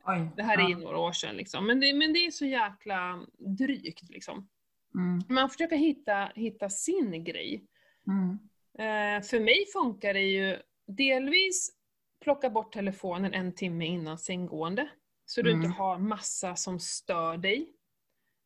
oj. 0.05 0.29
Det 0.35 0.43
här 0.43 0.57
är 0.57 0.67
ju 0.67 0.71
Ja. 0.71 0.77
några 0.77 0.97
år 0.97 1.11
sedan 1.11 1.35
liksom. 1.35 1.67
Men 1.67 1.79
det, 1.79 1.93
men 1.93 2.13
det 2.13 2.19
är 2.25 2.31
så 2.31 2.45
jäkla 2.45 3.25
drygt 3.37 4.09
liksom. 4.09 4.49
Mm. 4.95 5.23
Man 5.29 5.49
försöker 5.49 5.75
hitta, 5.77 6.31
hitta 6.35 6.69
sin 6.69 7.23
grej. 7.23 7.63
Mm. 8.07 8.39
Eh, 8.77 9.23
för 9.23 9.39
mig 9.39 9.65
funkar 9.73 10.13
det 10.13 10.21
ju 10.21 10.57
delvis 10.87 11.71
plocka 12.23 12.49
bort 12.49 12.71
telefonen 12.73 13.33
en 13.33 13.55
timme 13.55 13.85
innan 13.85 14.17
sänggående. 14.17 14.89
Så 15.25 15.41
du 15.41 15.51
Mm. 15.51 15.63
inte 15.65 15.77
har 15.77 15.97
massa 15.97 16.55
som 16.55 16.79
stör 16.79 17.37
dig. 17.37 17.73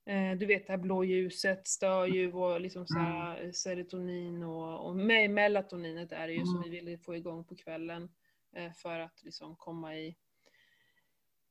Eh, 0.06 0.38
du 0.38 0.46
vet 0.46 0.68
det 0.68 0.74
här 0.74 0.78
blåljuset 0.78 1.68
stör 1.68 2.06
ju 2.06 2.34
och 2.34 2.62
liksom 2.62 2.88
så 2.88 3.00
här 3.00 3.52
serotonin 3.52 4.44
och, 4.44 4.88
och 4.88 4.96
med 4.96 5.30
melatoninet 5.32 6.12
är 6.12 6.28
det 6.28 6.34
ju 6.34 6.46
som 6.46 6.56
Mm. 6.58 6.70
vi 6.72 6.80
vill 6.82 7.00
få 7.00 7.16
igång 7.16 7.44
på 7.46 7.56
kvällen. 7.56 8.10
Eh, 8.56 8.72
för 8.72 9.00
att 9.00 9.24
liksom 9.24 9.56
komma 9.56 9.96
i 9.98 10.16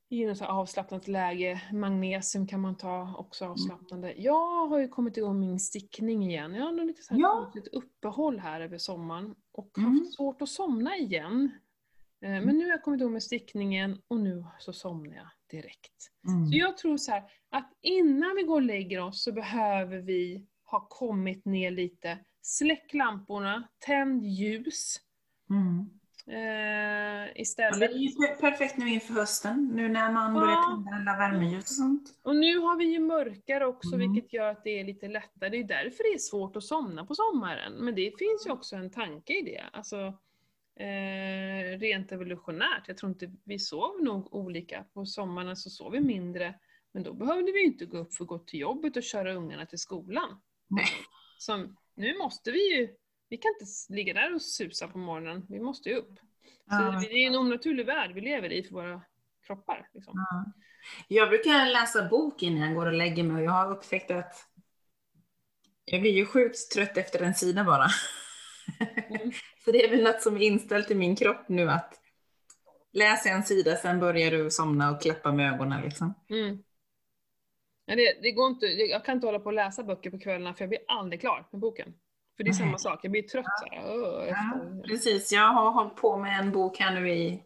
i 0.08 0.26
något 0.26 0.42
avslappnat 0.42 1.08
läge. 1.08 1.62
Magnesium 1.72 2.46
kan 2.46 2.60
man 2.60 2.76
ta, 2.76 3.14
också 3.18 3.44
avslappnande. 3.46 4.14
Jag 4.16 4.66
har 4.66 4.78
ju 4.78 4.88
kommit 4.88 5.16
igång 5.16 5.40
min 5.40 5.60
stickning 5.60 6.22
igen. 6.30 6.54
Jag 6.54 6.64
har 6.64 6.72
lite 6.72 7.02
så 7.02 7.14
här 7.14 7.20
Ja. 7.20 7.40
konstigt 7.42 7.68
uppehåll 7.74 8.38
här 8.38 8.60
över 8.60 8.78
sommaren 8.78 9.34
och 9.52 9.78
Mm. 9.78 9.90
haft 9.98 10.14
svårt 10.14 10.42
att 10.42 10.48
somna 10.48 10.96
igen. 10.96 11.50
Eh, 12.20 12.30
Men 12.30 12.58
nu 12.58 12.64
har 12.64 12.70
jag 12.70 12.82
kommit 12.82 13.00
igång 13.00 13.12
med 13.12 13.22
stickningen 13.22 14.02
och 14.08 14.20
nu 14.20 14.44
så 14.58 14.72
somnar 14.72 15.16
jag 15.16 15.28
direkt. 15.56 16.10
Mm. 16.28 16.46
Så 16.46 16.56
jag 16.56 16.76
tror 16.76 16.96
så 16.96 17.12
här, 17.12 17.22
att 17.50 17.72
innan 17.82 18.36
vi 18.36 18.42
går 18.42 18.54
och 18.54 18.62
lägger 18.62 19.00
oss 19.00 19.22
så 19.22 19.32
behöver 19.32 19.98
vi 19.98 20.46
ha 20.64 20.86
kommit 20.90 21.44
ner 21.44 21.70
lite. 21.70 22.18
Släck 22.42 22.94
lamporna, 22.94 23.68
tänd 23.78 24.24
ljus. 24.24 24.96
Mm. 25.50 25.90
Eh, 26.26 26.34
Ja, 26.34 27.32
det 27.34 27.40
istället. 27.40 27.90
är 27.90 27.94
ju 27.94 28.08
per- 28.08 28.40
perfekt 28.40 28.76
nu 28.78 28.88
inför 28.88 29.14
hösten, 29.14 29.70
nu 29.74 29.88
när 29.88 30.12
man 30.12 30.34
börjar 30.34 30.48
Ja. 30.50 30.82
tända 30.86 31.10
alla 31.12 31.18
värmeljus 31.18 31.64
och 31.64 31.68
sånt. 31.76 32.08
Och 32.22 32.36
nu 32.36 32.58
har 32.58 32.76
vi 32.76 32.84
ju 32.84 32.98
mörkare 32.98 33.66
också 33.66 33.94
Mm. 33.94 34.12
vilket 34.12 34.32
gör 34.32 34.50
att 34.50 34.64
det 34.64 34.80
är 34.80 34.84
lite 34.84 35.08
lättare. 35.08 35.48
Det 35.50 35.56
är 35.56 35.64
därför 35.64 36.02
det 36.10 36.14
är 36.14 36.18
svårt 36.18 36.56
att 36.56 36.64
somna 36.64 37.06
på 37.06 37.14
sommaren. 37.14 37.72
Men 37.72 37.94
det 37.94 38.18
finns 38.18 38.46
ju 38.46 38.50
också 38.50 38.76
en 38.76 38.90
tanke 38.90 39.32
i 39.38 39.42
det. 39.42 39.64
Alltså, 39.72 40.18
eh, 40.76 41.78
rent 41.78 42.12
evolutionärt. 42.12 42.88
Jag 42.88 42.96
tror 42.96 43.12
inte 43.12 43.32
vi 43.44 43.58
sover 43.58 44.04
nog 44.04 44.34
olika. 44.34 44.84
På 44.94 45.06
sommaren 45.06 45.56
så 45.56 45.70
sover 45.70 45.98
vi 45.98 46.04
mindre. 46.04 46.54
Men 46.92 47.02
då 47.02 47.14
behövde 47.14 47.52
vi 47.52 47.64
inte 47.64 47.84
gå 47.84 47.98
upp 47.98 48.14
för 48.14 48.24
att 48.24 48.28
gå 48.28 48.38
till 48.38 48.60
jobbet 48.60 48.96
och 48.96 49.02
köra 49.02 49.34
ungarna 49.34 49.66
till 49.66 49.78
skolan. 49.78 50.40
Nej. 50.68 50.86
Så 51.38 51.68
nu 51.94 52.18
måste 52.18 52.50
vi 52.50 52.76
ju, 52.76 52.88
vi 53.28 53.36
kan 53.36 53.48
inte 53.60 53.72
ligga 53.88 54.14
där 54.14 54.34
och 54.34 54.42
susa 54.42 54.88
på 54.88 54.98
morgonen. 54.98 55.46
Vi 55.48 55.60
måste 55.60 55.88
ju 55.88 55.94
upp. 55.94 56.18
Så 56.18 56.74
Ja, 56.74 56.90
det, 56.90 57.08
det 57.08 57.24
är 57.24 57.26
en 57.26 57.36
onaturlig 57.36 57.86
värld 57.86 58.12
vi 58.14 58.20
lever 58.20 58.52
i 58.52 58.62
för 58.62 58.72
våra 58.72 59.02
kroppar. 59.46 59.88
Liksom. 59.94 60.12
Ja. 60.16 60.52
Jag 61.08 61.28
brukar 61.28 61.66
läsa 61.66 62.08
bok 62.08 62.42
innan 62.42 62.68
jag 62.68 62.74
går 62.74 62.86
och 62.86 62.92
lägger 62.92 63.22
mig 63.22 63.36
och 63.36 63.42
jag 63.42 63.52
har 63.52 63.70
upptäckt 63.70 64.10
att 64.10 64.34
jag 65.84 66.00
blir 66.00 66.12
ju 66.12 66.26
sjukt 66.26 66.70
trött 66.74 66.96
efter 66.96 67.22
en 67.22 67.34
sida 67.34 67.64
bara. 67.64 67.86
Mm. 69.08 69.32
Så 69.64 69.72
det 69.72 69.84
är 69.84 69.90
väl 69.90 70.02
något 70.04 70.22
som 70.22 70.36
är 70.36 70.40
inställt 70.40 70.90
i 70.90 70.94
min 70.94 71.16
kropp 71.16 71.48
nu 71.48 71.70
att 71.70 72.00
läsa 72.92 73.28
en 73.28 73.42
sida, 73.44 73.76
sen 73.76 74.00
börjar 74.00 74.30
du 74.30 74.50
somna 74.50 74.90
och 74.90 75.02
klappa 75.02 75.32
med 75.32 75.54
ögonen 75.54 75.82
liksom. 75.82 76.14
Mm. 76.30 76.58
Ja, 77.86 77.96
det, 77.96 78.18
det 78.22 78.32
går 78.32 78.50
inte, 78.50 78.66
jag 78.66 79.04
kan 79.04 79.14
inte 79.14 79.26
hålla 79.26 79.38
på 79.38 79.46
och 79.46 79.52
läsa 79.52 79.82
böcker 79.82 80.10
på 80.10 80.18
kvällarna 80.18 80.54
för 80.54 80.62
jag 80.62 80.68
blir 80.68 80.80
aldrig 80.88 81.20
klar 81.20 81.48
med 81.50 81.60
boken. 81.60 81.94
För 82.36 82.44
det 82.44 82.48
är 82.50 82.52
Nej. 82.52 82.58
samma 82.60 82.78
sak, 82.78 83.00
jag 83.02 83.10
blir 83.12 83.22
trött 83.22 83.44
så 83.60 83.74
här, 83.74 83.82
"Åh", 83.86 84.24
Ja, 84.28 84.60
precis, 84.88 85.32
jag 85.32 85.48
har 85.48 85.70
hållit 85.70 85.96
på 85.96 86.16
med 86.16 86.38
en 86.38 86.52
bok 86.52 86.78
här 86.78 87.00
nu 87.00 87.10
i, 87.10 87.42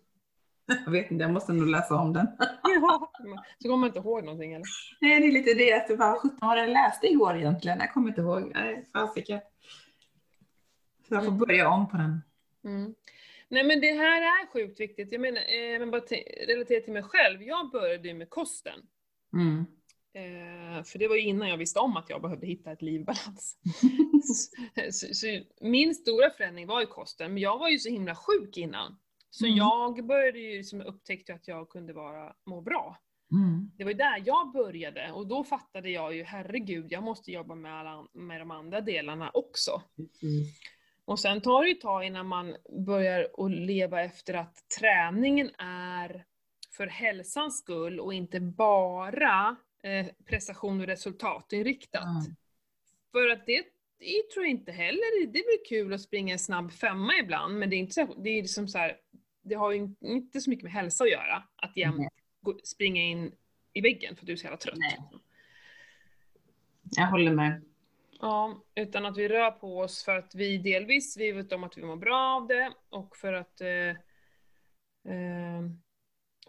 jag 0.85 0.93
vet 0.93 1.11
inte, 1.11 1.23
jag 1.25 1.33
måste 1.33 1.53
nog 1.53 1.69
läsa 1.69 1.95
om 1.95 2.13
den. 2.13 2.27
Ja. 2.63 3.13
Så 3.59 3.69
kommer 3.69 3.77
man 3.77 3.87
inte 3.87 3.99
ihåg 3.99 4.25
någonting 4.25 4.53
eller? 4.53 4.65
Nej, 5.01 5.21
det 5.21 5.27
är 5.27 5.33
lite 5.33 5.55
det 5.55 5.73
att 5.73 5.89
det 5.89 5.97
var 5.97 6.19
17 6.19 6.49
år 6.49 6.57
jag 6.57 6.71
läste 6.71 7.07
igår 7.07 7.37
egentligen, 7.37 7.79
jag 7.79 7.93
kommer 7.93 8.09
inte 8.09 8.21
ihåg. 8.21 8.51
Nej, 8.55 8.85
fasiken. 8.93 9.41
Så 11.09 11.15
jag 11.15 11.25
får 11.25 11.33
Mm. 11.33 11.39
börja 11.39 11.69
om 11.69 11.89
på 11.89 11.97
den. 11.97 12.21
Mm. 12.65 12.95
Nej 13.49 13.65
men 13.65 13.81
det 13.81 13.93
här 13.93 14.21
är 14.23 14.47
sjukt 14.53 14.81
viktigt. 14.81 15.13
Jag 15.13 15.21
menar, 15.21 15.41
eh, 15.41 15.79
men 15.79 15.91
bara 15.91 16.01
te- 16.01 16.45
relaterat 16.49 16.85
till 16.85 16.93
mig 16.93 17.03
själv. 17.03 17.43
Jag 17.43 17.71
började 17.71 18.09
ju 18.09 18.15
med 18.15 18.31
kosten. 18.31 18.81
Mm. 19.33 19.67
Eh, 20.13 20.83
för 20.85 20.99
det 20.99 21.09
var 21.09 21.17
ju 21.17 21.23
innan 21.23 21.49
jag 21.49 21.57
visste 21.57 21.79
om 21.79 21.97
att 21.97 22.11
jag 22.11 22.23
behövde 22.23 22.47
hitta 22.47 22.73
ett 22.73 22.83
liv 22.83 23.01
i 23.01 23.05
balans. 23.05 23.57
så, 24.93 25.15
så, 25.15 25.27
min 25.61 25.95
stora 25.95 26.31
förändring 26.31 26.67
var 26.67 26.81
ju 26.81 26.87
kosten, 26.87 27.33
men 27.35 27.43
jag 27.43 27.59
var 27.59 27.69
ju 27.69 27.79
så 27.79 27.89
himla 27.89 28.15
sjuk 28.15 28.57
innan. 28.57 28.99
Så 29.31 29.45
Mm. 29.47 29.57
jag 29.59 30.07
började 30.07 30.39
ju 30.39 30.65
som 30.65 30.81
upptäckte 30.81 31.35
att 31.35 31.49
jag 31.49 31.69
kunde 31.69 31.93
vara, 31.93 32.33
må 32.47 32.61
bra. 32.61 32.99
Mm. 33.33 33.71
Det 33.77 33.85
var 33.85 33.91
ju 33.91 33.97
där 33.97 34.23
jag 34.27 34.53
började 34.53 35.13
och 35.13 35.27
då 35.27 35.45
fattade 35.45 35.91
jag 35.91 36.15
ju, 36.15 36.23
herregud, 36.23 36.87
jag 36.93 37.03
måste 37.03 37.33
jobba 37.33 37.55
med, 37.55 37.73
alla, 37.81 38.07
med 38.13 38.41
de 38.41 38.51
andra 38.51 38.81
delarna 38.81 39.31
också. 39.35 39.83
Precis. 39.97 40.59
Och 41.09 41.21
sen 41.21 41.41
tar 41.41 41.63
det 41.63 41.69
ju 41.69 41.75
ett 41.75 41.81
tag 41.81 42.05
innan 42.05 42.27
man 42.27 42.57
börjar 42.87 43.29
att 43.39 43.51
leva 43.51 44.03
efter 44.03 44.35
att 44.35 44.69
träningen 44.79 45.51
är 45.59 46.25
för 46.77 46.87
hälsans 46.87 47.59
skull 47.59 48.01
och 48.01 48.15
inte 48.15 48.41
bara 48.41 49.57
eh, 49.83 50.07
prestation 50.25 50.81
och 50.81 50.87
resultatinriktat. 50.87 52.05
Mm. 52.05 52.37
För 53.13 53.29
att 53.29 53.47
det, 53.47 53.65
det 53.99 54.31
tror 54.35 54.45
jag 54.45 54.51
inte 54.51 54.73
heller, 54.73 55.27
det 55.27 55.33
blir 55.33 55.69
kul 55.69 55.93
att 55.93 56.01
springa 56.01 56.33
en 56.33 56.39
snabb 56.39 56.73
femma 56.73 57.13
ibland, 57.23 57.59
men 57.59 57.71
det 57.71 57.77
är 57.77 57.79
inte 57.79 57.95
så, 57.95 58.15
det 58.23 58.31
är 58.31 58.43
liksom 58.43 58.69
så 58.69 58.79
här, 58.79 58.97
det 59.43 59.55
har 59.55 59.73
ju 59.73 59.95
inte 60.01 60.41
så 60.41 60.51
mycket 60.51 60.65
med 60.65 60.73
hälsa 60.73 61.05
att 61.05 61.11
göra, 61.11 61.43
att 61.57 61.77
jämt 61.77 62.13
springa 62.65 63.03
in 63.03 63.33
i 63.73 63.81
väggen 63.81 64.17
för 64.17 64.23
att 64.23 64.27
du 64.27 64.33
är 64.33 64.37
så 64.37 64.45
jävla 64.45 64.59
trött. 64.59 64.79
Nej. 64.79 64.99
Jag 66.83 67.07
håller 67.07 67.33
med. 67.33 67.68
Ja, 68.21 68.65
utan 68.75 69.07
att 69.07 69.17
vi 69.17 69.29
rör 69.29 69.51
på 69.51 69.79
oss 69.79 70.05
för 70.05 70.17
att 70.17 70.35
vi 70.35 70.59
delvis 70.59 71.17
vi 71.17 71.33
vet 71.33 71.53
om 71.53 71.65
att 71.65 71.79
vi 71.79 71.83
mår 71.83 71.97
bra 71.97 72.37
av 72.37 72.47
det 72.47 72.73
och 72.91 73.17
för 73.17 73.33
att 73.33 73.61
eh, 73.61 73.89
eh, 75.15 75.63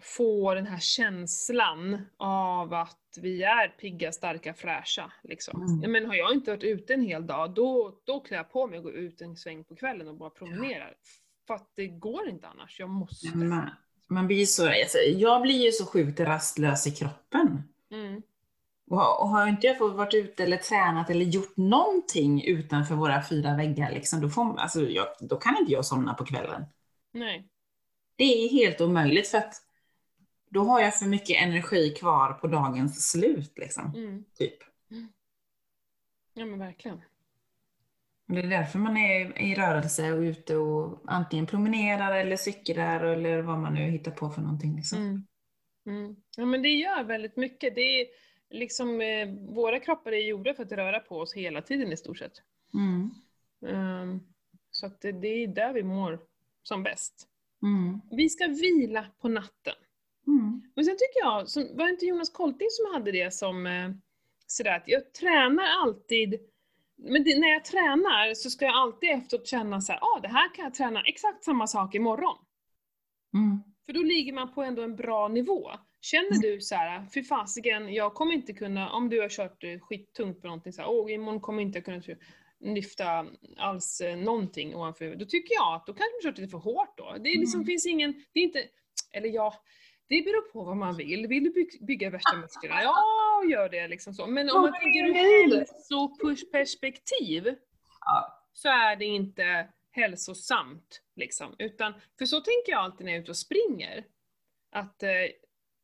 få 0.02 0.54
den 0.54 0.68
här 0.68 0.80
känslan 0.80 2.06
av 2.18 2.74
att 2.74 2.98
vi 3.22 3.44
är 3.44 3.68
pigga, 3.68 4.12
starka, 4.12 4.54
fräscha. 4.54 5.12
Liksom. 5.24 5.62
Mm. 5.62 5.82
Ja, 5.84 5.90
Men 5.90 6.06
har 6.06 6.16
jag 6.16 6.34
inte 6.34 6.52
varit 6.52 6.64
ute 6.64 6.94
en 6.94 7.02
hel 7.02 7.28
dag, 7.28 7.54
då, 7.54 8.00
då 8.04 8.20
klär 8.20 8.38
jag 8.38 8.52
på 8.52 8.68
mig 8.68 8.78
och 8.78 8.84
går 8.84 8.96
ut 8.96 9.22
en 9.22 9.36
sväng 9.36 9.64
på 9.64 9.76
kvällen 9.76 10.08
och 10.08 10.16
bara 10.16 10.30
promenerar. 10.30 10.94
För 11.48 11.54
att 11.54 11.72
det 11.76 11.88
går 11.88 12.30
inte 12.30 12.48
annars, 12.48 12.80
jag 12.80 12.90
måste. 12.90 13.38
Man, 13.38 13.70
man 14.08 14.28
blir 14.28 14.46
så, 14.46 14.68
alltså, 14.68 14.98
jag 14.98 15.42
blir 15.42 15.66
ju 15.66 15.72
så 15.72 15.86
sjukt 15.86 16.20
rastlös 16.20 16.88
i 16.88 16.92
kroppen. 16.92 17.64
Mm. 17.92 18.22
Och, 18.90 18.98
har- 18.98 19.22
och 19.22 19.30
har 19.30 19.48
inte 19.48 19.68
jag 19.68 19.78
fått 19.78 19.96
varit 19.96 20.14
ute 20.14 20.44
eller 20.44 20.58
tränat 20.58 21.10
eller 21.10 21.26
gjort 21.26 21.58
någonting 21.58 22.44
utanför 22.46 22.96
våra 22.96 23.24
fyra 23.24 23.56
väggar, 23.56 23.92
liksom, 23.92 24.22
då, 24.22 24.30
får, 24.30 24.60
alltså, 24.60 24.82
jag, 24.82 25.08
då 25.20 25.36
kan 25.38 25.58
inte 25.58 25.72
jag 25.72 25.86
somna 25.86 26.14
på 26.14 26.26
kvällen. 26.26 26.66
Nej. 27.12 27.48
Det 28.16 28.24
är 28.24 28.50
helt 28.50 28.82
omöjligt 28.82 29.28
för 29.28 29.38
att 29.38 29.54
då 30.50 30.64
har 30.64 30.80
jag 30.82 31.00
för 31.00 31.06
mycket 31.06 31.42
energi 31.44 31.90
kvar 31.90 32.34
på 32.34 32.48
dagens 32.48 33.12
slut. 33.12 33.54
Liksom, 33.58 33.94
Mm. 33.96 34.24
typ. 34.38 34.58
Ja 36.34 36.46
men 36.46 36.60
verkligen. 36.60 37.02
Det 38.28 38.40
är 38.40 38.48
därför 38.48 38.80
man 38.80 38.98
är 38.98 39.42
i 39.42 39.56
rörelse 39.56 40.12
och 40.12 40.20
ute 40.20 40.56
och 40.56 41.02
antingen 41.08 41.46
promenerar 41.46 42.16
eller 42.16 42.38
cyklar 42.38 43.00
eller 43.04 43.42
vad 43.42 43.60
man 43.60 43.74
nu 43.74 43.82
hittar 43.92 44.12
på 44.12 44.30
för 44.30 44.42
någonting. 44.42 44.76
Liksom. 44.76 44.98
Mm. 45.02 45.26
Mm. 45.88 46.16
Ja 46.38 46.46
men 46.46 46.62
det 46.62 46.70
gör 46.70 47.04
väldigt 47.04 47.38
mycket. 47.38 47.76
Det 47.76 47.82
är 48.02 48.08
liksom, 48.50 49.02
eh, 49.02 49.30
våra 49.30 49.80
kroppar 49.80 50.12
är 50.12 50.18
gjorda 50.18 50.54
för 50.54 50.64
att 50.64 50.72
röra 50.72 51.00
på 51.00 51.20
oss 51.20 51.34
hela 51.34 51.62
tiden 51.62 51.92
i 51.92 51.98
stort 51.98 52.18
sett. 52.18 52.42
Mm. 52.74 53.12
Ehm, 53.68 54.20
så 54.72 54.86
att 54.86 55.02
det, 55.02 55.12
det 55.12 55.28
är 55.28 55.48
där 55.48 55.74
vi 55.74 55.84
mår 55.84 56.20
som 56.64 56.84
bäst. 56.84 57.28
Mm. 57.64 58.02
Vi 58.12 58.30
ska 58.30 58.48
vila 58.48 59.06
på 59.22 59.30
natten. 59.30 59.76
Mm. 60.28 60.72
Men 60.76 60.86
sen 60.86 60.94
tycker 60.94 61.20
jag, 61.20 61.50
som, 61.50 61.78
var 61.78 61.86
det 61.86 61.92
inte 61.92 62.06
Jonas 62.06 62.30
Kolting 62.30 62.68
som 62.72 62.94
hade 62.94 63.12
det 63.12 63.34
som 63.34 63.68
eh, 63.68 63.92
sådär 64.48 64.76
att 64.76 64.88
jag 64.88 65.14
tränar 65.14 65.66
alltid 65.84 66.40
men 67.02 67.24
det, 67.24 67.40
när 67.40 67.48
jag 67.48 67.66
tränar 67.66 68.34
så 68.34 68.50
ska 68.50 68.66
jag 68.66 68.76
alltid 68.76 69.10
efteråt 69.10 69.48
känna 69.48 69.82
så 69.82 69.92
här, 69.92 70.00
ah, 70.02 70.20
det 70.20 70.28
här 70.28 70.56
kan 70.56 70.64
jag 70.66 70.74
träna 70.74 71.02
exakt 71.02 71.44
samma 71.44 71.68
sak 71.68 71.96
imorgon. 71.96 72.38
Mm. 73.34 73.64
För 73.90 73.94
då 73.94 74.02
ligger 74.04 74.34
man 74.34 74.54
på 74.54 74.64
ändå 74.64 74.82
en 74.82 74.96
bra 74.96 75.28
nivå. 75.28 75.72
Känner 76.02 76.42
du 76.42 76.62
så 76.62 76.76
här, 76.76 77.06
fy 77.14 77.24
fasiken, 77.24 77.94
jag 77.94 78.14
kommer 78.14 78.34
inte 78.34 78.54
kunna, 78.54 78.90
om 78.92 79.10
du 79.10 79.22
har 79.22 79.30
kört 79.30 79.64
eh, 79.64 79.80
skittungt 79.80 80.42
på 80.42 80.48
någonting 80.48 80.74
så 80.74 80.82
här, 80.82 80.90
åh 80.90 81.12
imorgon 81.12 81.42
kommer 81.42 81.62
jag 81.62 81.68
inte 81.70 81.82
kunna 81.82 82.02
lyfta 82.60 83.26
alls 83.58 84.02
eh, 84.02 84.18
någonting 84.18 84.76
ovanför 84.76 85.16
Då 85.16 85.26
tycker 85.26 85.54
jag 85.56 85.76
att 85.76 85.86
då 85.86 85.94
kanske 85.94 86.12
man 86.16 86.22
kört 86.32 86.38
lite 86.40 86.52
för 86.52 86.58
hårt 86.58 86.98
då. 86.98 87.16
Det 87.20 87.30
är 87.30 87.40
liksom, 87.40 87.58
Mm. 87.60 87.68
finns 87.68 87.86
ingen, 87.86 88.14
det 88.34 88.40
är 88.40 88.44
inte, 88.44 88.64
eller 89.14 89.30
ja, 89.30 89.54
det 90.10 90.22
beror 90.22 90.52
på 90.52 90.64
vad 90.64 90.78
man 90.78 90.98
vill. 90.98 91.28
Vill 91.28 91.44
du 91.44 91.50
by- 91.50 91.86
bygga 91.86 92.10
värsta 92.10 92.38
musklerna? 92.38 92.84
Ja, 92.84 92.96
gör 93.52 93.70
det 93.70 93.88
liksom 93.88 94.14
så. 94.14 94.28
Men 94.28 94.50
om 94.50 94.62
man 94.62 94.74
tänker 94.74 95.06
ur 95.06 95.14
hälsoperspektiv 95.14 97.56
Ja. 98.06 98.44
så 98.54 98.70
är 98.70 98.96
det 98.96 99.06
inte 99.06 99.68
hälsosamt. 99.92 101.02
Liksom. 101.16 101.56
Utan, 101.60 101.94
för 102.18 102.26
så 102.26 102.42
tänker 102.42 102.72
jag 102.72 102.80
alltid 102.82 103.06
när 103.06 103.12
jag 103.12 103.18
är 103.18 103.22
ute 103.22 103.32
och 103.32 103.38
springer. 103.38 104.06
Att 104.72 105.04
eh, 105.04 105.10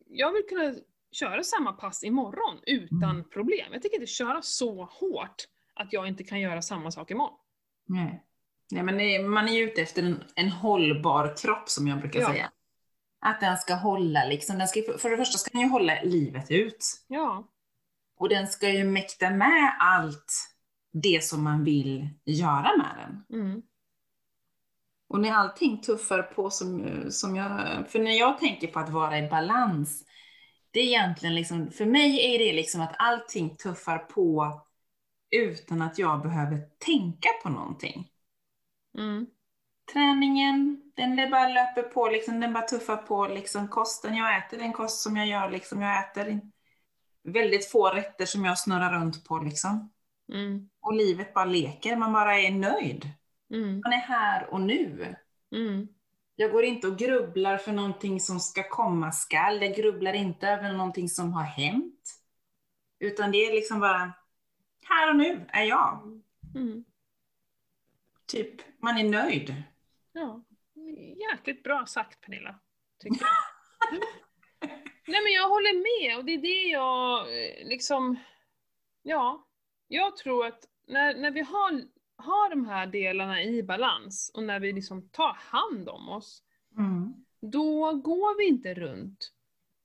jag 0.06 0.32
vill 0.34 0.44
kunna 0.50 0.76
köra 1.12 1.44
samma 1.44 1.74
pass 1.74 2.04
imorgon 2.04 2.60
utan 2.66 3.04
Mm. 3.16 3.30
problem. 3.30 3.74
Jag 3.74 3.82
tänker 3.82 3.96
inte 3.98 4.12
köra 4.12 4.42
så 4.42 4.84
hårt 4.86 5.36
att 5.74 5.94
jag 5.94 6.08
inte 6.08 6.24
kan 6.24 6.40
göra 6.40 6.62
samma 6.62 6.92
sak 6.92 7.12
imorgon. 7.12 7.38
Nej. 7.88 8.24
Nej, 8.72 8.84
men 8.84 8.98
det, 8.98 9.20
man 9.20 9.48
är 9.48 9.54
ju 9.54 9.64
ute 9.64 9.82
efter 9.82 10.04
en, 10.04 10.24
en 10.36 10.50
hållbar 10.50 11.38
kropp 11.38 11.70
som 11.70 11.88
jag 11.88 12.00
brukar 12.00 12.20
Ja. 12.20 12.28
säga. 12.32 12.52
Att 13.20 13.40
den 13.40 13.58
ska 13.58 13.74
hålla 13.74 14.26
liksom. 14.26 14.58
Den 14.58 14.68
ska, 14.68 14.82
för 14.98 15.10
det 15.10 15.18
första 15.18 15.38
ska 15.38 15.50
den 15.52 15.62
ju 15.62 15.68
hålla 15.68 16.02
livet 16.04 16.52
ut. 16.52 16.86
Ja. 17.08 17.48
Och 18.18 18.30
den 18.30 18.48
ska 18.48 18.70
ju 18.70 18.84
mäkta 18.84 19.30
med 19.30 19.78
allt 19.80 20.34
det 20.94 21.24
som 21.24 21.44
man 21.44 21.64
vill 21.64 22.10
göra 22.26 22.72
med 22.78 22.96
den. 23.30 23.40
Mm. 23.42 23.62
Och 25.16 25.22
när 25.22 25.32
allting 25.32 25.82
tuffar 25.82 26.22
på 26.22 26.50
som, 26.50 26.86
som 27.12 27.36
jag... 27.36 27.50
För 27.90 28.00
när 28.00 28.12
jag 28.12 28.38
tänker 28.38 28.68
på 28.68 28.80
att 28.80 28.90
vara 28.90 29.20
i 29.20 29.30
balans, 29.30 30.04
det 30.72 30.80
är 30.80 30.84
egentligen 30.84 31.36
liksom, 31.36 31.72
för 31.72 31.86
mig 31.86 32.36
är 32.36 32.40
det 32.40 32.54
liksom 32.54 32.82
att 32.82 32.96
allting 32.98 33.56
tuffar 33.56 33.98
på 33.98 34.62
utan 35.32 35.82
att 35.82 36.00
jag 36.00 36.22
behöver 36.22 36.62
tänka 36.86 37.30
på 37.44 37.50
någonting. 37.50 38.10
Mm. 38.98 39.28
Träningen, 39.94 40.82
den 40.96 41.32
bara 41.32 41.48
löper 41.48 41.84
på, 41.84 42.08
liksom, 42.08 42.40
den 42.40 42.54
bara 42.54 42.68
tuffar 42.68 42.98
på. 42.98 43.28
Liksom, 43.28 43.68
kosten, 43.68 44.16
jag 44.16 44.38
äter 44.38 44.58
den 44.58 44.74
kost 44.74 45.02
som 45.02 45.18
jag 45.18 45.28
gör. 45.28 45.50
Liksom, 45.50 45.82
jag 45.82 46.00
äter 46.00 46.42
väldigt 47.24 47.72
få 47.72 47.90
rätter 47.90 48.26
som 48.26 48.46
jag 48.46 48.60
snurrar 48.60 49.00
runt 49.00 49.26
på. 49.26 49.38
Liksom. 49.38 49.92
Mm. 50.34 50.70
Och 50.82 50.94
livet 50.94 51.34
bara 51.34 51.46
leker, 51.46 51.96
man 51.96 52.14
bara 52.14 52.40
är 52.40 52.52
nöjd. 52.52 53.10
Mm. 53.50 53.82
Man 53.84 53.94
är 53.94 53.98
här 53.98 54.54
och 54.54 54.62
nu. 54.62 55.16
Mm. 55.52 55.88
Jag 56.36 56.52
går 56.52 56.64
inte 56.64 56.88
och 56.88 56.98
grubblar 56.98 57.58
för 57.58 57.72
någonting 57.72 58.20
som 58.20 58.40
ska 58.40 58.70
komma 58.70 59.12
skall. 59.12 59.62
Jag 59.62 59.76
grubblar 59.76 60.14
inte 60.14 60.48
över 60.48 60.74
någonting 60.74 61.10
som 61.10 61.34
har 61.34 61.44
hänt. 61.44 62.22
Utan 63.00 63.32
det 63.32 63.38
är 63.38 63.54
liksom 63.54 63.80
bara, 63.80 64.14
här 64.84 65.10
och 65.10 65.16
nu 65.16 65.46
är 65.48 65.64
jag. 65.64 66.22
Mm. 66.56 66.86
Typ, 68.26 68.82
man 68.82 68.98
är 68.98 69.04
nöjd. 69.04 69.64
Ja. 70.12 70.44
Jäkligt 71.32 71.64
bra 71.64 71.86
sagt 71.86 72.22
Pernilla, 72.22 72.60
tycker 73.00 73.22
jag. 73.22 74.00
Nej 75.08 75.24
men 75.24 75.32
jag 75.34 75.50
håller 75.50 75.74
med 75.74 76.18
och 76.18 76.26
det 76.26 76.34
är 76.34 76.42
det 76.42 76.70
jag 76.70 77.20
eh, 77.20 77.68
liksom, 77.68 78.20
ja. 79.04 79.48
Jag 79.88 80.18
tror 80.18 80.46
att 80.46 80.64
när, 80.88 81.16
när 81.16 81.32
vi 81.32 81.42
har, 81.42 81.82
har 82.18 82.50
de 82.50 82.66
här 82.66 82.88
delarna 82.88 83.44
i 83.44 83.64
balans 83.64 84.32
och 84.34 84.44
när 84.44 84.60
vi 84.60 84.74
liksom 84.74 85.10
tar 85.10 85.34
hand 85.34 85.90
om 85.90 86.10
oss, 86.10 86.42
Mm. 86.78 87.14
då 87.42 87.92
går 87.96 88.38
vi 88.38 88.48
inte 88.48 88.74
runt 88.74 89.32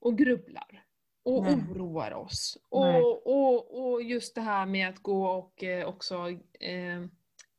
och 0.00 0.18
grubblar 0.18 0.84
och 1.22 1.42
Nej. 1.44 1.54
oroar 1.70 2.12
oss. 2.14 2.58
Och, 2.68 3.26
och, 3.26 3.90
och 3.92 4.02
just 4.02 4.34
det 4.34 4.40
här 4.40 4.66
med 4.66 4.88
att 4.88 4.98
gå 4.98 5.26
och 5.30 5.64
eh, 5.64 5.88
också 5.88 6.28
eh, 6.60 7.04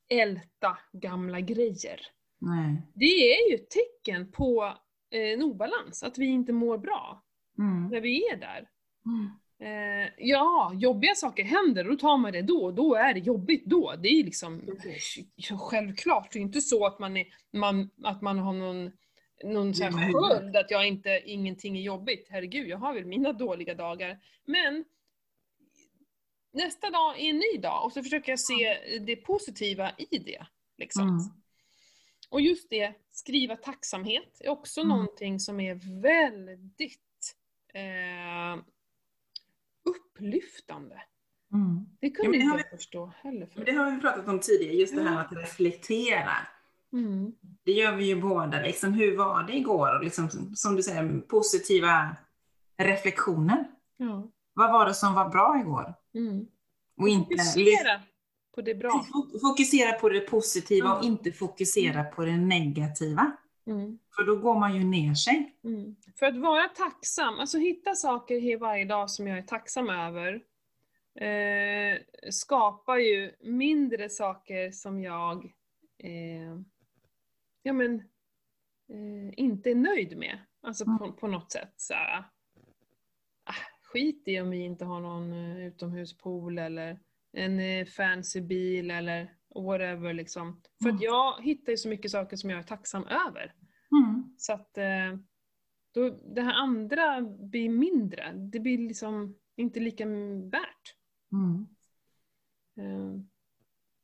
älta 0.09 0.77
gamla 0.93 1.39
grejer. 1.39 1.99
Nej. 2.39 2.81
Det 2.93 3.05
är 3.35 3.49
ju 3.49 3.55
ett 3.55 3.69
tecken 3.69 4.31
på 4.31 4.63
eh, 5.09 5.21
en 5.33 5.43
obalans, 5.43 6.03
att 6.03 6.17
vi 6.17 6.25
inte 6.25 6.53
mår 6.53 6.77
bra 6.77 7.23
Mm. 7.57 7.87
när 7.87 8.01
vi 8.01 8.27
är 8.29 8.37
där. 8.37 8.69
Mm. 9.05 9.29
Eh, 9.61 10.09
ja, 10.17 10.71
jobbiga 10.75 11.15
saker 11.15 11.43
händer, 11.43 11.83
då 11.83 11.95
tar 11.95 12.17
man 12.17 12.31
det 12.31 12.41
då, 12.41 12.71
då 12.71 12.95
är 12.95 13.13
det 13.13 13.19
jobbigt 13.19 13.65
då. 13.65 13.95
Det 13.99 14.07
är 14.07 14.23
liksom 14.23 14.77
ja, 15.35 15.57
självklart, 15.57 16.31
det 16.31 16.39
är 16.39 16.41
inte 16.41 16.61
så 16.61 16.85
att 16.85 16.99
man, 16.99 17.17
är, 17.17 17.25
man, 17.53 17.89
att 18.03 18.21
man 18.21 18.39
har 18.39 18.53
någon, 18.53 18.91
någon 19.43 19.73
sån 19.75 19.93
här 19.93 20.13
sköld, 20.13 20.55
att 20.55 20.71
jag 20.71 20.87
inte, 20.87 21.21
ingenting 21.25 21.77
är 21.77 21.81
jobbigt. 21.81 22.27
Herregud, 22.29 22.67
jag 22.67 22.77
har 22.77 22.93
väl 22.93 23.05
mina 23.05 23.33
dåliga 23.33 23.75
dagar. 23.75 24.19
Men 24.45 24.85
nästa 26.53 26.89
dag 26.89 27.19
är 27.19 27.29
en 27.29 27.37
ny 27.37 27.61
dag 27.61 27.85
och 27.85 27.91
så 27.91 28.03
försöker 28.03 28.31
jag 28.31 28.39
se 28.39 28.77
det 29.05 29.15
positiva 29.15 29.91
i 29.97 30.17
det. 30.17 30.45
Liksom. 30.77 31.03
Mm. 31.03 31.19
Och 32.29 32.41
just 32.41 32.69
det, 32.69 32.93
skriva 33.11 33.55
tacksamhet 33.55 34.37
är 34.39 34.49
också 34.49 34.81
Mm. 34.81 34.89
någonting 34.89 35.39
som 35.39 35.59
är 35.59 36.01
väldigt 36.01 37.35
eh, 37.73 38.63
upplyftande. 39.85 41.01
Mm. 41.53 41.85
Det 42.01 42.07
Ja, 42.07 42.13
kunde 42.13 42.29
men 42.29 42.31
det 42.31 42.37
inte 42.37 42.51
har 42.51 42.57
jag 42.59 42.69
förstå 42.69 43.13
heller. 43.23 43.39
Men 43.39 43.49
För. 43.49 43.65
det 43.65 43.71
har 43.71 43.91
vi 43.91 44.01
pratat 44.01 44.27
om 44.27 44.39
tidigare, 44.39 44.73
just 44.75 44.95
det 44.95 45.01
här 45.01 45.09
Ja. 45.09 45.15
med 45.15 45.25
att 45.25 45.33
reflektera. 45.33 46.31
Mm. 46.93 47.31
Det 47.65 47.71
gör 47.71 47.95
vi 47.95 48.05
ju 48.05 48.21
båda. 48.21 48.61
Liksom, 48.61 48.93
hur 48.93 49.17
var 49.17 49.43
det 49.43 49.53
igår? 49.55 49.95
Och 49.97 50.03
liksom, 50.03 50.29
som 50.55 50.75
du 50.75 50.83
säger, 50.83 51.19
positiva 51.21 52.15
reflektioner. 52.77 53.65
Ja. 53.97 54.31
Vad 54.53 54.71
var 54.71 54.85
det 54.85 54.93
som 54.93 55.13
var 55.13 55.29
bra 55.29 55.59
igår? 55.61 55.93
Mm. 56.15 56.45
Och 56.97 57.07
inte 57.09 57.29
Fokusera 57.37 58.01
på 58.55 58.61
det 58.61 58.75
bra. 58.75 58.89
Fok- 59.13 59.39
Fokusera 59.41 59.91
på 59.99 60.09
det 60.09 60.19
positiva 60.19 60.93
och 60.93 61.03
Ja. 61.03 61.07
inte 61.07 61.31
fokusera 61.31 62.03
på 62.03 62.25
det 62.25 62.37
negativa. 62.37 63.31
Mm. 63.71 63.99
För 64.15 64.23
då 64.23 64.35
går 64.35 64.59
man 64.59 64.75
ju 64.75 64.83
ner 64.83 65.13
sig. 65.13 65.55
Mm. 65.63 65.95
För 66.19 66.25
att 66.25 66.37
vara 66.37 66.67
tacksam, 66.67 67.39
alltså 67.39 67.57
hitta 67.57 67.95
saker 67.95 68.57
varje 68.57 68.85
dag 68.85 69.09
som 69.09 69.27
jag 69.27 69.37
är 69.37 69.41
tacksam 69.43 69.89
över, 69.89 70.33
eh, 71.15 72.01
skapar 72.29 72.97
ju 72.97 73.31
mindre 73.41 74.09
saker 74.09 74.71
som 74.71 75.01
jag 75.01 75.45
eh, 75.97 76.59
ja, 77.63 77.73
men, 77.73 77.95
eh, 78.89 79.33
inte 79.37 79.71
är 79.71 79.75
nöjd 79.75 80.17
med. 80.17 80.39
Alltså 80.63 80.85
på, 80.85 81.11
på 81.11 81.27
något 81.27 81.51
sätt. 81.51 81.73
Så 81.77 81.93
här, 81.93 82.23
ah, 83.43 83.53
skit 83.83 84.23
i 84.25 84.41
om 84.41 84.49
vi 84.49 84.57
inte 84.57 84.85
har 84.85 84.99
någon 84.99 85.33
eh, 85.33 85.67
utomhuspool 85.67 86.57
eller 86.57 86.99
en 87.33 87.59
eh, 87.59 87.85
fancy 87.85 88.41
bil 88.41 88.91
eller 88.91 89.35
whatever 89.55 90.13
liksom. 90.13 90.61
För 90.81 90.89
Mm. 90.89 90.95
att 90.95 91.01
jag 91.03 91.41
hittar 91.41 91.71
ju 91.71 91.77
så 91.77 91.89
mycket 91.89 92.11
saker 92.11 92.37
som 92.37 92.49
jag 92.49 92.59
är 92.59 92.63
tacksam 92.63 93.03
över. 93.07 93.53
Mm. 93.91 94.33
Så 94.37 94.53
att 94.53 94.77
eh, 94.77 95.17
då, 95.91 96.09
det 96.09 96.41
här 96.41 96.53
andra 96.53 97.21
blir 97.21 97.69
mindre. 97.69 98.31
Det 98.33 98.59
blir 98.59 98.77
liksom 98.77 99.35
inte 99.55 99.79
lika 99.79 100.05
värt. 100.51 100.95
Mm. 101.31 101.67
Eh, 102.77 103.21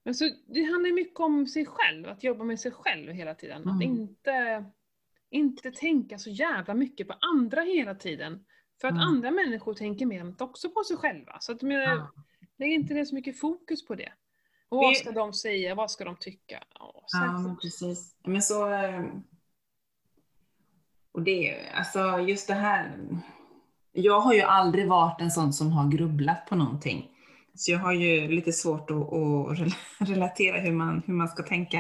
Men 0.03 0.15
så, 0.15 0.29
det 0.47 0.63
handlar 0.63 0.93
mycket 0.93 1.19
om 1.19 1.47
sig 1.47 1.65
själv, 1.65 2.07
att 2.07 2.23
jobba 2.23 2.43
med 2.43 2.59
sig 2.59 2.71
själv 2.71 3.11
hela 3.11 3.35
tiden. 3.35 3.61
Att 3.61 3.81
Mm. 3.81 3.81
inte, 3.81 4.65
inte 5.29 5.71
tänka 5.71 6.19
så 6.19 6.29
jävla 6.29 6.73
mycket 6.73 7.07
på 7.07 7.13
andra 7.35 7.61
hela 7.61 7.95
tiden. 7.95 8.45
För 8.81 8.87
att 8.87 8.91
Mm. 8.93 9.03
andra 9.07 9.31
människor 9.31 9.73
tänker 9.73 10.05
mer 10.05 10.35
också 10.43 10.69
på 10.69 10.83
sig 10.83 10.97
själva. 10.97 11.37
Så 11.39 11.51
att, 11.51 11.61
men, 11.61 11.75
Ja. 11.81 12.11
lägg 12.57 12.73
inte 12.73 12.93
det 12.93 13.05
så 13.05 13.15
mycket 13.15 13.39
fokus 13.39 13.85
på 13.85 13.95
det. 13.95 14.13
Och 14.69 14.77
vad 14.77 14.97
ska 14.97 15.11
de 15.11 15.33
säga? 15.33 15.75
Vad 15.75 15.91
ska 15.91 16.05
de 16.05 16.15
tycka? 16.15 16.63
Ja, 16.73 17.05
men 17.43 17.57
precis. 17.57 18.15
Men 18.23 18.41
så... 18.41 18.65
Och 21.17 21.23
det, 21.23 21.57
alltså 21.73 22.19
just 22.19 22.47
det 22.47 22.53
här. 22.53 22.91
Jag 23.93 24.19
har 24.19 24.33
ju 24.33 24.41
aldrig 24.41 24.87
varit 24.87 25.21
en 25.21 25.31
sån 25.31 25.53
som 25.53 25.71
har 25.71 25.91
grubblat 25.91 26.45
på 26.49 26.55
någonting. 26.55 27.09
Så 27.55 27.71
jag 27.71 27.79
har 27.79 27.93
ju 27.93 28.27
lite 28.27 28.51
svårt 28.51 28.91
att, 28.91 28.97
att 28.97 29.57
rel- 29.59 29.75
relatera 29.99 30.59
hur 30.59 30.71
man, 30.71 31.01
hur 31.05 31.13
man 31.13 31.27
ska 31.27 31.43
tänka. 31.43 31.77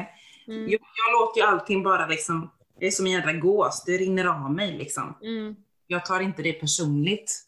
Mm, 0.47 0.61
Jag, 0.61 0.71
jag 0.81 1.21
låter 1.21 1.41
ju 1.41 1.47
allting 1.47 1.83
bara 1.83 2.07
liksom, 2.07 2.51
det 2.79 2.87
är 2.87 2.91
som 2.91 3.05
en 3.05 3.11
jädra 3.11 3.33
gås, 3.33 3.83
det 3.85 3.91
rinner 3.97 4.25
av 4.25 4.51
mig 4.53 4.77
liksom. 4.77 5.15
mm, 5.21 5.55
Jag 5.87 6.05
tar 6.05 6.19
inte 6.19 6.41
det 6.41 6.53
personligt. 6.53 7.43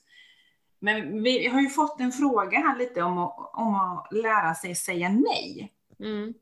Men 0.80 1.24
vi 1.24 1.48
har 1.48 1.62
ju 1.62 1.70
fått 1.70 2.00
en 2.00 2.12
fråga 2.12 2.58
här 2.60 2.78
lite 2.78 3.02
om 3.02 3.18
att, 3.18 3.52
om 3.54 3.76
att 3.76 4.08
lära 4.14 4.56
sig 4.56 4.76
säga 4.76 5.10
nej. 5.10 5.72
mm, 6.00 6.34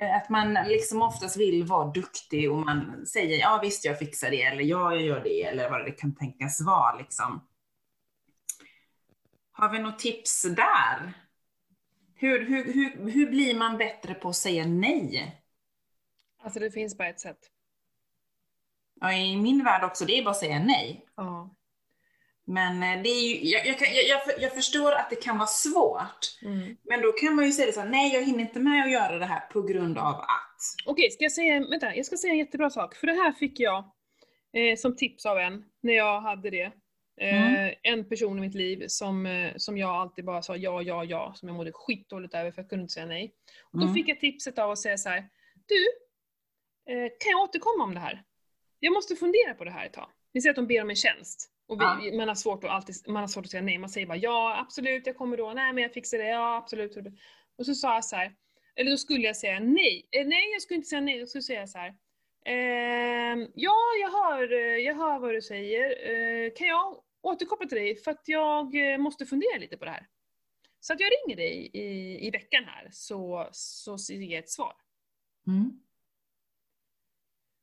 Att 0.00 0.28
man 0.28 0.54
liksom 0.54 1.02
oftast 1.02 1.36
vill 1.36 1.64
vara 1.64 1.90
duktig 1.90 2.52
och 2.52 2.58
man 2.58 3.06
säger 3.06 3.38
ja 3.38 3.60
visst 3.62 3.84
jag 3.84 3.98
fixar 3.98 4.30
det 4.30 4.42
eller 4.42 4.62
ja 4.62 4.92
jag 4.92 5.02
gör 5.02 5.20
det 5.24 5.42
eller 5.42 5.70
vad 5.70 5.84
det 5.84 5.90
kan 5.90 6.14
tänkas 6.14 6.60
vara 6.60 6.98
liksom. 6.98 7.48
Har 9.52 9.72
vi 9.72 9.78
något 9.78 9.98
tips 9.98 10.42
där? 10.42 11.12
Hur, 12.14 12.46
hur, 12.46 12.72
hur, 12.72 13.10
hur 13.10 13.30
blir 13.30 13.58
man 13.58 13.78
bättre 13.78 14.14
på 14.14 14.28
att 14.28 14.36
säga 14.36 14.66
nej? 14.66 15.40
Alltså 16.42 16.60
det 16.60 16.70
finns 16.70 16.98
bara 16.98 17.08
ett 17.08 17.20
sätt. 17.20 17.38
Ja, 19.00 19.12
I 19.12 19.36
min 19.36 19.64
värld 19.64 19.84
också, 19.84 20.04
det 20.04 20.18
är 20.18 20.24
bara 20.24 20.30
att 20.30 20.36
säga 20.36 20.58
nej. 20.58 21.06
Ja. 21.16 21.56
Men 22.46 22.82
eh, 22.82 23.02
det 23.02 23.08
är 23.08 23.28
ju, 23.28 23.48
jag, 23.50 23.66
jag, 23.66 23.78
kan- 23.78 23.88
jag, 24.08 24.42
jag, 24.42 24.54
förstår 24.54 24.92
att 24.92 25.10
det 25.10 25.16
kan 25.16 25.38
vara 25.38 25.46
svårt. 25.46 26.18
Mm. 26.42 26.76
Men 26.82 27.02
då 27.02 27.12
kan 27.12 27.34
man 27.36 27.44
ju 27.44 27.52
säga 27.52 27.66
det 27.66 27.72
så 27.72 27.80
här, 27.80 27.88
nej 27.88 28.14
jag 28.14 28.22
hinner 28.24 28.40
inte 28.40 28.60
med 28.60 28.84
att 28.84 28.90
göra 28.90 29.18
det 29.18 29.26
här 29.26 29.40
på 29.40 29.62
grund 29.62 29.98
av 29.98 30.14
att. 30.14 30.60
Okej, 30.86 31.10
ska 31.10 31.24
jag 31.24 31.32
säga, 31.32 31.60
vänta, 31.70 31.94
jag 31.96 32.06
ska 32.06 32.16
säga 32.16 32.32
en 32.32 32.38
jättebra 32.38 32.70
sak. 32.70 32.94
För 32.94 33.06
det 33.06 33.12
här 33.12 33.32
fick 33.32 33.60
jag 33.60 33.78
eh, 34.52 34.76
som 34.76 34.96
tips 34.96 35.26
av 35.26 35.38
en, 35.38 35.64
när 35.82 35.92
jag 35.94 36.20
hade 36.20 36.50
det. 36.50 36.72
Eh, 37.20 37.70
En 37.82 38.08
person 38.08 38.38
i 38.38 38.40
mitt 38.40 38.54
liv 38.54 38.84
som, 38.88 39.26
eh, 39.26 39.52
som 39.56 39.78
jag 39.78 39.90
alltid 39.90 40.24
bara 40.24 40.42
sa 40.42 40.56
ja, 40.56 40.82
ja, 40.82 41.04
ja, 41.04 41.32
som 41.36 41.48
jag 41.48 41.56
mådde 41.56 41.72
skitdåligt 41.74 42.34
över 42.34 42.50
för 42.52 42.62
jag 42.62 42.68
kunde 42.70 42.82
inte 42.82 42.94
säga 42.94 43.06
nej. 43.06 43.34
Och 43.72 43.78
då 43.78 43.82
Mm. 43.84 43.94
fick 43.94 44.08
jag 44.08 44.20
tipset 44.20 44.58
av 44.58 44.70
att 44.70 44.78
säga 44.78 44.98
så 44.98 45.08
här, 45.08 45.28
du, 45.66 45.84
eh, 46.94 47.08
kan 47.20 47.30
jag 47.30 47.40
återkomma 47.42 47.84
om 47.84 47.94
det 47.94 48.00
här? 48.00 48.22
Jag 48.80 48.92
måste 48.92 49.16
fundera 49.16 49.54
på 49.54 49.64
det 49.64 49.70
här 49.70 49.86
ett 49.86 49.92
tag. 49.92 50.08
Vi 50.32 50.40
säger 50.40 50.50
att 50.50 50.56
de 50.56 50.66
ber 50.66 50.82
om 50.82 50.90
en 50.90 50.96
tjänst. 50.96 51.50
Och 51.66 51.80
vi, 51.80 51.84
Ja. 51.84 52.16
man, 52.16 52.28
har 52.28 52.34
svårt 52.34 52.64
att 52.64 52.70
alltid, 52.70 52.94
man 53.08 53.20
har 53.22 53.28
svårt 53.28 53.44
att 53.44 53.50
säga 53.50 53.62
nej. 53.62 53.78
Man 53.78 53.90
säger 53.90 54.06
bara 54.06 54.18
ja, 54.18 54.58
absolut, 54.58 55.06
jag 55.06 55.16
kommer 55.16 55.36
då. 55.36 55.52
Nej, 55.52 55.72
men 55.72 55.82
jag 55.82 55.92
fixar 55.92 56.18
det. 56.18 56.28
Ja, 56.28 56.56
absolut. 56.56 56.96
Och 57.58 57.66
så 57.66 57.74
sa 57.74 57.94
jag 57.94 58.04
så 58.04 58.16
här, 58.16 58.34
eller 58.76 58.90
då 58.90 58.96
skulle 58.96 59.26
jag 59.26 59.36
säga 59.36 59.60
nej. 59.60 60.08
Eh, 60.10 60.26
nej, 60.26 60.52
jag 60.52 60.62
skulle 60.62 60.76
inte 60.76 60.88
säga 60.88 61.00
nej. 61.00 61.18
Jag 61.18 61.28
skulle 61.28 61.42
säga 61.42 61.66
så 61.66 61.78
här. 61.78 61.94
Ehm, 62.46 63.48
ja, 63.54 63.76
jag 64.00 64.10
hör, 64.10 64.52
jag 64.78 64.94
hör 64.94 65.18
vad 65.18 65.34
du 65.34 65.42
säger. 65.42 66.10
Eh, 66.10 66.52
kan 66.56 66.66
jag 66.66 67.02
återkoppla 67.22 67.68
till 67.68 67.78
dig? 67.78 67.96
För 67.96 68.10
att 68.10 68.28
jag 68.28 68.92
eh, 68.92 68.98
måste 68.98 69.26
fundera 69.26 69.58
lite 69.58 69.76
på 69.76 69.84
det 69.84 69.90
här. 69.90 70.06
Så 70.80 70.92
att 70.92 71.00
jag 71.00 71.10
ringer 71.12 71.36
dig 71.36 71.70
i, 71.72 72.18
i 72.26 72.30
veckan 72.30 72.64
här, 72.64 72.88
så, 72.92 73.48
så 73.52 73.96
ger 74.08 74.32
jag 74.34 74.38
ett 74.38 74.50
svar. 74.50 74.74
Mm. 75.46 75.80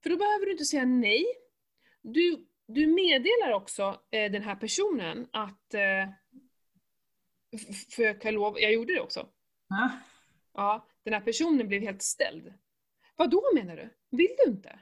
För 0.03 0.09
då 0.09 0.17
behöver 0.17 0.45
du 0.45 0.51
inte 0.51 0.65
säga 0.65 0.85
nej. 0.85 1.25
Du, 2.01 2.45
du 2.73 2.87
meddelar 2.87 3.51
också 3.51 4.01
eh, 4.11 4.31
den 4.31 4.41
här 4.41 4.55
personen 4.55 5.27
att... 5.31 5.73
Eh, 5.73 6.09
för 7.95 8.03
jag 8.03 8.21
kan 8.21 8.33
lova, 8.33 8.59
jag 8.59 8.73
gjorde 8.73 8.93
det 8.93 9.01
också. 9.01 9.27
Ja. 9.69 9.91
Ja, 10.53 10.87
den 11.03 11.13
här 11.13 11.21
personen 11.21 11.67
blev 11.67 11.81
helt 11.81 12.01
ställd. 12.01 12.53
Vad 13.15 13.29
då 13.29 13.43
menar 13.55 13.75
du? 13.75 13.89
Vill 14.17 14.35
du 14.37 14.51
inte? 14.51 14.79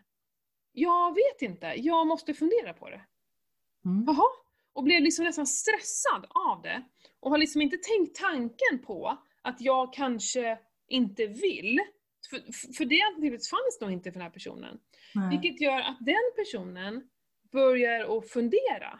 Jag 0.72 1.16
vet 1.16 1.42
inte, 1.42 1.74
jag 1.78 2.08
måste 2.08 2.34
fundera 2.34 2.74
på 2.74 2.90
det. 2.90 3.02
Mm. 3.86 4.04
Jaha. 4.08 4.28
Och 4.74 4.84
blev 4.84 5.02
liksom 5.02 5.26
nästan 5.26 5.48
stressad 5.48 6.26
av 6.30 6.62
det. 6.62 6.84
Och 7.20 7.32
har 7.32 7.38
liksom 7.38 7.62
inte 7.62 7.78
tänkt 7.78 8.16
tanken 8.16 8.80
på 8.86 9.18
att 9.42 9.62
jag 9.62 9.94
kanske 9.94 10.60
inte 10.88 11.28
vill. 11.28 11.80
För, 12.30 12.74
för 12.74 12.86
det 12.86 13.02
alternativet 13.02 13.48
fanns 13.48 13.78
nog 13.82 13.92
inte 13.92 14.12
för 14.12 14.20
den 14.20 14.26
här 14.26 14.34
personen. 14.34 14.80
Nej. 15.16 15.30
Vilket 15.30 15.62
gör 15.62 15.80
att 15.80 15.98
den 16.00 16.32
personen 16.36 17.10
börjar 17.52 18.18
att 18.18 18.30
fundera 18.30 19.00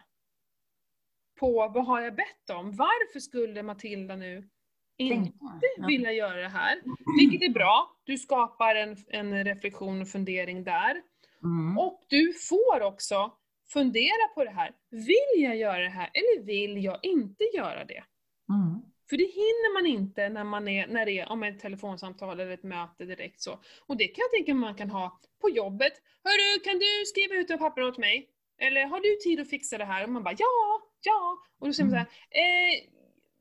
på 1.39 1.72
vad 1.74 1.86
har 1.86 2.02
jag 2.02 2.16
bett 2.16 2.50
om? 2.50 2.72
Varför 2.72 3.20
skulle 3.20 3.64
Matilda 3.64 4.16
nu 4.16 4.50
inte. 4.97 5.32
Ja. 5.78 5.88
vilja 5.88 6.12
göra 6.12 6.41
det 6.41 6.50
här? 6.50 6.82
Vilket 7.20 7.50
är 7.50 7.54
bra. 7.54 7.97
Du 8.04 8.18
skapar 8.18 8.76
en, 8.76 8.97
en 9.08 9.43
reflektion 9.43 10.02
och 10.02 10.08
fundering 10.08 10.64
där. 10.64 11.02
Mm. 11.43 11.78
Och 11.78 12.06
du 12.08 12.34
får 12.50 12.82
också 12.82 13.32
fundera 13.74 14.28
på 14.36 14.43
det 14.43 14.52
här. 14.52 14.72
Vill 14.89 15.43
jag 15.43 15.58
göra 15.58 15.84
det 15.84 15.89
här 15.89 16.10
eller 16.14 16.43
vill 16.45 16.84
jag 16.84 17.00
inte 17.02 17.43
göra 17.43 17.86
det? 17.86 18.04
Mm. 18.50 18.82
För 19.10 19.18
det 19.18 19.24
hinner 19.24 19.74
man 19.74 19.88
inte 19.88 20.30
när, 20.30 20.43
man 20.43 20.68
är, 20.68 20.88
när 20.88 21.06
det 21.06 21.20
är 21.20 21.30
om 21.30 21.43
ett 21.43 21.60
telefonsamtal 21.60 22.39
eller 22.39 22.52
ett 22.52 22.64
möte 22.64 23.06
direkt 23.06 23.41
så. 23.41 23.60
Och 23.88 23.97
det 23.97 24.08
kan 24.08 24.22
jag 24.22 24.32
tänka 24.32 24.54
mig 24.54 24.62
man 24.62 24.76
kan 24.76 24.89
ha 24.89 25.20
på 25.41 25.50
jobbet. 25.50 25.93
Hörru, 26.24 26.60
kan 26.64 26.80
du 26.80 27.06
skriva 27.06 27.36
ut 27.36 27.50
några 27.50 27.64
papper 27.64 27.82
åt 27.82 27.97
mig? 27.97 28.30
Eller 28.60 28.86
har 28.86 28.99
du 28.99 29.16
tid 29.16 29.39
att 29.39 29.49
fixa 29.49 29.78
det 29.78 29.86
här? 29.86 30.03
Och 30.03 30.10
man 30.10 30.24
bara 30.24 30.36
ja, 30.38 30.82
ja. 31.01 31.38
Och 31.60 31.68
då 31.68 31.74
säger 31.74 31.89
man 31.89 31.91
så 31.91 31.97
här, 31.97 32.07
eh, 32.30 32.89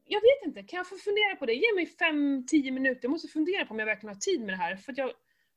jag 0.05 0.21
vet 0.21 0.47
inte, 0.47 0.63
kan 0.63 0.77
jag 0.77 0.89
få 0.89 0.97
fundera 0.97 1.37
på 1.37 1.47
det? 1.47 1.53
Ge 1.53 1.75
mig 1.75 1.87
fem, 1.87 2.47
tio 2.47 2.71
minuter, 2.73 3.01
jag 3.03 3.11
måste 3.11 3.29
fundera 3.29 3.65
på 3.65 3.75
om 3.75 3.79
jag 3.79 3.87
verkligen 3.87 4.15
har 4.15 4.21
tid 4.21 4.41
med 4.41 4.49
det 4.49 4.57
här. 4.57 4.77
För 4.77 4.93
att 4.93 4.99
jag, 4.99 5.11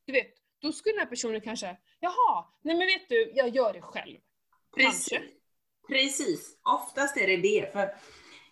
du 0.06 0.14
vet, 0.14 0.34
då 0.62 0.72
skulle 0.72 0.94
den 0.94 1.00
här 1.00 1.10
personen 1.10 1.42
kanske, 1.42 1.78
jaha, 2.00 2.46
nej 2.62 2.78
men 2.78 2.88
vet 2.88 3.10
du, 3.10 3.32
jag 3.36 3.50
gör 3.50 3.74
det 3.74 3.82
själv. 3.82 4.18
Precis. 4.76 5.10
Kanske. 5.10 5.28
Precis. 5.88 6.58
Oftast 6.64 7.18
är 7.18 7.28
det 7.28 7.38
det. 7.38 7.74
För 7.74 7.90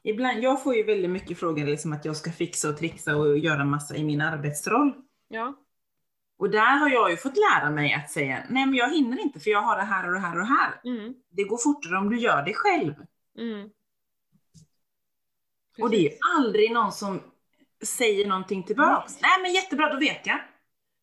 ibland, 0.04 0.44
jag 0.44 0.64
får 0.64 0.76
ju 0.76 0.84
väldigt 0.84 1.12
mycket 1.12 1.40
frågor 1.40 1.66
liksom 1.66 1.94
att 1.94 2.06
jag 2.06 2.16
ska 2.16 2.32
fixa 2.32 2.70
och 2.70 2.78
trixa 2.78 3.16
och 3.16 3.38
göra 3.38 3.66
massa 3.66 3.96
i 3.96 4.04
min 4.04 4.22
arbetsroll. 4.22 4.94
Ja. 5.28 5.54
Och 6.40 6.50
där 6.50 6.78
har 6.78 6.90
jag 6.90 7.12
ju 7.12 7.18
fått 7.18 7.38
lära 7.38 7.70
mig 7.70 7.94
att 7.94 8.10
säga, 8.12 8.44
nej 8.50 8.66
men 8.66 8.76
jag 8.76 8.94
hinner 8.94 9.20
inte 9.22 9.40
för 9.40 9.50
jag 9.52 9.62
har 9.62 9.76
det 9.78 9.84
här 9.84 10.08
och 10.08 10.14
det 10.14 10.20
här 10.20 10.32
och 10.34 10.40
det 10.40 10.46
här. 10.46 10.82
Mm, 10.84 11.14
Det 11.30 11.44
går 11.44 11.58
fortare 11.58 11.98
om 11.98 12.10
du 12.10 12.18
gör 12.20 12.46
det 12.46 12.54
själv. 12.54 12.94
mm. 13.38 13.70
Och 15.82 15.90
det 15.90 15.98
är 15.98 16.02
ju 16.02 16.18
aldrig 16.38 16.72
någon 16.72 16.92
som 16.92 17.20
säger 17.84 18.28
någonting 18.28 18.64
tillbaks. 18.64 19.22
Nej 19.22 19.42
men 19.42 19.54
jättebra, 19.54 19.94
då 19.94 20.00
vet 20.00 20.26
jag. 20.28 20.40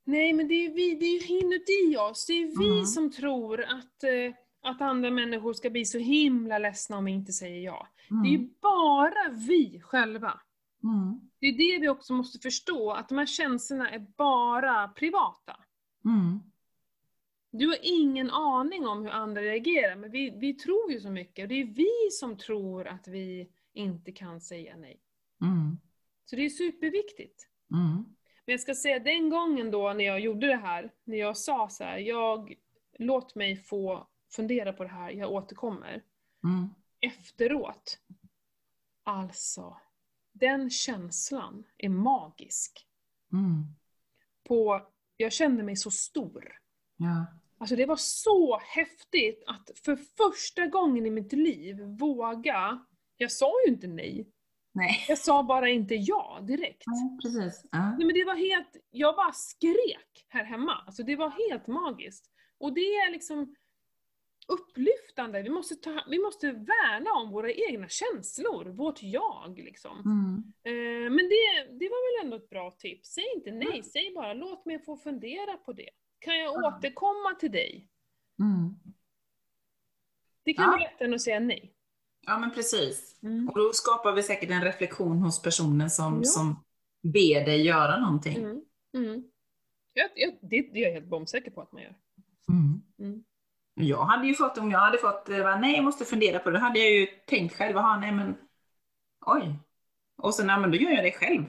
Nej, 0.04 0.32
men 0.32 0.48
det 0.48 0.54
är, 0.66 0.70
vi, 0.74 0.94
det 0.94 1.06
är 1.06 1.20
ju 1.28 1.38
inuti 1.38 1.96
oss. 1.96 2.26
Det 2.26 2.32
är 2.32 2.58
vi 2.58 2.72
Mm. 2.72 2.84
som 2.86 3.12
tror 3.12 3.62
att, 3.62 4.04
eh, 4.04 4.34
att 4.70 4.80
andra 4.80 5.10
människor 5.10 5.52
ska 5.52 5.70
bli 5.70 5.84
så 5.84 5.98
himla 5.98 6.58
ledsna 6.58 6.96
om 6.98 7.04
vi 7.04 7.12
inte 7.12 7.32
säger 7.32 7.60
ja. 7.64 7.88
Mm. 8.10 8.22
Det 8.22 8.28
är 8.28 8.32
ju 8.32 8.48
bara 8.62 9.28
vi 9.48 9.80
själva. 9.84 10.40
Mm. 10.86 11.20
Det 11.38 11.46
är 11.46 11.52
det 11.52 11.80
vi 11.80 11.88
också 11.88 12.12
måste 12.12 12.38
förstå, 12.38 12.90
att 12.90 13.08
de 13.08 13.18
här 13.18 13.26
känslorna 13.26 13.90
är 13.90 13.98
bara 13.98 14.88
privata. 14.88 15.56
Mm. 16.04 16.40
Du 17.50 17.66
har 17.66 17.78
ingen 17.82 18.30
aning 18.30 18.86
om 18.86 19.02
hur 19.02 19.10
andra 19.10 19.42
reagerar, 19.42 19.96
men 19.96 20.10
vi, 20.10 20.30
vi 20.30 20.54
tror 20.54 20.92
ju 20.92 21.00
så 21.00 21.10
mycket. 21.10 21.42
Och 21.42 21.48
det 21.48 21.60
är 21.60 21.66
vi 21.66 22.10
som 22.10 22.38
tror 22.38 22.86
att 22.86 23.08
vi 23.08 23.50
inte 23.72 24.12
kan 24.12 24.40
säga 24.40 24.76
nej. 24.76 25.00
Mm. 25.42 25.78
Så 26.24 26.36
det 26.36 26.44
är 26.44 26.50
superviktigt. 26.50 27.48
Mm. 27.72 27.94
Men 28.46 28.52
jag 28.52 28.60
ska 28.60 28.74
säga 28.74 28.98
den 28.98 29.30
gången 29.30 29.70
då 29.70 29.92
när 29.92 30.04
jag 30.04 30.20
gjorde 30.20 30.46
det 30.46 30.56
här, 30.56 30.92
när 31.04 31.16
jag 31.16 31.36
sa 31.36 31.68
så 31.68 31.84
här, 31.84 31.98
jag, 31.98 32.54
låt 32.98 33.34
mig 33.34 33.56
få 33.56 34.08
fundera 34.30 34.72
på 34.72 34.82
det 34.82 34.90
här, 34.90 35.10
jag 35.10 35.32
återkommer. 35.32 36.02
Mm. 36.44 36.68
Efteråt, 37.00 37.98
alltså, 39.02 39.76
den 40.40 40.70
känslan 40.70 41.64
är 41.78 41.88
magisk. 41.88 42.86
Mm. 43.32 43.64
På, 44.48 44.88
jag 45.16 45.32
kände 45.32 45.62
mig 45.62 45.76
så 45.76 45.90
stor. 45.90 46.52
Ja. 46.96 47.26
Alltså 47.58 47.76
det 47.76 47.86
var 47.86 47.96
så 47.96 48.58
häftigt 48.58 49.44
att 49.46 49.70
för 49.84 49.96
första 49.96 50.66
gången 50.66 51.06
i 51.06 51.10
mitt 51.10 51.32
liv 51.32 51.80
våga, 51.80 52.86
jag 53.16 53.32
sa 53.32 53.52
ju 53.66 53.72
inte 53.72 53.86
nej, 53.86 54.30
Nej. 54.72 55.04
jag 55.08 55.18
sa 55.18 55.42
bara 55.42 55.68
inte 55.68 55.94
ja 55.94 56.40
direkt. 56.42 56.82
Ja, 56.86 57.18
precis. 57.22 57.68
Ja. 57.72 57.90
Nej 57.90 58.06
men 58.06 58.14
det 58.14 58.24
var 58.24 58.36
helt, 58.36 58.76
jag 58.90 59.16
bara 59.16 59.32
skrek 59.32 60.26
här 60.28 60.44
hemma. 60.44 60.82
Alltså 60.86 61.02
det 61.02 61.16
var 61.16 61.50
helt 61.50 61.66
magiskt. 61.66 62.30
Och 62.58 62.74
det 62.74 62.80
är 62.80 63.10
liksom 63.10 63.54
upplyftande. 64.48 65.42
Vi 65.42 65.50
måste, 65.50 65.74
ta, 65.74 66.04
vi 66.10 66.18
måste 66.18 66.52
värna 66.52 67.10
om 67.12 67.30
våra 67.30 67.52
egna 67.52 67.88
känslor, 67.88 68.64
vårt 68.64 69.02
jag 69.02 69.58
liksom. 69.58 69.98
Mm. 70.00 70.52
Eh, 70.64 71.10
men 71.10 71.28
det, 71.28 71.78
det 71.78 71.88
var 71.88 72.18
väl 72.20 72.24
ändå 72.26 72.36
ett 72.36 72.50
bra 72.50 72.70
tips. 72.70 73.08
Säg 73.08 73.24
inte 73.36 73.50
nej, 73.50 73.82
säg 73.82 74.12
bara 74.14 74.34
låt 74.34 74.66
mig 74.66 74.78
få 74.84 74.96
fundera 74.96 75.56
på 75.56 75.72
det. 75.72 75.90
Kan 76.18 76.38
jag 76.38 76.54
Ja. 76.54 76.76
återkomma 76.78 77.34
till 77.40 77.52
dig? 77.52 77.88
Mm. 78.40 78.74
Det 80.42 80.54
kan 80.54 80.64
Ja. 80.64 80.70
vara 80.70 80.80
lättare 80.80 81.08
än 81.08 81.14
att 81.14 81.20
säga 81.22 81.40
nej. 81.40 81.72
Ja, 82.26 82.38
men 82.38 82.50
precis. 82.54 83.22
Mm. 83.22 83.48
Och 83.48 83.58
då 83.58 83.72
skapar 83.72 84.12
vi 84.12 84.22
säkert 84.22 84.50
en 84.50 84.64
reflektion 84.64 85.18
hos 85.18 85.42
personen 85.42 85.90
som, 85.90 86.16
Ja. 86.16 86.24
som 86.24 86.64
ber 87.02 87.44
dig 87.44 87.62
göra 87.66 88.00
någonting. 88.00 88.36
Mm. 88.36 88.62
Mm. 88.94 89.24
Jag, 89.92 90.10
jag, 90.14 90.38
det, 90.40 90.62
det 90.72 90.78
är 90.78 90.82
jag 90.86 90.92
helt 90.92 91.06
bombsäker 91.06 91.50
på 91.50 91.60
att 91.60 91.72
man 91.72 91.82
gör. 91.82 91.94
Jag 93.78 94.04
hade 94.04 94.26
ju 94.26 94.34
fått, 94.34 94.58
om 94.58 94.70
jag 94.70 94.78
hade 94.78 94.98
fått, 94.98 95.28
eh, 95.28 95.60
nej 95.60 95.74
jag 95.74 95.84
måste 95.84 96.04
fundera 96.04 96.38
på 96.38 96.50
det, 96.50 96.58
då 96.58 96.60
hade 96.64 96.78
jag 96.78 96.90
ju 96.90 97.06
tänkt 97.06 97.54
själv, 97.54 97.76
aha, 97.76 97.96
nej 98.00 98.12
men, 98.12 98.36
oj. 99.26 99.54
Och 100.16 100.34
sen, 100.34 100.46
nej 100.46 100.60
men 100.60 100.70
då 100.70 100.76
gör 100.76 100.90
jag 100.90 101.04
det 101.04 101.12
själv. 101.12 101.44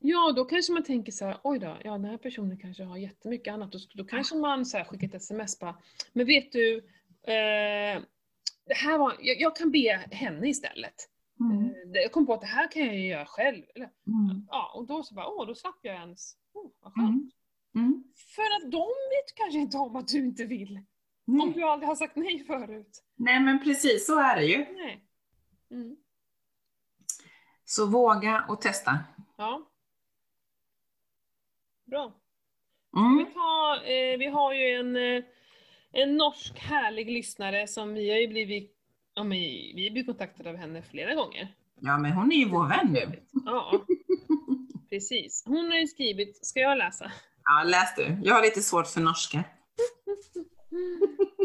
Ja, 0.00 0.32
då 0.36 0.44
kanske 0.44 0.72
man 0.72 0.84
tänker 0.84 1.12
så 1.12 1.24
här, 1.24 1.36
oj 1.42 1.58
då, 1.58 1.76
ja 1.84 1.92
den 1.92 2.04
här 2.04 2.18
personen 2.18 2.58
kanske 2.58 2.84
har 2.84 2.96
jättemycket 2.96 3.54
annat. 3.54 3.72
Då, 3.72 3.78
då 3.94 4.04
kanske 4.04 4.36
man 4.36 4.66
så 4.66 4.76
här 4.76 4.84
skickar 4.84 5.06
ett 5.06 5.14
sms 5.14 5.58
bara, 5.58 5.76
men 6.12 6.26
vet 6.26 6.52
du, 6.52 6.76
eh, 7.22 8.02
det 8.66 8.74
här 8.74 8.98
var, 8.98 9.14
jag, 9.20 9.40
jag 9.40 9.56
kan 9.56 9.70
be 9.70 10.06
henne 10.10 10.48
istället. 10.48 10.94
Mm. 11.40 11.64
Eh, 11.64 12.00
jag 12.02 12.12
kom 12.12 12.26
på 12.26 12.34
att 12.34 12.40
det 12.40 12.46
här 12.46 12.70
kan 12.70 12.86
jag 12.86 12.94
ju 12.96 13.06
göra 13.06 13.26
själv. 13.26 13.62
Eller, 13.74 13.90
Mm. 14.06 14.46
ja, 14.50 14.72
och 14.74 14.86
då 14.86 15.02
så 15.02 15.14
bara, 15.14 15.28
åh, 15.28 15.46
då 15.46 15.54
slapp 15.54 15.78
jag 15.82 15.94
ens. 15.94 16.36
Oh, 16.52 16.70
vad 16.82 16.92
skönt. 16.94 17.08
Mm. 17.08 17.86
Mm. 17.86 18.04
För 18.36 18.42
att 18.66 18.72
de 18.72 18.86
vet 18.86 19.34
kanske 19.34 19.58
inte 19.58 19.76
om 19.78 19.96
att 19.96 20.08
du 20.08 20.18
inte 20.18 20.44
vill. 20.44 20.80
Om 21.26 21.36
Nej. 21.36 21.52
du 21.54 21.62
aldrig 21.62 21.88
har 21.88 21.96
sagt 21.96 22.16
nej 22.16 22.44
förut. 22.44 23.04
nej 23.16 23.40
men 23.40 23.64
precis, 23.64 24.06
så 24.06 24.18
är 24.18 24.36
det 24.36 24.44
ju. 24.44 24.58
Nej. 24.58 25.04
Mm. 25.70 25.96
Så 27.64 27.86
våga 27.86 28.44
och 28.48 28.60
testa. 28.60 28.98
Ja. 29.36 29.68
Bra. 31.84 32.12
Mm. 32.96 33.18
Vi, 33.18 33.24
tar, 33.24 33.76
eh, 33.76 34.18
vi 34.18 34.26
har 34.26 34.52
ju 34.54 34.66
en, 34.74 34.96
eh, 34.96 35.24
en 35.92 36.16
norsk 36.16 36.58
härlig 36.58 37.10
lyssnare 37.10 37.66
som 37.66 37.94
vi 37.94 38.10
har 38.10 38.18
ju 38.18 38.28
blivit, 38.28 38.76
ja, 39.14 39.22
men 39.24 39.38
vi 39.38 39.72
blivit 39.90 40.06
kontaktade 40.06 40.50
av 40.50 40.56
henne 40.56 40.82
flera 40.82 41.14
gånger. 41.14 41.54
Ja 41.80 41.98
men 41.98 42.12
hon 42.12 42.32
är 42.32 42.36
ju 42.36 42.48
vår 42.48 42.68
vän 42.68 42.92
nu. 42.92 43.22
Ja, 43.44 43.84
precis. 44.90 45.44
Hon 45.46 45.70
har 45.70 45.78
ju 45.78 45.86
skrivit, 45.86 46.46
ska 46.46 46.60
jag 46.60 46.78
läsa? 46.78 47.12
Ja, 47.44 47.62
läs 47.68 47.94
du. 47.96 48.20
Jag 48.24 48.34
har 48.34 48.42
lite 48.42 48.62
svårt 48.62 48.86
för 48.86 49.00
norska. 49.00 49.44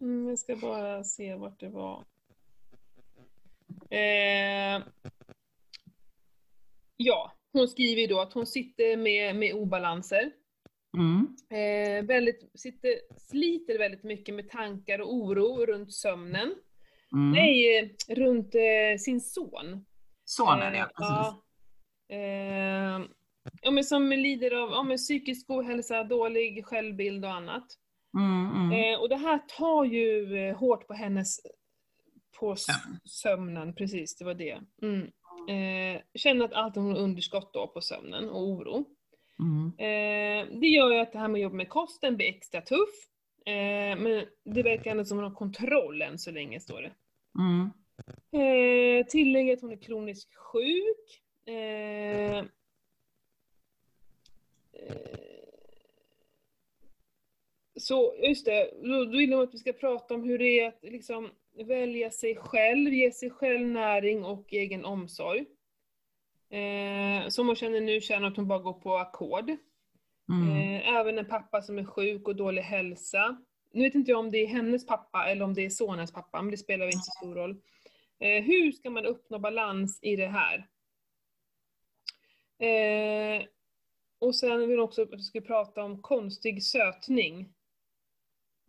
Mm, 0.00 0.28
jag 0.28 0.38
ska 0.38 0.56
bara 0.56 1.04
se 1.04 1.34
vart 1.34 1.60
det 1.60 1.68
var. 1.68 2.04
Eh, 3.90 4.82
ja, 6.96 7.32
hon 7.52 7.68
skriver 7.68 8.00
ju 8.00 8.06
då 8.06 8.20
att 8.20 8.32
hon 8.32 8.46
sitter 8.46 8.96
med, 8.96 9.36
med 9.36 9.54
obalanser. 9.54 10.32
Mm. 10.96 11.36
Eh, 11.50 12.04
väldigt, 12.06 12.50
sitter, 12.54 12.90
sliter 13.16 13.78
väldigt 13.78 14.02
mycket 14.02 14.34
med 14.34 14.50
tankar 14.50 14.98
och 14.98 15.14
oro 15.14 15.66
runt 15.66 15.94
sömnen. 15.94 16.54
Mm. 17.12 17.30
Nej, 17.32 17.96
runt 18.08 18.54
eh, 18.54 18.98
sin 18.98 19.20
son. 19.20 19.86
Son 20.24 20.62
är 20.62 20.70
det, 20.70 20.78
ja. 20.78 20.84
Eh, 20.84 21.24
Precis. 21.24 21.42
Eh, 22.08 23.00
ja, 23.62 23.70
men 23.70 23.84
som 23.84 24.08
lider 24.08 24.62
av 24.62 24.70
ja, 24.70 24.82
men 24.82 24.96
psykisk 24.96 25.50
ohälsa, 25.50 26.04
dålig 26.04 26.66
självbild 26.66 27.24
och 27.24 27.32
annat. 27.32 27.66
Mm, 28.14 28.50
mm. 28.56 28.72
Eh, 28.72 29.00
och 29.00 29.08
det 29.08 29.16
här 29.16 29.38
tar 29.58 29.84
ju 29.84 30.36
eh, 30.38 30.56
hårt 30.56 30.86
på 30.86 30.94
hennes 30.94 31.40
på 32.40 32.56
sömnen, 33.04 33.74
precis 33.74 34.16
det 34.16 34.24
var 34.24 34.34
det. 34.34 34.60
Mm. 34.82 35.10
Eh, 35.48 36.02
känner 36.14 36.44
att 36.44 36.52
allt 36.52 36.76
hon 36.76 36.96
underskott 36.96 37.52
då 37.52 37.66
på 37.66 37.80
sömnen 37.80 38.28
och 38.28 38.48
oro. 38.48 38.84
Mm. 39.38 39.72
Eh, 39.78 40.60
det 40.60 40.66
gör 40.66 40.92
ju 40.92 40.98
att 40.98 41.12
det 41.12 41.18
här 41.18 41.28
med 41.28 41.38
att 41.38 41.42
jobba 41.42 41.56
med 41.56 41.68
kosten 41.68 42.16
blir 42.16 42.26
extra 42.26 42.60
tuff. 42.60 43.08
Eh, 43.46 43.98
men 43.98 44.24
det 44.44 44.62
verkar 44.62 44.90
ändå 44.90 45.04
som 45.04 45.18
att 45.18 45.24
hon 45.24 45.30
har 45.30 45.38
kontroll 45.38 46.02
än 46.02 46.18
så 46.18 46.30
länge, 46.30 46.60
står 46.60 46.82
det. 46.82 46.92
Mm. 47.38 47.70
Tillägger 49.08 49.52
att 49.52 49.60
hon 49.60 49.72
är 49.72 49.76
kroniskt 49.76 50.34
sjuk. 50.34 51.22
Så 57.78 58.14
just 58.22 58.44
det, 58.44 58.70
då 58.82 59.04
vill 59.04 59.30
de 59.30 59.40
att 59.40 59.54
vi 59.54 59.58
ska 59.58 59.72
prata 59.72 60.14
om 60.14 60.24
hur 60.24 60.38
det 60.38 60.60
är 60.60 60.68
att 60.68 60.78
liksom 60.82 61.30
välja 61.64 62.10
sig 62.10 62.36
själv, 62.36 62.92
ge 62.92 63.12
sig 63.12 63.30
själv 63.30 63.66
näring 63.66 64.24
och 64.24 64.52
egen 64.52 64.84
omsorg. 64.84 65.46
Eh, 66.50 67.28
som 67.28 67.46
hon 67.46 67.56
känner 67.56 67.80
nu 67.80 68.00
känner 68.00 68.28
att 68.28 68.36
hon 68.36 68.48
bara 68.48 68.58
går 68.58 68.72
på 68.72 68.96
ackord. 68.96 69.50
Mm. 70.28 70.50
Eh, 70.50 70.96
även 70.96 71.18
en 71.18 71.28
pappa 71.28 71.62
som 71.62 71.78
är 71.78 71.84
sjuk 71.84 72.28
och 72.28 72.36
dålig 72.36 72.62
hälsa. 72.62 73.38
Nu 73.72 73.84
vet 73.84 73.94
inte 73.94 74.10
jag 74.10 74.20
om 74.20 74.30
det 74.30 74.38
är 74.38 74.46
hennes 74.46 74.86
pappa 74.86 75.28
eller 75.28 75.44
om 75.44 75.54
det 75.54 75.64
är 75.64 75.70
sonens 75.70 76.12
pappa, 76.12 76.42
men 76.42 76.50
det 76.50 76.56
spelar 76.56 76.86
inte 76.86 76.98
så 76.98 77.10
stor 77.10 77.34
roll. 77.34 77.50
Eh, 78.20 78.42
hur 78.44 78.72
ska 78.72 78.90
man 78.90 79.06
uppnå 79.06 79.38
balans 79.38 79.98
i 80.02 80.16
det 80.16 80.26
här? 80.26 80.68
Eh, 82.58 83.44
och 84.18 84.34
sen 84.34 84.60
vill 84.60 84.78
hon 84.78 84.80
också 84.80 85.02
att 85.02 85.12
vi 85.12 85.22
ska 85.22 85.40
prata 85.40 85.82
om 85.84 86.02
konstig 86.02 86.62
sötning. 86.62 87.52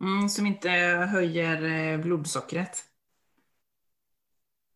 Mm, 0.00 0.28
som 0.28 0.46
inte 0.46 0.68
höjer 1.10 1.62
eh, 1.92 1.98
blodsockret. 2.00 2.84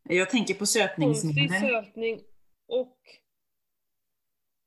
Jag 0.03 0.31
tänker 0.31 0.55
på 0.55 0.59
Konstig 0.59 0.83
sötningsmedel. 0.83 1.61
sötning 1.61 2.21
och, 2.67 2.99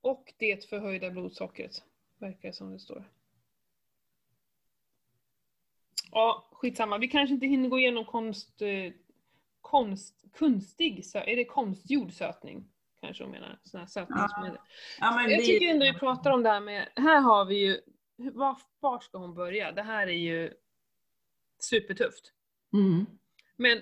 och 0.02 0.34
det 0.38 0.70
förhöjda 0.70 1.12
blodsockret. 1.12 1.84
Verkar 2.20 2.48
det 2.50 2.54
som 2.54 2.72
det 2.74 2.80
står. 2.80 3.12
Ja, 6.12 6.50
skitsamma. 6.52 6.98
Vi 6.98 7.08
kanske 7.08 7.34
inte 7.34 7.46
hinner 7.48 7.70
gå 7.70 7.80
igenom 7.80 8.06
konst, 8.06 8.62
eh, 8.62 8.94
konst, 9.62 10.24
kunstig, 10.34 11.00
sö- 11.04 11.24
är 11.28 11.36
det 11.36 11.46
konstgjord 11.46 12.14
sötning? 12.14 12.68
Kanske 13.02 13.24
hon 13.24 13.32
menar, 13.32 13.60
sådana 13.64 13.84
här 13.86 13.90
sötningsmedel. 13.90 14.58
Ja, 15.00 15.16
men 15.16 15.30
Jag 15.32 15.46
tycker 15.46 15.68
ändå 15.68 15.86
vi 15.86 15.94
pratar 15.94 16.32
om 16.32 16.44
det 16.44 16.50
här 16.50 16.60
med, 16.62 16.90
här 16.96 17.22
har 17.22 17.46
vi 17.46 17.56
ju, 17.56 17.82
var, 18.18 18.62
var 18.80 19.00
ska 19.00 19.18
hon 19.18 19.34
börja? 19.34 19.72
Det 19.72 19.82
här 19.82 20.08
är 20.08 20.12
ju 20.12 20.54
supertufft. 21.60 22.34
Mm. 22.74 23.06
Men 23.56 23.82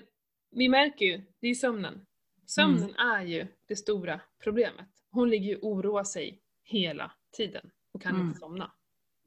vi 0.50 0.68
märker 0.68 1.04
ju, 1.06 1.22
det 1.40 1.48
är 1.48 1.54
sömnen. 1.54 2.06
Sömnen 2.46 2.94
är 2.94 3.22
ju 3.22 3.46
det 3.66 3.76
stora 3.76 4.20
problemet. 4.38 4.88
Hon 5.10 5.30
ligger 5.30 5.46
ju 5.46 5.56
och 5.56 5.68
oroar 5.68 6.04
sig 6.04 6.42
hela 6.62 7.12
tiden 7.30 7.70
och 7.92 8.02
kan 8.02 8.14
Mm. 8.14 8.26
inte 8.26 8.38
somna. 8.40 8.72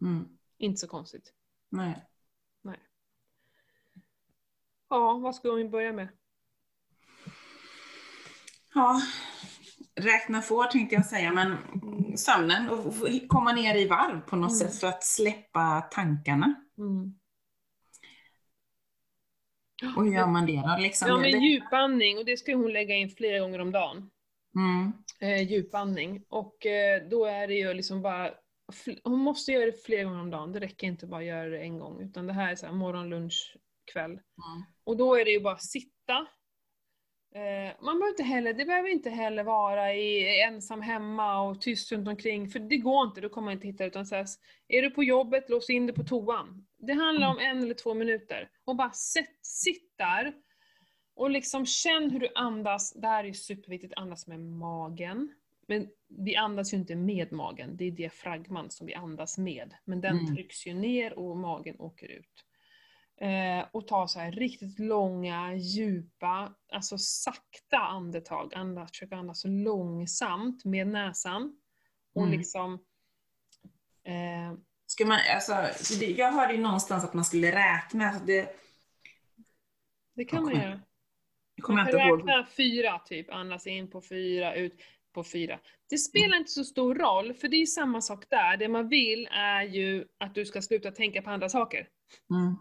Mm. 0.01 0.37
Inte 0.57 0.77
så 0.79 0.87
konstigt. 0.87 1.33
Nej. 1.69 2.05
Ja, 4.89 5.13
vad 5.13 5.35
ska 5.35 5.51
vi 5.51 5.69
börja 5.69 5.93
med? 5.93 6.07
Ja, 8.73 9.01
räkna 9.99 10.41
får 10.41 10.65
tänkte 10.65 10.95
jag 10.95 11.05
säga, 11.05 11.33
men 11.33 11.57
sömnen 12.17 12.69
och 12.69 12.93
komma 13.27 13.51
ner 13.51 13.75
i 13.75 13.87
varv 13.87 14.21
på 14.21 14.35
något 14.35 14.51
Mm. 14.51 14.59
sätt 14.59 14.79
för 14.79 14.87
att 14.87 15.03
släppa 15.03 15.81
tankarna. 15.81 16.55
Mm. 16.77 17.13
Och 19.97 20.03
hur 20.05 20.13
gör 20.13 20.27
man 20.27 20.45
det 20.45 20.55
då? 20.55 20.77
Liksom, 20.79 21.07
Ja, 21.07 21.17
men 21.17 21.41
djupandning, 21.43 22.17
och 22.17 22.25
det 22.25 22.37
ska 22.37 22.55
hon 22.55 22.73
lägga 22.73 22.95
in 22.95 23.09
flera 23.09 23.39
gånger 23.39 23.59
om 23.61 23.71
dagen. 23.71 24.09
Mm. 24.55 24.91
Eh, 25.19 25.51
djupandning. 25.51 26.23
Och 26.29 26.65
eh, 26.65 27.09
då 27.09 27.25
är 27.25 27.47
det 27.47 27.53
ju 27.53 27.73
liksom 27.73 28.01
bara, 28.01 28.31
hon 29.03 29.19
måste 29.19 29.51
göra 29.51 29.65
det 29.65 29.85
flera 29.85 30.03
gånger 30.03 30.21
om 30.21 30.29
dagen. 30.29 30.51
Det 30.51 30.59
räcker 30.59 30.87
inte 30.87 31.07
bara 31.07 31.19
att 31.21 31.27
göra 31.27 31.49
det 31.49 31.59
en 31.59 31.79
gång. 31.79 32.01
Utan 32.01 32.27
det 32.27 32.33
här 32.33 32.51
är 32.51 32.55
så 32.55 32.65
här 32.65 32.73
morgon, 32.73 33.09
lunch, 33.09 33.57
kväll. 33.93 34.11
Mm. 34.11 34.21
Och 34.83 34.97
då 34.97 35.15
är 35.15 35.25
det 35.25 35.31
ju 35.31 35.39
bara 35.41 35.57
sitta. 35.57 36.27
Eh, 37.35 37.75
man 37.81 37.99
behöver 37.99 38.09
inte 38.09 38.23
heller, 38.23 38.53
det 38.53 38.65
behöver 38.65 38.89
inte 38.89 39.09
heller 39.09 39.43
vara 39.43 39.93
i, 39.93 40.41
ensam 40.41 40.81
hemma 40.81 41.41
och 41.41 41.61
tyst 41.61 41.91
runt 41.91 42.07
omkring, 42.07 42.49
för 42.49 42.59
det 42.59 42.77
går 42.77 43.07
inte, 43.07 43.21
då 43.21 43.29
kommer 43.29 43.45
man 43.45 43.53
inte 43.53 43.67
hitta 43.67 43.85
utan 43.85 44.05
så 44.05 44.15
här, 44.15 44.25
är 44.67 44.81
du 44.81 44.89
på 44.89 45.03
jobbet, 45.03 45.49
lås 45.49 45.69
in 45.69 45.85
dig 45.87 45.95
på 45.95 46.03
toan. 46.03 46.65
Det 46.77 46.93
handlar 46.93 47.29
om 47.29 47.39
en 47.39 47.63
eller 47.63 47.73
två 47.73 47.93
minuter. 47.93 48.49
Och 48.65 48.75
bara 48.75 48.91
sätt, 48.91 49.37
sitt 49.41 49.97
där 49.97 50.33
och 51.15 51.29
liksom 51.29 51.65
känn 51.65 52.11
hur 52.11 52.19
du 52.19 52.29
andas. 52.35 52.93
Det 52.93 53.07
här 53.07 53.23
är 53.23 53.33
superviktigt, 53.33 53.93
andas 53.95 54.27
med 54.27 54.39
magen. 54.39 55.33
Men 55.67 55.89
vi 56.07 56.35
andas 56.35 56.73
ju 56.73 56.77
inte 56.77 56.95
med 56.95 57.31
magen, 57.31 57.77
det 57.77 57.85
är 57.85 57.91
diafragman 57.91 58.69
som 58.71 58.87
vi 58.87 58.93
andas 58.93 59.37
med. 59.37 59.73
Men 59.85 60.01
den 60.01 60.17
Mm. 60.19 60.35
trycks 60.35 60.67
ju 60.67 60.73
ner 60.73 61.19
och 61.19 61.37
magen 61.37 61.75
åker 61.79 62.07
ut. 62.07 62.45
Eh, 63.21 63.65
och 63.71 63.87
ta 63.87 64.07
så 64.07 64.19
här 64.19 64.31
riktigt 64.31 64.79
långa, 64.79 65.55
djupa, 65.55 66.53
alltså 66.71 66.97
sakta 66.97 67.77
andetag. 67.77 68.53
Andas, 68.55 68.89
försöka 68.91 69.15
andas 69.15 69.43
långsamt 69.45 70.65
med 70.65 70.87
näsan. 70.87 71.55
Och 72.13 72.23
Mm. 72.25 72.37
liksom... 72.37 72.73
Eh, 74.03 74.59
Ska 74.85 75.05
man, 75.05 75.19
alltså, 75.35 75.53
jag 76.01 76.31
hörde 76.31 76.53
ju 76.53 76.59
någonstans 76.61 77.03
att 77.03 77.13
man 77.13 77.25
skulle 77.25 77.51
räkna. 77.51 78.05
Alltså 78.09 78.25
det, 78.25 78.55
det 80.15 80.25
kan 80.25 80.43
man 80.43 80.55
göra. 80.55 80.81
jag 81.55 81.65
kommer 81.65 81.77
Man 81.79 81.87
inte 81.87 81.97
kan 81.99 82.07
ihåg. 82.07 82.19
räkna 82.19 82.45
fyra, 82.57 82.99
typ. 82.99 83.29
Andas 83.29 83.67
in 83.67 83.89
på 83.89 84.01
fyra, 84.01 84.55
ut 84.55 84.81
på 85.13 85.23
fyra. 85.23 85.59
Det 85.89 85.97
spelar 85.97 86.37
inte 86.37 86.51
så 86.51 86.63
stor 86.63 86.95
roll, 86.95 87.33
för 87.33 87.47
det 87.47 87.55
är 87.61 87.65
samma 87.65 88.01
sak 88.01 88.25
där. 88.29 88.57
Det 88.57 88.67
man 88.67 88.89
vill 88.89 89.27
är 89.31 89.63
ju 89.63 90.07
att 90.17 90.35
du 90.35 90.45
ska 90.45 90.61
sluta 90.61 90.91
tänka 90.91 91.21
på 91.21 91.29
andra 91.29 91.49
saker. 91.49 91.87
Mm. 92.29 92.55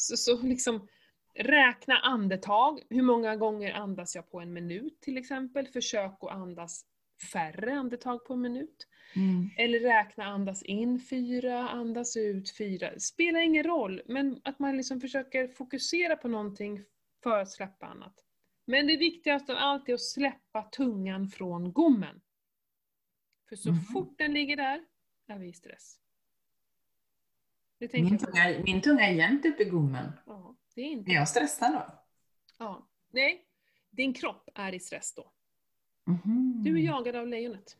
Så, 0.00 0.16
så 0.16 0.42
liksom, 0.42 0.88
räkna 1.34 1.98
andetag. 1.98 2.80
Hur 2.90 3.02
många 3.02 3.36
gånger 3.36 3.72
andas 3.72 4.14
jag 4.14 4.30
på 4.30 4.40
en 4.40 4.52
minut 4.52 5.00
till 5.00 5.18
exempel? 5.18 5.66
Försök 5.68 6.16
att 6.20 6.30
andas 6.30 6.84
färre 7.32 7.74
andetag 7.78 8.24
på 8.24 8.34
en 8.34 8.40
minut. 8.40 8.86
Mm. 9.16 9.50
Eller 9.58 9.80
räkna 9.80 10.24
andas 10.24 10.62
in 10.62 11.00
fyra, 11.00 11.68
andas 11.68 12.16
ut 12.16 12.56
fyra. 12.56 12.98
Spelar 12.98 13.40
ingen 13.40 13.64
roll, 13.64 14.02
men 14.06 14.40
att 14.44 14.58
man 14.58 14.76
liksom 14.76 15.00
försöker 15.00 15.48
fokusera 15.48 16.16
på 16.16 16.28
någonting 16.28 16.84
för 17.22 17.38
att 17.38 17.50
släppa 17.50 17.86
annat. 17.86 18.14
Men 18.66 18.86
det 18.86 18.96
viktigaste 18.96 19.52
av 19.52 19.58
allt 19.58 19.88
är 19.88 19.94
att 19.94 20.00
släppa 20.02 20.62
tungan 20.62 21.28
från 21.28 21.72
gommen. 21.72 22.20
För 23.48 23.56
så 23.56 23.70
Mhm. 23.72 23.80
fort 23.84 24.18
den 24.18 24.32
ligger 24.32 24.56
där 24.56 24.84
är 25.26 25.38
vi 25.38 25.48
i 25.48 25.52
stress. 25.52 25.99
Min, 27.92 28.18
på. 28.18 28.24
tunga, 28.26 28.60
min 28.64 28.80
tunga 28.80 29.02
är 29.08 29.12
jämt 29.12 29.46
uppe 29.46 29.62
i 29.62 29.68
gommen. 29.68 30.12
Ja, 30.26 30.56
det 30.74 30.80
är 30.80 30.84
inte 30.86 31.10
Är 31.10 31.14
jag 31.14 31.28
stressad 31.28 31.72
då? 31.72 31.92
Ja. 32.58 32.88
Nej, 33.12 33.44
din 33.90 34.14
kropp 34.14 34.48
är 34.54 34.74
i 34.74 34.80
stress 34.80 35.14
då. 35.14 35.32
Mhm. 36.06 36.62
Du 36.64 36.76
är 36.78 36.82
jagad 36.82 37.16
av 37.16 37.26
lejonet. 37.28 37.76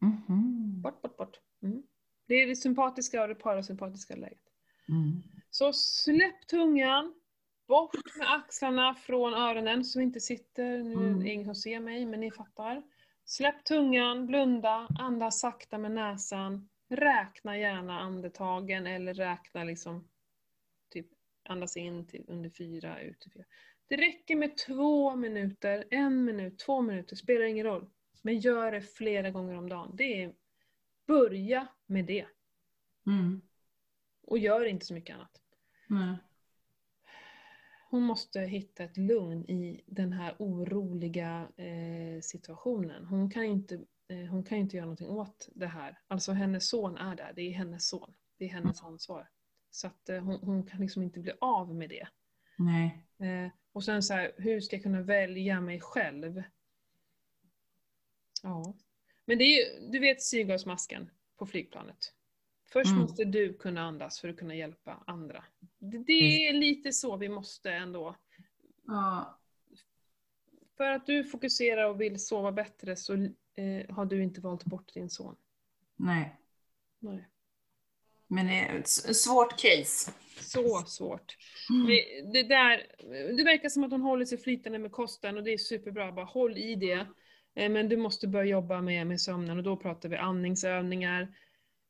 Mhm. 0.00 0.82
Bort, 0.82 1.02
bort, 1.02 1.16
bort. 1.16 1.36
Mm. 1.62 1.82
Det 2.26 2.34
är 2.34 2.46
det 2.46 2.56
sympatiska 2.56 3.22
och 3.22 3.28
det 3.28 3.34
parasympatiska 3.34 4.16
läget. 4.16 4.42
Mm. 4.88 5.22
Så 5.50 5.72
släpp 5.72 6.46
tungan, 6.46 7.14
bort 7.68 8.16
med 8.18 8.32
axlarna 8.32 8.94
från 8.94 9.34
öronen 9.34 9.84
som 9.84 10.02
inte 10.02 10.20
sitter. 10.20 10.82
Nu 10.82 10.92
är 10.92 10.96
Mm. 11.08 11.20
det 11.20 11.28
ingen 11.30 11.44
som 11.46 11.54
ser 11.54 11.80
mig, 11.80 12.06
men 12.06 12.20
ni 12.20 12.30
fattar. 12.30 12.82
Släpp 13.24 13.64
tungan, 13.64 14.26
blunda, 14.26 14.88
andas 14.98 15.40
sakta 15.40 15.78
med 15.78 15.90
näsan. 15.92 16.68
Räkna 16.88 17.58
gärna 17.58 18.00
andetagen 18.00 18.86
eller 18.86 19.14
räkna 19.14 19.64
liksom 19.64 20.08
typ 20.90 21.06
andas 21.44 21.76
in 21.76 22.06
till 22.06 22.24
under 22.28 22.50
fyra, 22.50 23.00
ut 23.00 23.20
till 23.20 23.32
fyra. 23.32 23.44
Det 23.86 23.96
räcker 23.96 24.36
med 24.36 24.56
två 24.56 25.16
minuter, 25.16 25.84
en 25.90 26.24
minut, 26.24 26.58
två 26.58 26.80
minuter, 26.80 27.16
spelar 27.16 27.44
ingen 27.44 27.66
roll. 27.66 27.90
Men 28.22 28.38
gör 28.38 28.72
det 28.72 28.80
flera 28.80 29.30
gånger 29.30 29.54
om 29.54 29.68
dagen. 29.68 29.90
Det 29.96 30.22
är, 30.22 30.34
börja 31.06 31.68
med 31.86 32.04
det. 32.04 32.26
Mm. 33.06 33.40
Och 34.22 34.38
gör 34.38 34.64
inte 34.64 34.86
så 34.86 34.94
mycket 34.94 35.16
annat. 35.16 35.42
Nej. 35.86 36.16
Hon 37.90 38.02
måste 38.02 38.40
hitta 38.40 38.84
ett 38.84 38.96
lugn 38.96 39.44
i 39.44 39.84
den 39.86 40.12
här 40.12 40.34
oroliga 40.38 41.48
eh, 41.56 42.20
situationen. 42.20 43.04
Hon 43.04 43.30
kan, 43.30 43.44
inte, 43.44 43.80
hon 44.14 44.44
kan 44.44 44.58
inte 44.58 44.76
göra 44.76 44.84
någonting 44.86 45.08
åt 45.10 45.48
det 45.54 45.66
här. 45.66 45.98
Alltså 46.08 46.32
hennes 46.32 46.68
son 46.68 46.96
är 46.96 47.16
där, 47.16 47.32
det 47.36 47.42
är 47.42 47.52
hennes 47.52 47.88
son. 47.88 48.14
Det 48.36 48.44
är 48.44 48.48
hennes 48.48 48.82
ansvar. 48.82 49.28
Så 49.70 49.86
att 49.86 50.08
eh, 50.08 50.20
hon, 50.22 50.38
hon 50.42 50.66
kan 50.66 50.80
liksom 50.80 51.02
inte 51.02 51.20
bli 51.20 51.32
av 51.40 51.74
med 51.74 51.88
det. 51.88 52.08
Nej. 52.58 53.04
Eh, 53.28 53.50
och 53.72 53.84
sen 53.84 54.02
så 54.02 54.14
här, 54.14 54.32
hur 54.36 54.60
ska 54.60 54.76
jag 54.76 54.82
kunna 54.82 55.02
välja 55.02 55.60
mig 55.60 55.80
själv? 55.80 56.42
Ja. 58.42 58.74
Men 59.24 59.38
det 59.38 59.44
är 59.44 59.80
ju, 59.80 59.88
du 59.90 59.98
vet 59.98 60.22
syrgasmasken 60.22 61.10
på 61.36 61.46
flygplanet. 61.46 62.14
Först 62.72 62.88
Mm. 62.90 63.00
måste 63.00 63.24
du 63.24 63.54
kunna 63.54 63.82
andas 63.82 64.20
för 64.20 64.28
att 64.28 64.36
kunna 64.36 64.54
hjälpa 64.54 65.02
andra. 65.06 65.44
Det, 65.78 65.98
det 65.98 66.46
är 66.48 66.52
lite 66.52 66.92
så 66.92 67.16
vi 67.16 67.28
måste 67.28 67.72
ändå. 67.72 68.16
Ja. 68.86 69.38
För 70.76 70.90
att 70.90 71.06
du 71.06 71.24
fokuserar 71.24 71.88
och 71.88 72.00
vill 72.00 72.18
sova 72.18 72.52
bättre 72.52 72.96
så 72.96 73.28
eh, 73.58 73.94
har 73.94 74.06
du 74.06 74.22
inte 74.22 74.40
valt 74.40 74.64
bort 74.64 74.94
din 74.94 75.10
son. 75.10 75.36
Nej. 75.96 76.36
Nej. 76.98 77.28
Men 78.26 78.46
det 78.46 78.52
är 78.52 78.78
ett 78.78 79.16
svårt 79.16 79.60
case. 79.60 80.12
Så 80.40 80.82
svårt. 80.86 81.36
Mm. 81.70 81.86
Det, 81.86 82.22
det, 82.32 82.48
där, 82.48 82.86
det 83.36 83.44
verkar 83.44 83.68
som 83.68 83.84
att 83.84 83.90
hon 83.90 84.02
håller 84.02 84.24
sig 84.24 84.38
flytande 84.38 84.78
med 84.78 84.92
kosten 84.92 85.36
och 85.36 85.44
det 85.44 85.52
är 85.52 85.58
superbra. 85.58 86.12
Bara 86.12 86.24
håll 86.24 86.58
i 86.58 86.74
det. 86.74 87.06
Eh, 87.54 87.70
Men 87.70 87.88
du 87.88 87.96
måste 87.96 88.28
börja 88.28 88.44
jobba 88.44 88.80
med, 88.80 89.06
med 89.06 89.20
sömnen 89.20 89.58
och 89.58 89.64
då 89.64 89.76
pratar 89.76 90.08
vi 90.08 90.16
andningsövningar, 90.16 91.34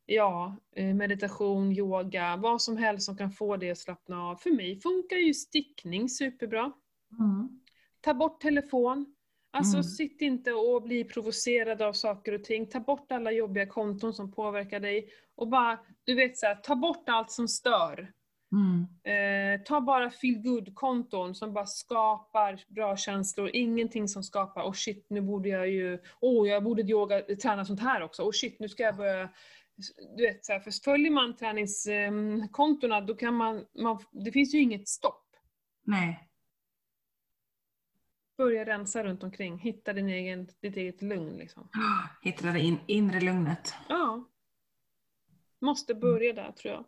ja, 0.06 0.56
eh, 0.76 0.94
meditation, 0.94 1.72
yoga, 1.72 2.36
vad 2.36 2.62
som 2.62 2.76
helst 2.76 3.06
som 3.06 3.16
kan 3.16 3.32
få 3.32 3.56
dig 3.56 3.70
att 3.70 3.78
slappna 3.78 4.22
av. 4.22 4.36
För 4.36 4.50
mig 4.50 4.80
funkar 4.80 5.16
ju 5.16 5.34
stickning 5.34 6.08
superbra. 6.08 6.72
Mm. 7.18 7.60
Ta 8.00 8.14
bort 8.14 8.40
telefon. 8.40 9.14
Alltså 9.50 9.76
Mm. 9.76 9.82
sitt 9.82 10.20
inte 10.20 10.52
och 10.52 10.82
bli 10.82 11.04
provocerad 11.04 11.82
av 11.82 11.92
saker 11.92 12.32
och 12.32 12.44
ting. 12.44 12.66
Ta 12.66 12.80
bort 12.80 13.12
alla 13.12 13.32
jobbiga 13.32 13.66
konton 13.66 14.14
som 14.14 14.32
påverkar 14.32 14.80
dig. 14.80 15.08
Och 15.36 15.48
bara, 15.48 15.78
du 16.04 16.14
vet 16.14 16.38
så 16.38 16.46
här, 16.46 16.54
ta 16.54 16.76
bort 16.76 17.08
allt 17.08 17.30
som 17.30 17.48
stör. 17.48 18.12
Mm. 18.52 18.86
Eh, 19.04 19.62
ta 19.62 19.80
bara 19.80 20.10
feel 20.10 20.42
good 20.42 20.74
konton 20.74 21.34
som 21.34 21.52
bara 21.52 21.66
skapar 21.66 22.64
bra 22.68 22.96
känslor. 22.96 23.50
Ingenting 23.52 24.08
som 24.08 24.22
skapar, 24.22 24.62
oh 24.62 24.72
shit 24.72 25.06
nu 25.10 25.20
borde 25.20 25.48
jag 25.48 25.68
ju, 25.68 25.98
oh 26.20 26.48
jag 26.48 26.64
borde 26.64 26.82
yoga, 26.82 27.22
träna 27.22 27.64
sånt 27.64 27.80
här 27.80 28.02
också. 28.02 28.22
Oh 28.22 28.32
shit 28.32 28.60
nu 28.60 28.68
ska 28.68 28.82
jag 28.82 28.96
börja 28.96 29.28
du 30.16 30.22
vet, 30.22 30.44
så 30.44 30.52
här, 30.52 30.60
för 30.60 30.70
följer 30.84 31.10
man 31.10 31.36
träningskontona 31.36 33.00
då 33.00 33.14
kan 33.14 33.34
man, 33.34 33.64
man, 33.78 33.98
det 34.10 34.32
finns 34.32 34.54
ju 34.54 34.60
inget 34.60 34.88
stopp. 34.88 35.24
Nej. 35.84 36.27
Börja 38.38 38.64
rensa 38.66 39.04
runt 39.04 39.22
omkring, 39.22 39.58
hitta 39.58 39.92
din 39.92 40.08
egen, 40.08 40.48
ditt 40.60 40.76
eget 40.76 41.02
lugn 41.02 41.36
liksom. 41.36 41.68
Hittade 42.22 42.52
det 42.52 42.60
in, 42.60 42.78
inre 42.86 43.20
lugnet. 43.20 43.74
Ja. 43.88 44.24
Måste 45.58 45.94
börja 45.94 46.32
där 46.32 46.52
tror 46.52 46.74
jag. 46.74 46.84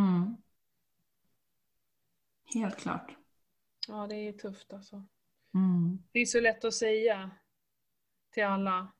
Mm. 0.00 0.36
Helt 2.54 2.76
klart. 2.76 3.16
Ja 3.88 4.06
det 4.06 4.14
är 4.16 4.32
tufft 4.32 4.72
alltså. 4.72 5.04
Mm. 5.54 5.98
Det 6.12 6.18
är 6.20 6.26
så 6.26 6.40
lätt 6.40 6.64
att 6.64 6.74
säga 6.74 7.30
till 8.30 8.44
alla. 8.44 8.92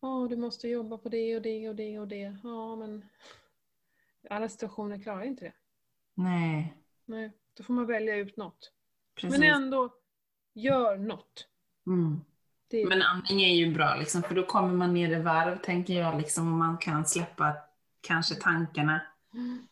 Ja, 0.00 0.26
du 0.30 0.36
måste 0.36 0.68
jobba 0.68 0.98
på 0.98 1.08
det 1.08 1.36
och 1.36 1.42
det 1.42 1.68
och 1.68 1.76
det 1.76 1.98
och 1.98 2.08
det. 2.08 2.38
Ja, 2.42 2.76
men 2.76 3.04
alla 4.30 4.48
situationer 4.48 5.02
klarar 5.02 5.22
inte 5.22 5.44
det. 5.44 5.52
Nej, 6.14 6.74
Nej, 7.04 7.32
då 7.54 7.62
får 7.64 7.74
man 7.74 7.86
välja 7.86 8.16
ut 8.16 8.36
något. 8.36 8.72
precis. 9.14 9.38
Men 9.38 9.62
ändå, 9.62 9.94
gör 10.56 10.96
något. 10.96 11.48
Mm. 11.86 12.20
Det 12.68 12.86
Men 12.86 13.02
andning 13.02 13.42
är 13.42 13.54
ju 13.54 13.74
bra, 13.74 13.96
liksom, 13.96 14.22
för 14.22 14.34
då 14.34 14.46
kommer 14.46 14.74
man 14.74 14.94
ner 14.94 15.18
i 15.18 15.22
varv, 15.22 15.58
tänker 15.58 15.94
jag, 15.94 16.18
liksom, 16.18 16.52
och 16.52 16.58
man 16.58 16.78
kan 16.78 17.06
släppa 17.06 17.56
kanske 18.00 18.34
tankarna. 18.34 19.00
Mm. 19.34 19.66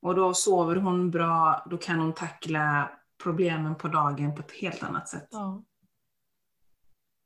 Och 0.00 0.14
då 0.14 0.34
sover 0.34 0.76
hon 0.76 1.10
bra, 1.10 1.66
då 1.70 1.78
kan 1.78 1.98
hon 1.98 2.12
tackla 2.12 2.90
problemen 3.22 3.74
på 3.74 3.88
dagen 3.88 4.34
på 4.34 4.40
ett 4.40 4.52
helt 4.52 4.82
annat 4.82 5.08
sätt. 5.08 5.28
Ja. 5.30 5.62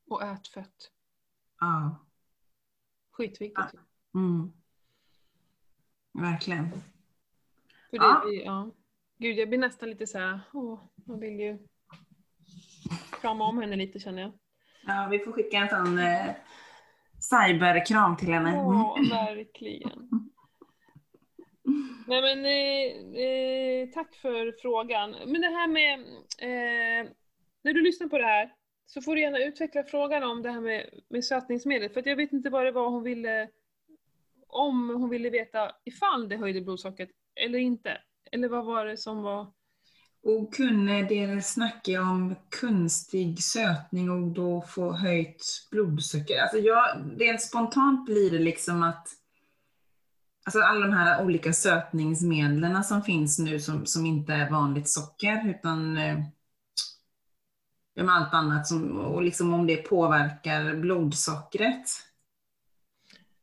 Och 0.08 0.22
ät 0.22 0.48
fett. 0.48 0.90
Ja. 1.60 1.96
Skitviktigt. 3.12 3.74
Mm. 4.14 4.52
Verkligen. 6.12 6.70
För 7.90 7.98
det, 7.98 8.04
Ja. 8.04 8.22
ja. 8.44 8.70
Gud, 9.18 9.38
jag 9.38 9.48
blir 9.48 9.58
nästan 9.58 9.90
lite 9.90 10.06
så 10.06 10.18
här, 10.18 10.40
åh, 10.52 10.80
jag 11.04 11.18
vill 11.18 11.40
ju 11.40 11.58
krama 13.20 13.44
om 13.44 13.58
henne 13.58 13.76
lite 13.76 13.98
känner 13.98 14.22
jag. 14.22 14.32
Ja, 14.86 15.08
vi 15.10 15.18
får 15.18 15.32
skicka 15.32 15.56
en 15.56 15.68
sån 15.68 15.98
eh, 15.98 16.30
cyberkram 17.30 18.16
till 18.16 18.28
henne. 18.28 18.50
Ja, 18.50 18.96
verkligen. 19.10 20.08
Nej 22.06 22.22
men, 22.22 22.44
eh, 22.44 23.22
eh, 23.24 23.88
tack 23.88 24.14
för 24.14 24.54
frågan. 24.62 25.10
Men 25.26 25.40
det 25.40 25.48
här 25.48 25.68
med, 25.68 26.00
eh, 26.38 27.10
när 27.62 27.72
du 27.72 27.82
lyssnar 27.82 28.08
på 28.08 28.18
det 28.18 28.24
här, 28.24 28.52
så 28.86 29.02
får 29.02 29.14
du 29.14 29.20
gärna 29.20 29.38
utveckla 29.38 29.84
frågan 29.84 30.22
om 30.22 30.42
det 30.42 30.50
här 30.50 30.60
med, 30.60 30.90
med 31.08 31.24
sötningsmedel, 31.24 31.90
för 31.90 32.08
jag 32.08 32.16
vet 32.16 32.32
inte 32.32 32.50
vad 32.50 32.64
det 32.64 32.72
var 32.72 32.90
hon 32.90 33.02
ville, 33.02 33.48
om 34.46 34.88
hon 34.88 35.10
ville 35.10 35.30
veta 35.30 35.72
ifall 35.84 36.28
det 36.28 36.36
höjde 36.36 36.60
blodsockret 36.60 37.10
eller 37.34 37.58
inte. 37.58 38.00
Eller 38.32 38.48
vad 38.48 38.64
var 38.64 38.86
det 38.86 38.96
som 38.96 39.22
var? 39.22 39.52
Och 40.24 40.54
kunde 40.54 41.02
det 41.02 41.44
snacka 41.44 42.02
om 42.02 42.36
kunstig 42.60 43.42
sötning 43.42 44.10
och 44.10 44.32
då 44.32 44.62
få 44.62 44.92
höjt 44.92 45.68
blodsocker? 45.70 46.40
Alltså 46.42 46.58
jag, 46.58 46.86
rent 47.18 47.42
spontant 47.42 48.06
blir 48.06 48.30
det 48.30 48.38
liksom 48.38 48.82
att 48.82 49.08
Alltså 50.46 50.60
alla 50.60 50.86
de 50.86 50.92
här 50.92 51.24
olika 51.24 51.52
sötningsmedlen 51.52 52.84
som 52.84 53.02
finns 53.02 53.38
nu 53.38 53.60
som, 53.60 53.86
som 53.86 54.06
inte 54.06 54.32
är 54.32 54.50
vanligt 54.50 54.88
socker 54.88 55.48
utan 55.50 55.96
eh, 55.96 56.18
med 57.94 58.14
allt 58.14 58.34
annat 58.34 58.66
som, 58.66 59.00
och 59.00 59.22
liksom 59.22 59.54
om 59.54 59.66
det 59.66 59.76
påverkar 59.76 60.74
blodsockret. 60.74 61.88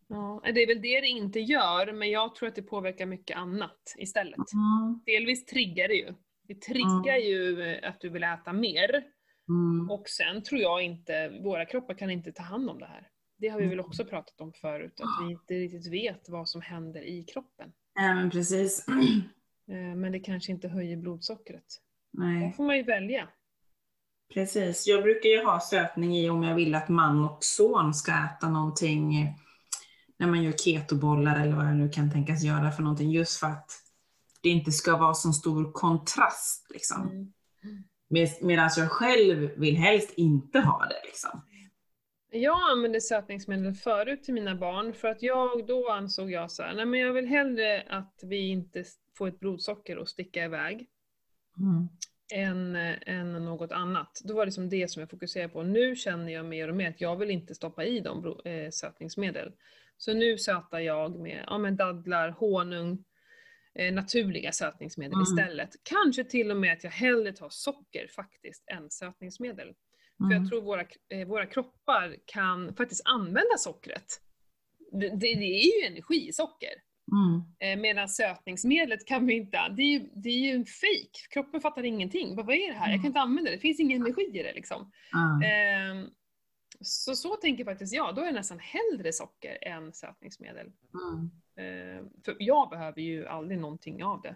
Ja, 0.08 0.42
det 0.44 0.64
är 0.64 0.68
väl 0.68 0.82
det 0.82 1.02
det 1.02 1.08
inte 1.08 1.40
gör, 1.40 1.94
men 1.94 2.10
jag 2.10 2.36
tror 2.36 2.50
att 2.50 2.56
det 2.56 2.62
påverkar 2.62 3.06
mycket 3.06 3.38
annat 3.38 3.96
istället. 3.98 4.54
Mm. 4.54 5.00
Delvis 5.06 5.46
triggar 5.46 5.88
det 5.88 5.96
ju. 5.96 6.14
Det 6.54 6.62
triggar 6.62 7.18
ju 7.18 7.62
eh, 7.62 7.90
att 7.90 8.02
du 8.02 8.10
vill 8.10 8.24
äta 8.24 8.54
mer. 8.54 9.04
Mm. 9.50 9.92
Och 9.92 10.10
sen 10.10 10.44
tror 10.44 10.62
jag 10.62 10.82
inte, 10.84 11.30
våra 11.44 11.66
kroppar 11.66 11.94
kan 11.94 12.10
inte 12.12 12.32
ta 12.32 12.44
hand 12.44 12.70
om 12.70 12.80
det 12.80 12.86
här. 12.86 13.08
Det 13.38 13.48
har 13.48 13.60
vi 13.60 13.66
väl 13.66 13.74
Mm. 13.74 13.86
också 13.86 14.06
pratat 14.06 14.42
om 14.42 14.54
förut, 14.54 15.00
att 15.02 15.26
vi 15.28 15.32
inte 15.32 15.54
riktigt 15.54 15.92
vet 15.94 16.30
vad 16.30 16.50
som 16.50 16.62
händer 16.62 17.02
i 17.02 17.24
kroppen. 17.24 17.72
Ja, 17.96 18.14
men 18.16 18.30
precis. 18.30 18.86
Eh, 18.88 19.96
Men 19.96 20.12
det 20.12 20.20
kanske 20.20 20.52
inte 20.52 20.68
höjer 20.68 20.98
blodsockret. 20.98 21.66
Nej, 22.14 22.54
får 22.58 22.64
man 22.64 22.78
ju 22.78 22.84
välja. 22.84 23.28
precis. 24.34 24.88
Jag 24.88 25.04
brukar 25.04 25.30
ju 25.30 25.44
ha 25.44 25.60
sötning 25.60 26.18
i 26.18 26.30
om 26.30 26.44
jag 26.44 26.56
vill 26.56 26.76
att 26.76 26.90
man 26.90 27.24
och 27.26 27.38
son 27.44 27.94
ska 27.94 28.12
äta 28.12 28.50
någonting 28.50 29.28
när 30.18 30.28
man 30.28 30.44
gör 30.44 30.52
ketobollar 30.52 31.40
eller 31.42 31.56
vad 31.56 31.66
jag 31.66 31.76
nu 31.76 31.90
kan 31.90 32.12
tänkas 32.12 32.44
göra 32.44 32.72
för 32.72 32.84
någonting. 32.84 33.12
Just 33.12 33.40
för 33.40 33.48
att 33.48 33.72
det 34.42 34.50
inte 34.50 34.72
ska 34.72 34.98
vara 34.98 35.14
så 35.14 35.32
stor 35.32 35.72
kontrast. 35.72 36.68
Liksom. 36.70 37.08
Mm. 37.08 37.34
Med, 38.10 38.30
medan 38.42 38.70
jag 38.78 38.92
själv 38.92 39.50
vill 39.58 39.76
helst 39.76 40.14
inte 40.18 40.60
ha 40.60 40.86
det. 40.86 41.02
Liksom. 41.06 41.42
Jag 42.34 42.72
använde 42.72 43.02
sötningsmedel 43.02 43.74
förut 43.74 44.24
till 44.24 44.34
mina 44.34 44.56
barn 44.56 44.94
för 44.94 45.08
att 45.08 45.22
jag, 45.22 45.68
då 45.68 45.90
ansåg 45.90 46.32
jag 46.32 46.52
så 46.52 46.64
här, 46.64 46.74
nej 46.76 46.86
men 46.86 47.00
jag 47.00 47.14
vill 47.14 47.28
hellre 47.28 47.86
att 47.90 48.20
vi 48.24 48.50
inte 48.50 48.84
får 49.18 49.28
ett 49.28 49.40
blodsocker 49.40 49.98
och 49.98 50.10
sticka 50.10 50.46
iväg 50.46 50.88
Mm. 51.58 51.88
än, 52.34 52.76
än 53.06 53.46
något 53.46 53.72
annat. 53.72 54.22
Då 54.24 54.34
var 54.34 54.46
det 54.46 54.52
som 54.52 54.70
det 54.70 54.92
som 54.92 55.00
jag 55.00 55.10
fokuserade 55.10 55.54
på. 55.54 55.64
Nu 55.64 55.96
känner 55.96 56.34
jag 56.34 56.46
mer 56.46 56.70
och 56.70 56.76
mer 56.76 56.90
att 56.90 57.02
jag 57.02 57.16
vill 57.16 57.30
inte 57.30 57.56
stoppa 57.56 57.86
i 57.86 58.00
dem 58.00 58.42
eh, 58.46 58.70
sötningsmedel. 58.70 59.52
Så 59.98 60.14
nu 60.14 60.38
sötar 60.38 60.80
jag 60.80 61.20
med, 61.20 61.44
ja, 61.48 61.58
med 61.58 61.74
dadlar, 61.74 62.30
honung, 62.30 63.04
naturliga 63.76 64.52
sötningsmedel 64.52 65.14
Mm. 65.14 65.24
istället. 65.24 65.70
Kanske 65.84 66.24
till 66.24 66.52
och 66.52 66.58
med 66.58 66.74
att 66.74 66.84
jag 66.84 66.92
hellre 66.92 67.34
tar 67.34 67.50
socker 67.50 68.08
faktiskt 68.16 68.64
än 68.72 68.90
sötningsmedel. 68.92 69.68
För 70.18 70.24
jag 70.32 70.38
Mm. 70.38 70.50
tror 70.50 70.62
våra, 70.62 70.86
eh, 71.10 71.28
våra 71.28 71.46
kroppar 71.46 72.16
kan 72.26 72.76
faktiskt 72.76 73.02
använda 73.06 73.58
sockret. 73.58 74.06
Det, 74.92 75.10
det, 75.10 75.16
det 75.36 75.46
är 75.46 75.82
ju 75.82 75.88
energisocker. 75.88 76.74
Mm. 77.12 77.42
Eh, 77.78 77.82
medan 77.82 78.10
sötningsmedlet 78.10 79.08
kan 79.08 79.26
vi 79.26 79.34
inte, 79.34 79.70
det 79.78 79.82
är 79.82 80.00
ju, 80.00 80.10
det 80.16 80.30
är 80.30 80.40
ju 80.40 80.52
en 80.52 80.66
fejk. 80.66 81.12
Kroppen 81.30 81.62
fattar 81.62 81.84
ingenting. 81.84 82.36
Vad 82.36 82.50
är 82.50 82.68
det 82.74 82.78
här? 82.80 82.92
Jag 82.92 83.00
kan 83.00 83.06
inte 83.06 83.20
använda 83.20 83.50
det, 83.52 83.56
det 83.58 83.62
finns 83.62 83.80
ingen 83.80 84.02
energi 84.02 84.32
i 84.34 84.44
det 84.44 84.54
liksom. 84.54 84.92
Ja. 85.12 85.44
Ehm, 85.48 86.10
så 86.82 87.16
så 87.16 87.36
tänker 87.36 87.66
faktiskt 87.66 87.94
jag, 87.94 88.16
då 88.16 88.22
är 88.22 88.26
det 88.26 88.32
nästan 88.32 88.60
hellre 88.60 89.14
socker 89.14 89.58
än 89.62 89.94
sötningsmedel. 89.94 90.66
Mm. 90.68 91.32
Ehm, 91.62 92.10
för 92.26 92.36
jag 92.40 92.70
behöver 92.70 93.02
ju 93.02 93.28
aldrig 93.28 93.60
någonting 93.60 94.04
av 94.04 94.22
det. 94.22 94.36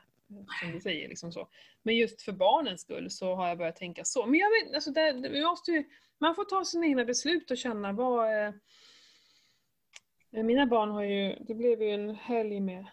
Som 0.62 0.72
du 0.72 0.82
säger, 0.82 1.10
liksom 1.10 1.32
så. 1.32 1.48
Men 1.84 1.96
just 1.96 2.22
för 2.22 2.32
barnens 2.32 2.82
skull 2.82 3.12
så 3.12 3.36
har 3.36 3.48
jag 3.48 3.58
börjat 3.58 3.76
tänka 3.76 4.06
så. 4.06 4.26
Men 4.26 4.40
jag 4.40 4.50
vet, 4.50 4.76
alltså 4.76 4.92
det, 4.92 5.30
vi 5.30 5.46
måste 5.46 5.72
ju, 5.72 5.84
man 6.18 6.36
får 6.36 6.46
ta 6.46 6.66
sina 6.66 6.86
egna 6.86 7.06
beslut 7.06 7.52
och 7.52 7.58
känna 7.58 7.92
vad... 7.92 8.46
Eh, 8.46 8.54
mina 10.32 10.66
barn 10.66 10.92
har 10.92 11.04
ju, 11.04 11.36
det 11.40 11.56
blev 11.56 11.82
ju 11.82 11.90
en 11.90 12.16
helg 12.16 12.60
med, 12.60 12.86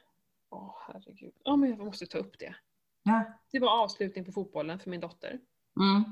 åh 0.51 0.76
herregud, 0.87 1.35
ja 1.45 1.57
men 1.57 1.70
jag 1.70 1.78
måste 1.78 2.07
ta 2.07 2.18
upp 2.18 2.39
det. 2.39 2.55
Ja. 3.03 3.24
Det 3.51 3.59
var 3.59 3.83
avslutning 3.83 4.24
på 4.24 4.33
fotbollen 4.33 4.78
för 4.78 4.91
min 4.91 5.01
dotter. 5.01 5.41
Mm. 5.80 6.05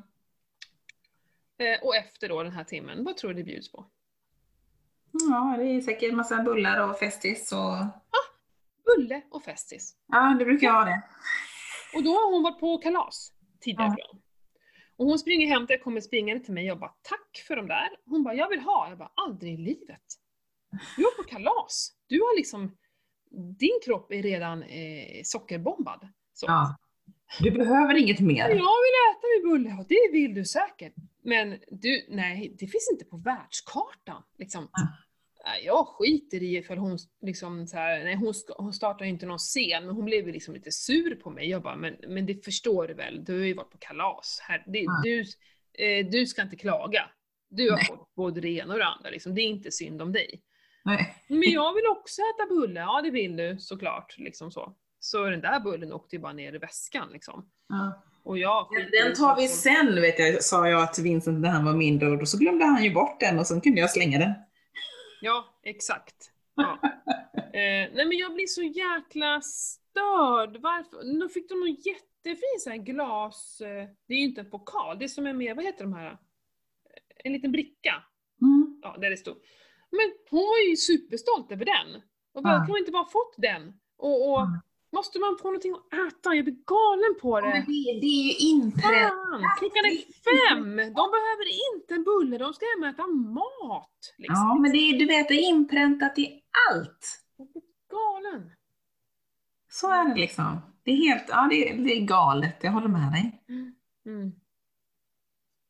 Eh, 1.59 1.87
och 1.87 1.97
efter 1.97 2.29
då 2.29 2.43
den 2.43 2.53
här 2.53 2.65
timmen, 2.65 3.05
vad 3.05 3.17
tror 3.17 3.31
du 3.31 3.37
det 3.37 3.45
bjuds 3.45 3.73
på? 3.73 3.87
ja, 5.13 5.55
det 5.59 5.65
är 5.65 5.81
säkert 5.81 6.15
massa 6.15 6.43
bullar 6.43 6.91
och 6.91 6.99
festis 6.99 7.53
och... 7.53 8.00
Bulle 8.97 9.23
och 9.31 9.43
Festis. 9.45 9.95
Ja, 10.09 10.37
det 10.39 10.45
brukar 10.45 10.67
jag 10.67 10.75
ha 10.75 10.85
det. 10.85 11.03
Och 11.97 12.03
då 12.05 12.11
har 12.11 12.33
hon 12.33 12.43
varit 12.43 12.61
på 12.61 12.79
kalas 12.79 13.33
tidigare 13.61 13.95
Ja. 13.99 14.07
från. 14.11 14.23
Och 14.97 15.07
hon 15.07 15.19
springer 15.19 15.47
hem 15.47 15.67
till, 15.67 15.81
kommer 15.81 16.01
springande 16.01 16.45
till 16.45 16.55
mig 16.55 16.73
och 16.73 16.79
bara 16.79 16.95
tack 17.03 17.45
för 17.47 17.57
de 17.57 17.67
där. 17.69 17.89
Hon 18.07 18.23
bara 18.23 18.35
jag 18.35 18.49
vill 18.49 18.61
ha. 18.61 18.89
Jag 18.89 18.99
bara 18.99 19.13
aldrig 19.15 19.55
i 19.55 19.57
livet. 19.57 20.03
Du 20.97 21.03
var 21.03 21.23
på 21.23 21.29
kalas. 21.29 21.93
Du 22.07 22.21
har 22.21 22.37
liksom, 22.37 22.77
din 23.59 23.81
kropp 23.85 24.13
är 24.13 24.23
redan 24.23 24.63
eh, 24.63 25.21
sockerbombad. 25.25 26.09
Så. 26.33 26.47
Ja. 26.47 26.77
Du 27.41 27.51
behöver 27.51 27.95
inget 27.95 28.21
mer. 28.21 28.49
Jag 28.49 28.55
vill 28.55 28.97
äta 29.11 29.27
min 29.37 29.51
bulle, 29.53 29.81
och 29.81 29.87
det 29.89 30.11
vill 30.13 30.35
du 30.35 30.45
säkert. 30.45 30.95
Men 31.23 31.59
du, 31.71 32.07
nej, 32.09 32.57
det 32.59 32.67
finns 32.67 32.89
inte 32.93 33.05
på 33.05 33.17
världskartan. 33.17 34.23
Liksom. 34.39 34.69
Ja. 34.73 34.89
Nej, 35.45 35.65
Jag 35.65 35.87
skiter 35.89 36.43
i 36.43 36.57
ifall 36.57 36.79
hon 36.79 36.99
liksom 37.23 37.67
så 37.67 37.77
här, 37.77 38.05
nej 38.05 38.17
hon, 38.17 38.35
hon 38.57 38.73
startar 38.73 39.05
inte 39.05 39.27
någon 39.27 39.39
scen, 39.39 39.87
men 39.87 39.95
hon 39.95 40.05
blev 40.05 40.27
ju 40.27 40.33
liksom 40.33 40.55
lite 40.55 40.73
sur 40.73 41.15
på 41.15 41.31
mig. 41.31 41.51
Jag 41.51 41.63
bara, 41.63 41.77
men, 41.77 41.97
men 42.09 42.27
det 42.27 42.45
förstår 42.45 42.89
du 42.89 42.95
väl, 42.95 43.25
du 43.25 43.39
har 43.39 43.47
ju 43.47 43.55
varit 43.55 43.71
på 43.71 43.79
kalas. 43.79 44.39
Här, 44.43 44.65
det, 44.67 44.79
Ja. 44.79 45.01
du, 45.05 45.21
eh, 45.85 46.07
du 46.07 46.27
ska 46.27 46.43
inte 46.43 46.57
klaga. 46.57 47.03
Du 47.51 47.71
har 47.71 47.77
Nej. 47.77 47.87
fått 47.87 48.15
både 48.15 48.41
det 48.41 48.49
ena 48.49 48.73
och 48.73 48.79
det 48.79 48.85
andra, 48.87 49.11
liksom. 49.11 49.35
det 49.35 49.41
är 49.41 49.47
inte 49.47 49.71
synd 49.71 50.03
om 50.03 50.13
dig. 50.13 50.43
Nej. 50.85 51.17
Men 51.29 51.51
jag 51.51 51.75
vill 51.75 51.87
också 51.87 52.21
äta 52.23 52.49
bulle, 52.55 52.81
ja 52.81 53.01
det 53.05 53.11
vill 53.11 53.37
du 53.37 53.57
såklart. 53.59 54.19
Liksom 54.19 54.51
så. 54.51 54.75
så 54.99 55.25
den 55.25 55.41
där 55.41 55.61
bullen 55.61 55.93
åkte 55.93 56.17
ju 56.17 56.23
bara 56.23 56.33
ner 56.33 56.55
i 56.55 56.59
väskan 56.59 57.09
liksom. 57.13 57.49
Ja. 57.69 58.05
Och 58.23 58.39
jag 58.39 58.67
Den 58.93 59.15
tar 59.15 59.37
vi 59.37 59.49
sen, 59.49 59.95
vet 60.01 60.19
jag, 60.19 60.43
sa 60.43 60.69
jag 60.69 60.95
till 60.95 61.05
Vincent 61.05 61.41
när 61.41 61.49
han 61.49 61.65
var 61.65 61.73
mindre 61.73 62.09
och 62.11 62.19
då 62.19 62.27
så 62.27 62.39
glömde 62.39 62.65
han 62.65 62.85
ju 62.85 62.95
bort 62.95 63.21
den 63.21 63.39
och 63.39 63.47
sen 63.47 63.61
kunde 63.61 63.81
jag 63.81 63.91
slänga 63.91 64.19
den. 64.19 64.33
Ja, 65.21 65.45
exakt. 65.63 66.33
Ja. 66.55 66.79
eh, 67.37 67.91
nej 67.95 68.07
men 68.07 68.19
jag 68.19 68.35
blir 68.35 68.47
så 68.47 68.63
jäkla 68.63 69.41
störd. 69.41 70.57
Varför? 70.57 71.21
Då 71.21 71.29
fick 71.29 71.49
de 71.49 71.61
någon 71.61 71.75
jättefin 71.75 72.59
så 72.59 72.71
här 72.71 72.77
glas... 72.77 73.61
Eh, 73.61 73.89
det 74.07 74.15
är 74.15 74.19
ju 74.19 74.25
inte 74.25 74.41
en 74.41 74.51
pokal, 74.51 74.99
det 74.99 75.05
är 75.05 75.09
som 75.09 75.27
en 75.27 75.39
mer, 75.39 75.55
vad 75.55 75.65
heter 75.65 75.85
de 75.85 75.93
här? 75.93 76.19
En 77.25 77.33
liten 77.33 77.53
bricka. 77.53 78.03
Mm. 78.43 78.81
Ja, 78.83 78.97
där 79.01 79.11
det 79.11 79.17
stod. 79.17 79.37
Men 79.91 80.13
hon 80.31 80.41
var 80.41 80.71
ju 80.71 80.77
superstolt 80.77 81.53
över 81.53 81.65
den. 81.65 82.03
Och 82.35 82.43
bara, 82.43 82.53
Ja. 82.53 82.59
kan 82.59 82.67
hon 82.69 82.79
inte 82.79 82.93
bara 82.93 83.05
fått 83.05 83.35
den? 83.39 83.81
Och, 83.97 84.31
och 84.33 84.41
Mm. 84.41 84.61
Måste 84.93 85.19
man 85.19 85.39
få 85.39 85.45
någonting 85.45 85.73
att 85.73 85.93
äta? 86.09 86.35
Jag 86.35 86.45
blir 86.45 86.59
galen 86.67 87.13
på 87.23 87.41
Men 87.41 87.51
det. 87.51 87.61
det, 87.73 88.01
det 88.01 88.07
är 88.07 88.25
ju 88.31 88.35
inpräntat. 88.53 89.11
Fan, 89.11 89.43
klockan 89.59 89.85
är 89.85 89.97
fem! 90.29 90.77
De 90.77 91.05
behöver 91.17 91.47
inte 91.71 91.95
en 91.95 92.05
bulle, 92.05 92.39
de 92.39 92.53
ska 92.55 92.65
hem 92.67 92.83
och 92.83 92.89
äta 92.89 93.07
mat. 93.07 94.15
Liksom. 94.19 94.35
Ja, 94.49 94.55
men 94.55 94.73
det 94.73 94.79
är, 94.79 94.99
du 94.99 95.07
vet, 95.07 95.29
det 95.29 95.35
är 95.35 95.49
inpräntat 95.49 96.19
i 96.19 96.43
allt. 96.71 97.23
Jag 97.37 97.47
blir 97.53 97.63
galen. 97.91 98.51
Så 99.71 99.91
är 99.91 100.09
det 100.09 100.15
liksom. 100.21 100.59
Det 100.83 100.91
är 100.91 100.97
helt, 100.97 101.25
ja 101.29 101.47
det 101.51 101.71
är, 101.71 101.85
det 101.85 101.93
är 101.93 102.01
galet, 102.01 102.57
jag 102.61 102.71
håller 102.73 102.89
med 102.89 103.13
dig. 103.13 103.43
Mm. 104.07 104.33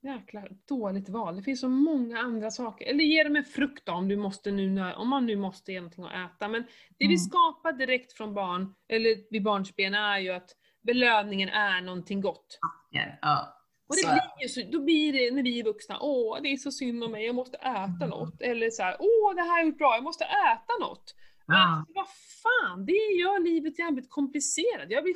Jäkla 0.02 0.42
dåligt 0.68 1.08
val. 1.08 1.36
Det 1.36 1.42
finns 1.42 1.60
så 1.60 1.68
många 1.68 2.18
andra 2.18 2.50
saker. 2.50 2.86
Eller 2.86 3.04
ge 3.04 3.24
dem 3.24 3.36
en 3.36 3.44
frukt 3.44 3.86
då, 3.86 3.92
om, 3.92 4.08
du 4.08 4.16
måste 4.16 4.50
nu, 4.50 4.92
om 4.96 5.08
man 5.08 5.26
nu 5.26 5.36
måste 5.36 5.72
ge 5.72 5.80
någonting 5.80 6.04
att 6.04 6.30
äta. 6.36 6.48
Men 6.48 6.62
det 6.62 6.68
vi 6.98 7.04
Mm. 7.06 7.18
skapar 7.18 7.72
direkt 7.72 8.12
från 8.12 8.34
barn, 8.34 8.74
eller 8.88 9.16
vid 9.30 9.42
barnsben, 9.42 9.94
är 9.94 10.18
ju 10.18 10.30
att 10.30 10.50
belöningen 10.82 11.48
är 11.48 11.80
någonting 11.80 12.20
gott. 12.20 12.58
Ja, 12.90 13.02
ja. 13.22 13.56
Och 13.88 13.94
det 13.96 14.02
Så- 14.02 14.12
blir 14.12 14.42
ju 14.42 14.48
så, 14.48 14.60
då 14.72 14.84
blir 14.84 15.12
det 15.12 15.34
när 15.34 15.42
vi 15.42 15.60
är 15.60 15.64
vuxna, 15.64 15.98
åh 16.00 16.38
det 16.42 16.48
är 16.48 16.56
så 16.56 16.70
synd 16.72 17.04
om 17.04 17.12
mig, 17.12 17.26
jag 17.26 17.34
måste 17.34 17.56
äta 17.56 18.06
något. 18.06 18.40
Eller 18.42 18.70
så 18.70 18.82
här, 18.82 18.96
åh 19.00 19.34
det 19.34 19.40
här 19.42 19.48
har 19.48 19.58
jag 19.58 19.66
gjort 19.66 19.78
bra, 19.78 19.94
jag 19.94 20.04
måste 20.04 20.24
äta 20.24 20.72
något. 20.80 21.14
Ja. 21.46 21.54
Alltså, 21.78 21.92
vad 21.94 22.06
fan, 22.42 22.86
det 22.86 22.92
gör 22.92 23.44
livet 23.44 23.78
jävligt 23.78 24.10
komplicerat. 24.10 24.86
Jag 24.90 25.04
blir 25.04 25.14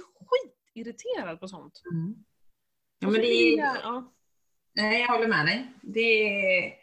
irriterad 0.74 1.40
på 1.40 1.48
sånt. 1.48 1.82
Mm. 1.92 2.14
Ja, 2.98 3.08
men 3.10 3.20
det 3.20 3.26
är, 3.58 3.58
ja. 3.82 4.12
Nej, 4.74 5.00
jag 5.00 5.08
håller 5.08 5.28
med 5.28 5.46
dig. 5.46 5.66
Det 5.80 6.74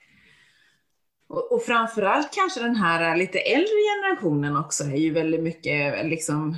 och, 1.28 1.52
och 1.52 1.64
framförallt 1.64 2.34
kanske 2.34 2.60
den 2.60 2.76
här 2.76 3.18
lite 3.18 3.40
äldre 3.40 3.76
generationen 3.94 4.58
också 4.58 4.84
är 4.84 4.98
ju 4.98 5.12
väldigt 5.12 5.44
mycket 5.44 6.06
liksom 6.06 6.58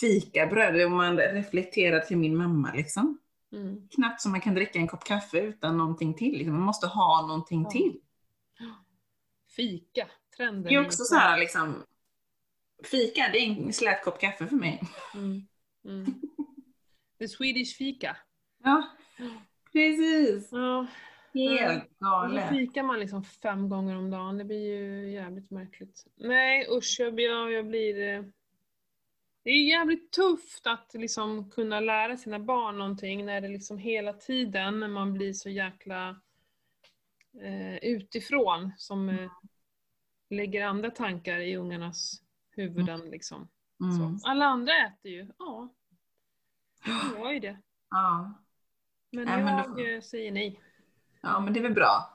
fikabröd. 0.00 0.86
Om 0.86 0.96
man 0.96 1.16
reflekterar 1.16 2.00
till 2.00 2.16
min 2.16 2.36
mamma 2.36 2.72
liksom. 2.74 3.18
Mm. 3.52 3.88
Knappt 3.88 4.20
som 4.20 4.32
man 4.32 4.40
kan 4.40 4.54
dricka 4.54 4.78
en 4.78 4.88
kopp 4.88 5.04
kaffe 5.04 5.40
utan 5.40 5.78
någonting 5.78 6.14
till. 6.14 6.32
Liksom. 6.32 6.54
Man 6.54 6.62
måste 6.62 6.86
ha 6.86 7.26
någonting 7.26 7.62
Ja. 7.62 7.70
till. 7.70 8.00
Fika, 9.56 10.08
trenden. 10.36 10.62
Det 10.62 10.74
är 10.74 10.86
också 10.86 11.04
så 11.04 11.14
här 11.14 11.38
liksom, 11.38 11.82
fika 12.84 13.28
det 13.32 13.38
är 13.38 13.46
en 13.46 13.72
slät 13.72 14.04
kopp 14.04 14.20
kaffe 14.20 14.46
för 14.46 14.56
mig. 14.56 14.82
Mm. 15.14 15.46
Mm. 15.84 16.06
The 17.18 17.28
Swedish 17.28 17.76
fika. 17.76 18.16
Ja, 18.64 18.88
precis. 19.72 20.52
Ja, 20.52 20.86
Helt 21.34 21.98
galet. 21.98 22.48
fikar 22.48 22.82
man 22.82 23.00
liksom 23.00 23.24
fem 23.24 23.68
gånger 23.68 23.96
om 23.96 24.10
dagen. 24.10 24.38
Det 24.38 24.44
blir 24.44 24.76
ju 24.76 25.10
jävligt 25.10 25.50
märkligt. 25.50 26.06
Nej 26.16 26.66
usch, 26.70 26.96
jag, 26.98 27.20
jag, 27.20 27.52
jag 27.52 27.66
blir... 27.66 28.14
eh, 28.14 28.24
Det 29.42 29.50
är 29.50 29.68
jävligt 29.68 30.12
tufft 30.12 30.66
att 30.66 30.94
liksom 30.94 31.50
kunna 31.50 31.80
lära 31.80 32.16
sina 32.16 32.38
barn 32.38 32.78
någonting 32.78 33.26
när 33.26 33.40
det 33.40 33.48
liksom 33.48 33.78
hela 33.78 34.12
tiden, 34.12 34.80
när 34.80 34.88
man 34.88 35.12
blir 35.12 35.32
så 35.32 35.48
jäkla 35.50 36.20
eh, 37.42 37.76
utifrån, 37.76 38.72
som 38.76 39.08
eh, 39.08 39.30
lägger 40.30 40.64
andra 40.66 40.90
tankar 40.90 41.38
i 41.40 41.56
ungarnas 41.56 42.22
huvuden 42.50 43.00
liksom. 43.00 43.48
Mm. 43.80 44.18
Alla 44.24 44.44
andra 44.44 44.72
äter 44.86 45.10
ju, 45.10 45.26
ja. 45.38 45.68
De 46.84 47.20
gör 47.20 47.32
ju 47.32 47.40
det. 47.40 47.58
Ja. 47.90 48.32
Men 49.12 49.24
Nej, 49.24 49.42
men 49.44 49.56
jag 49.58 49.76
då- 49.76 49.82
eh, 49.84 50.00
säger 50.00 50.32
nej. 50.32 50.60
ja, 51.20 51.40
men 51.40 51.52
det 51.52 51.60
är 51.60 51.62
väl 51.62 51.72
bra. 51.74 52.08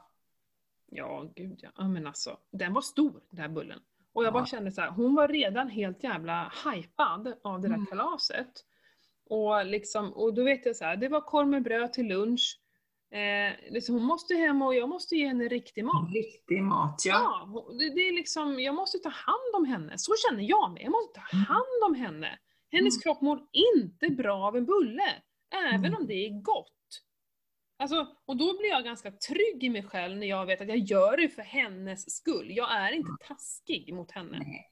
Ja, 0.90 1.32
gud 1.36 1.60
ja. 1.62 1.70
ja. 1.78 1.88
men 1.88 2.08
alltså, 2.08 2.38
den 2.52 2.74
var 2.74 2.82
stor, 2.82 3.22
den 3.30 3.40
här 3.40 3.48
bullen. 3.50 3.80
Och 4.14 4.24
jag 4.24 4.28
Ja. 4.28 4.32
bara 4.32 4.46
kände 4.46 4.72
så 4.72 4.82
här, 4.82 4.90
hon 4.90 5.16
var 5.16 5.28
redan 5.28 5.70
helt 5.70 6.04
jävla 6.04 6.52
hypad 6.74 7.34
av 7.44 7.62
det 7.62 7.68
där 7.68 7.76
Mm. 7.76 7.86
kalaset. 7.86 8.66
Och, 9.30 9.66
liksom, 9.66 10.14
och 10.14 10.34
då 10.34 10.44
vet 10.44 10.66
jag 10.66 10.76
så 10.76 10.86
här, 10.86 10.98
det 10.98 11.08
var 11.10 11.22
korv 11.22 11.48
med 11.48 11.64
bröd 11.64 11.94
till 11.94 12.08
lunch. 12.08 12.60
Eh, 13.12 13.72
liksom, 13.72 13.96
hon 13.96 14.04
måste 14.04 14.36
hem 14.36 14.62
och 14.62 14.76
jag 14.76 14.90
måste 14.90 15.16
ge 15.16 15.28
henne 15.28 15.48
riktig 15.48 15.86
mat. 15.86 16.14
Riktig 16.14 16.64
mat, 16.64 17.02
ja. 17.06 17.14
Ja, 17.54 17.66
det, 17.80 17.90
det 17.96 18.02
är 18.02 18.14
liksom, 18.14 18.60
jag 18.60 18.76
måste 18.76 18.98
ta 18.98 19.10
hand 19.10 19.56
om 19.56 19.66
henne. 19.66 19.94
Så 19.98 20.14
känner 20.28 20.44
jag 20.44 20.72
mig. 20.72 20.84
Jag 20.84 20.92
måste 20.92 21.20
ta 21.20 21.26
Mm. 21.38 21.46
hand 21.46 21.84
om 21.86 21.96
henne. 21.96 22.40
Hennes 22.72 22.96
Mm. 22.96 23.02
kropp 23.02 23.22
mår 23.22 23.40
inte 23.52 24.10
bra 24.10 24.48
av 24.48 24.58
en 24.58 24.66
bulle. 24.66 25.14
Även 25.74 25.86
Mm. 25.86 25.96
om 26.02 26.08
det 26.08 26.14
är 26.14 26.42
gott. 26.42 26.74
Alltså, 27.80 28.08
och 28.26 28.38
då 28.38 28.58
blir 28.58 28.70
jag 28.70 28.84
ganska 28.84 29.12
trygg 29.12 29.64
i 29.64 29.70
mig 29.70 29.84
själv 29.84 30.18
när 30.18 30.28
jag 30.28 30.46
vet 30.46 30.62
att 30.62 30.68
jag 30.68 30.78
gör 30.78 31.18
det 31.18 31.30
för 31.30 31.42
hennes 31.42 32.16
skull. 32.16 32.48
Jag 32.50 32.72
är 32.72 32.92
inte 32.92 33.12
taskig 33.28 33.94
mot 33.94 34.12
henne. 34.12 34.38
Nej. 34.40 34.72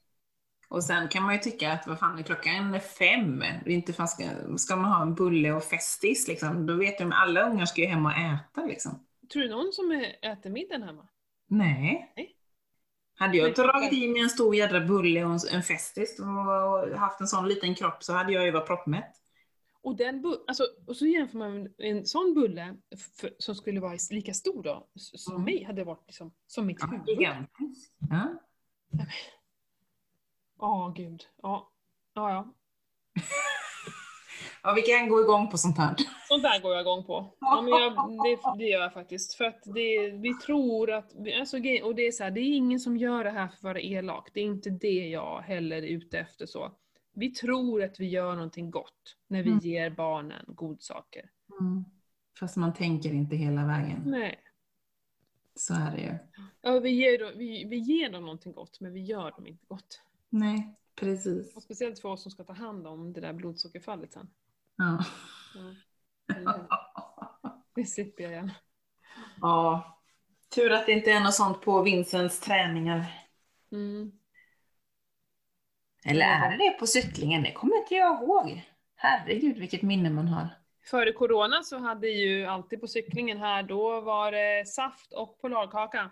Och 0.69 0.83
sen 0.83 1.07
kan 1.07 1.23
man 1.23 1.33
ju 1.33 1.39
tycka 1.39 1.71
att 1.71 1.87
vad 1.87 1.99
fan 1.99 2.19
är 2.19 2.23
klockan 2.23 2.79
fem? 2.79 3.43
Inte 3.65 3.93
fan 3.93 4.07
ska, 4.07 4.23
ska 4.57 4.75
man 4.75 4.91
ha 4.91 5.01
en 5.01 5.15
bulle 5.15 5.51
och 5.51 5.63
festis 5.63 6.27
liksom? 6.27 6.65
Då 6.65 6.75
vet 6.75 6.97
de 6.97 7.11
alla 7.11 7.49
ungar 7.49 7.65
ska 7.65 7.81
ju 7.81 7.87
hem 7.87 8.05
och 8.05 8.11
äta 8.11 8.65
liksom. 8.65 9.05
Tror 9.33 9.43
du 9.43 9.49
någon 9.49 9.73
som 9.73 9.91
äter 10.21 10.49
middagen 10.49 10.83
hemma? 10.83 11.07
Nej. 11.47 12.13
Nej. 12.15 12.35
Hade 13.17 13.37
jag 13.37 13.55
dragit 13.55 13.93
i 13.93 14.07
mig 14.07 14.21
en 14.21 14.29
stor 14.29 14.55
jädra 14.55 14.79
bulle 14.79 15.25
och 15.25 15.31
en, 15.31 15.39
en 15.51 15.63
festis 15.63 16.19
och 16.19 16.99
haft 16.99 17.21
en 17.21 17.27
sån 17.27 17.47
liten 17.47 17.75
kropp 17.75 18.03
så 18.03 18.13
hade 18.13 18.33
jag 18.33 18.45
ju 18.45 18.51
varit 18.51 18.67
proppmätt. 18.67 19.15
Och, 19.85 19.95
den 19.95 20.23
alltså, 20.47 20.63
och 20.87 20.95
så 20.95 21.05
jämför 21.05 21.37
man 21.37 21.61
med 21.63 21.71
en 21.77 22.05
sån 22.05 22.33
bulle 22.33 22.75
f- 22.95 23.31
som 23.39 23.55
skulle 23.55 23.79
vara 23.79 23.97
lika 24.11 24.33
stor 24.33 24.63
då, 24.63 24.87
som 24.95 25.33
Mm. 25.33 25.45
mig, 25.45 25.63
hade 25.63 25.83
varit 25.83 26.03
liksom, 26.07 26.33
som 26.47 26.65
mitt 26.65 26.77
Ja, 26.79 26.87
huvud. 26.87 27.07
gigantisk. 27.07 27.91
Ja. 28.09 28.39
Ja, 30.59 30.93
gud. 30.97 31.23
Ja. 31.41 31.71
Ja, 32.13 32.29
ja. 32.31 32.53
ja, 34.63 34.73
vi 34.75 34.81
kan 34.81 35.09
gå 35.09 35.21
igång 35.21 35.49
på 35.51 35.57
sånt 35.57 35.77
här. 35.77 35.95
Sånt 36.27 36.43
där 36.43 36.61
går 36.61 36.71
jag 36.73 36.81
igång 36.81 37.03
på. 37.05 37.35
Ja, 37.39 37.61
men 37.61 37.71
jag, 37.73 37.93
det, 38.23 38.39
det 38.57 38.69
gör 38.71 38.81
jag 38.81 38.93
faktiskt. 38.93 39.33
För 39.33 39.45
att 39.45 39.61
det, 39.65 40.09
vi 40.11 40.33
tror 40.33 40.91
att, 40.91 41.11
alltså, 41.39 41.57
och 41.83 41.95
det 41.95 42.07
är 42.07 42.11
så 42.11 42.23
här, 42.23 42.31
det 42.31 42.39
är 42.41 42.55
ingen 42.55 42.79
som 42.79 42.97
gör 42.97 43.23
det 43.23 43.29
här 43.31 43.47
för 43.47 43.55
att 43.55 43.63
vara 43.63 43.79
elak. 43.81 44.29
Det 44.33 44.39
är 44.39 44.45
inte 44.45 44.69
det 44.69 45.07
jag 45.09 45.41
heller 45.41 45.77
är 45.77 45.81
ute 45.87 46.19
efter 46.19 46.45
så. 46.45 46.71
Vi 47.15 47.29
tror 47.31 47.83
att 47.83 47.99
vi 47.99 48.07
gör 48.07 48.35
någonting 48.35 48.71
gott 48.71 49.17
när 49.27 49.43
vi 49.43 49.49
Mm. 49.49 49.59
ger 49.63 49.89
barnen 49.89 50.45
godsaker. 50.47 51.29
Mm. 51.61 51.85
Fast 52.39 52.55
man 52.57 52.73
tänker 52.73 53.13
inte 53.13 53.35
hela 53.35 53.65
vägen. 53.65 54.01
Nej. 54.05 54.39
Så 55.55 55.73
är 55.73 55.91
det 55.91 56.01
ju. 56.01 56.15
Ja, 56.61 56.79
vi, 56.79 56.89
ger 56.89 57.19
dem, 57.19 57.31
vi, 57.37 57.65
vi 57.65 57.77
ger 57.77 58.09
dem 58.09 58.21
någonting 58.23 58.53
gott, 58.53 58.79
men 58.79 58.93
vi 58.93 59.01
gör 59.03 59.31
dem 59.31 59.47
inte 59.47 59.65
gott. 59.67 60.01
Nej, 60.29 60.75
precis. 60.95 61.55
Och 61.55 61.63
speciellt 61.63 61.99
för 61.99 62.09
oss 62.09 62.21
som 62.21 62.31
ska 62.31 62.43
ta 62.43 62.53
hand 62.53 62.87
om 62.87 63.13
det 63.13 63.21
där 63.21 63.33
blodsockerfallet 63.33 64.13
sen. 64.13 64.29
Ja. 64.75 65.05
Ja. 66.27 66.67
Det 67.75 67.85
slipper 67.85 68.23
jag 68.23 68.31
gärna. 68.31 68.55
ja. 69.41 69.91
Tur 70.55 70.71
att 70.71 70.85
det 70.85 70.91
inte 70.91 71.11
är 71.11 71.19
något 71.19 71.33
sånt 71.33 71.61
på 71.61 71.81
Vincents 71.81 72.39
träningar. 72.39 73.05
Mm. 73.71 74.11
Eller 76.05 76.25
är 76.25 76.49
det 76.49 76.57
det 76.57 76.71
på 76.71 76.87
cyklingen? 76.87 77.43
Det 77.43 77.51
kommer 77.51 77.77
inte 77.77 77.95
jag 77.95 78.23
ihåg. 78.23 78.61
Herregud 78.95 79.57
vilket 79.57 79.81
minne 79.81 80.09
man 80.09 80.27
har. 80.27 80.47
Före 80.85 81.11
corona 81.11 81.63
så 81.63 81.77
hade 81.77 82.07
ju 82.07 82.45
alltid 82.45 82.81
på 82.81 82.87
cyklingen 82.87 83.37
här, 83.37 83.63
då 83.63 84.01
var 84.01 84.31
det 84.31 84.67
saft 84.67 85.13
och 85.13 85.41
polarkaka. 85.41 86.11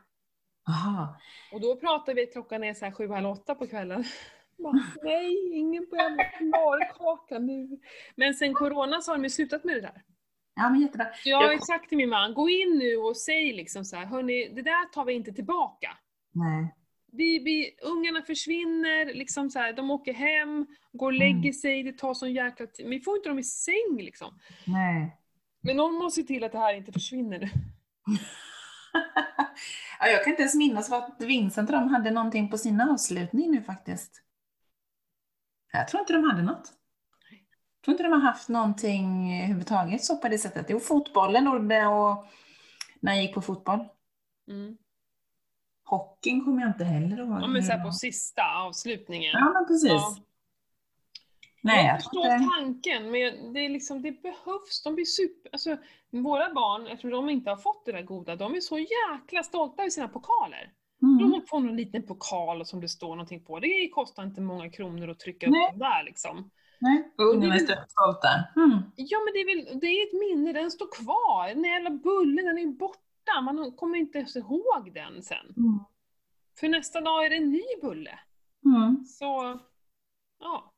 Aha. 0.70 1.20
Och 1.54 1.62
då 1.62 1.76
pratade 1.76 2.22
vi 2.22 2.28
klockan 2.28 2.64
är 2.64 2.74
så 2.74 2.86
här 2.86 2.92
sju, 2.92 3.10
halv 3.10 3.30
åtta 3.30 3.56
på 3.56 3.68
kvällen. 3.68 4.04
Bara, 4.58 4.84
Nej, 5.04 5.58
ingen 5.58 5.86
polarkaka 5.90 7.40
nu. 7.40 7.80
Men 8.16 8.34
sen 8.34 8.54
corona 8.54 9.02
så 9.02 9.12
har 9.12 9.18
de 9.18 9.24
ju 9.24 9.30
slutat 9.30 9.64
med 9.64 9.76
det 9.76 9.82
där. 9.82 10.02
Ja 10.56 10.70
men 10.70 10.82
jättebra. 10.82 11.08
Jag 11.26 11.38
har 11.38 11.58
sagt 11.58 11.90
till 11.90 11.98
min 11.98 12.10
man, 12.10 12.34
gå 12.34 12.50
in 12.50 12.78
nu 12.80 12.98
och 12.98 13.18
säg 13.18 13.54
liksom 13.54 13.86
så 13.86 13.96
här, 13.96 14.06
hörni, 14.06 14.50
det 14.56 14.62
där 14.62 14.86
tar 14.86 15.06
vi 15.06 15.14
inte 15.14 15.32
tillbaka. 15.32 15.98
Nej. 16.32 16.76
Vi, 17.16 17.40
vi, 17.40 17.76
ungarna 17.82 18.22
försvinner, 18.22 19.14
liksom 19.14 19.50
så 19.50 19.60
här, 19.60 19.74
de 19.74 19.92
åker 19.92 20.14
hem, 20.14 20.66
går 20.92 21.08
och 21.08 21.14
lägger 21.14 21.34
Mm. 21.40 21.54
sig, 21.54 21.84
det 21.84 21.98
tar 21.98 22.14
sån 22.14 22.34
jäkla 22.34 22.68
tid. 22.68 22.90
Vi 22.90 23.00
får 23.00 23.18
inte 23.18 23.30
dem 23.30 23.40
i 23.40 23.44
säng 23.44 23.98
liksom. 23.98 24.40
Nej. 24.68 25.18
Men 25.62 25.78
någon 25.78 25.96
måste 25.96 26.22
se 26.22 26.28
till 26.28 26.44
att 26.44 26.52
det 26.52 26.58
här 26.58 26.74
inte 26.74 26.92
försvinner 26.92 27.50
ja, 30.00 30.08
jag 30.08 30.24
kan 30.24 30.32
inte 30.32 30.42
ens 30.42 30.56
minnas 30.56 30.90
vad 30.90 31.04
att 31.04 31.22
Vincent 31.22 31.70
och 31.70 31.76
de 31.76 31.88
hade 31.88 32.12
någonting 32.12 32.50
på 32.50 32.58
sin 32.58 32.82
avslutning 32.82 33.52
nu 33.52 33.62
faktiskt. 33.62 34.22
Jag 35.74 35.88
tror 35.88 36.00
inte 36.00 36.14
de 36.14 36.24
hade 36.24 36.42
något. 36.42 36.74
Jag 37.30 37.86
tror 37.86 37.94
inte 37.94 38.04
de 38.04 38.12
har 38.12 38.20
haft 38.20 38.50
någonting 38.50 39.38
överhuvudtaget 39.38 40.04
så 40.04 40.18
på 40.18 40.28
det 40.28 40.38
sättet. 40.38 40.66
Jo, 40.70 40.80
fotbollen 40.80 41.48
och, 41.48 41.56
och 41.56 42.26
när 43.00 43.14
jag 43.14 43.22
gick 43.22 43.34
på 43.34 43.42
fotboll. 43.42 43.88
Mm. 44.48 44.78
Hockeyn 45.98 46.46
kommer 46.46 46.62
jag 46.62 46.70
inte 46.70 46.84
heller 46.84 47.18
ihåg. 47.20 47.42
Ja 47.42 47.48
men 47.48 47.64
så 47.64 47.72
här 47.72 47.86
på 47.86 47.92
sista 47.92 48.42
avslutningen. 48.68 49.32
Ja, 49.34 49.52
men 49.54 49.68
precis. 49.68 49.92
Ja. 49.92 50.16
Nej, 51.62 51.86
jag 51.86 51.98
förstår 52.04 52.26
inte... 52.26 52.50
tanken, 52.60 53.04
men 53.12 53.54
det, 53.54 53.60
är 53.60 53.70
liksom, 53.70 54.02
det 54.02 54.22
behövs. 54.22 54.84
De 54.84 54.96
blir 54.96 55.06
super... 55.06 55.50
Alltså, 55.52 55.78
våra 56.12 56.54
barn, 56.54 56.88
eftersom 56.88 57.10
de 57.10 57.30
inte 57.30 57.50
har 57.50 57.58
fått 57.58 57.86
det 57.86 57.92
där 57.92 58.02
goda, 58.02 58.36
de 58.36 58.56
är 58.56 58.60
så 58.60 58.78
jäkla 58.78 59.44
stolta 59.44 59.82
över 59.82 59.90
sina 59.90 60.08
pokaler. 60.08 60.72
Mm. 61.02 61.32
De 61.32 61.42
får 61.48 61.60
någon 61.60 61.78
liten 61.78 62.04
pokal 62.04 62.66
som 62.66 62.82
det 62.82 62.88
står 62.90 63.10
någonting 63.10 63.44
på. 63.46 63.60
Det 63.60 63.90
kostar 63.90 64.24
inte 64.24 64.42
många 64.42 64.70
kronor 64.70 65.10
att 65.10 65.20
trycka 65.20 65.50
Nej. 65.50 65.66
upp 65.66 65.70
den 65.72 65.80
där 65.80 66.04
liksom. 66.04 66.52
Nej, 66.80 67.12
och 67.18 67.26
ungarna 67.26 67.56
är 67.56 67.60
Det 67.68 67.74
är- 67.74 67.86
stolta. 67.88 68.30
Mm. 68.56 68.80
Ja 68.96 69.18
men 69.26 69.34
det 69.34 69.40
är 69.40 69.56
väl, 69.56 69.80
det 69.80 69.88
är 69.88 70.08
ett 70.08 70.20
minne, 70.20 70.54
den 70.54 70.72
står 70.72 70.88
kvar. 71.04 71.48
Den 71.48 71.64
jävla 71.64 71.90
bullen, 71.90 72.46
den 72.46 72.58
är 72.58 72.62
ju 72.62 72.72
borta. 73.26 73.42
Man 73.42 73.72
kommer 73.72 73.98
inte 73.98 74.18
ens 74.18 74.36
ihåg 74.36 74.94
den 74.94 75.24
sen. 75.24 75.54
Mm. 75.58 75.80
För 76.60 76.68
nästa 76.68 77.02
dag 77.02 77.26
är 77.26 77.30
det 77.30 77.36
en 77.36 77.52
ny 77.52 77.64
bulle. 77.82 78.20
Mm. 78.66 79.06
Så, 79.06 79.60
ja. 80.40 80.74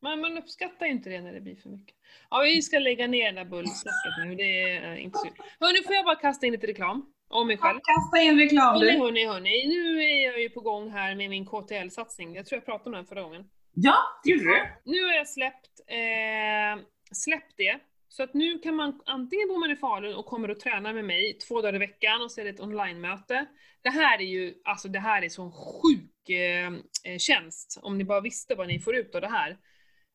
Men 0.00 0.20
man 0.20 0.38
uppskattar 0.38 0.86
ju 0.86 0.92
inte 0.92 1.10
det 1.10 1.20
när 1.20 1.32
det 1.32 1.40
blir 1.40 1.56
för 1.56 1.68
mycket. 1.68 1.96
Ja, 2.30 2.40
vi 2.40 2.62
ska 2.62 2.78
lägga 2.78 3.06
ner 3.06 3.24
den 3.24 3.34
där 3.34 3.44
bullsnacket 3.44 4.12
nu, 4.24 4.34
det 4.34 4.62
är 4.62 4.92
eh, 4.92 5.04
inte 5.04 5.18
så. 5.18 5.26
Hörni, 5.60 5.82
får 5.86 5.94
jag 5.94 6.04
bara 6.04 6.16
kasta 6.16 6.46
in 6.46 6.52
lite 6.52 6.66
reklam? 6.66 7.12
Om 7.30 7.46
mig 7.46 7.58
själv. 7.58 7.80
Kasta 7.82 8.18
in 8.18 8.38
reklam 8.38 8.74
Hörni, 8.74 8.92
du. 8.92 8.98
hörni, 8.98 9.26
hörni. 9.26 9.66
Nu 9.68 10.02
är 10.02 10.24
jag 10.24 10.40
ju 10.40 10.50
på 10.50 10.60
gång 10.60 10.90
här 10.90 11.14
med 11.14 11.30
min 11.30 11.46
KTL-satsning. 11.46 12.34
Jag 12.34 12.46
tror 12.46 12.56
jag 12.56 12.64
pratade 12.64 12.90
om 12.90 12.92
den 12.92 13.06
förra 13.06 13.22
gången. 13.22 13.50
Ja, 13.74 13.96
det 14.24 14.30
gjorde 14.30 14.44
du. 14.44 14.66
Nu 14.84 15.04
har 15.04 15.12
jag 15.12 15.28
släppt, 15.28 15.80
eh, 15.86 16.84
släppt 17.12 17.56
det. 17.56 17.80
Så 18.08 18.22
att 18.22 18.34
nu 18.34 18.58
kan 18.58 18.76
man, 18.76 19.00
antingen 19.06 19.48
bor 19.48 19.60
man 19.60 19.70
i 19.70 19.76
Falun 19.76 20.14
och 20.14 20.26
kommer 20.26 20.50
och 20.50 20.60
tränar 20.60 20.92
med 20.92 21.04
mig 21.04 21.38
två 21.38 21.60
dagar 21.60 21.74
i 21.74 21.78
veckan 21.78 22.22
och 22.22 22.32
så 22.32 22.40
är 22.40 22.44
det 22.44 22.50
ett 22.50 22.60
online-möte. 22.60 23.46
Det 23.82 23.90
här 23.90 24.18
är 24.18 24.24
ju, 24.24 24.54
alltså 24.64 24.88
det 24.88 24.98
här 24.98 25.22
är 25.22 25.28
sån 25.28 25.52
sjuk 25.52 26.28
eh, 26.28 26.66
eh, 27.04 27.18
tjänst, 27.18 27.78
om 27.82 27.98
ni 27.98 28.04
bara 28.04 28.20
visste 28.20 28.54
vad 28.54 28.68
ni 28.68 28.80
får 28.80 28.96
ut 28.96 29.14
av 29.14 29.20
det 29.20 29.28
här. 29.28 29.50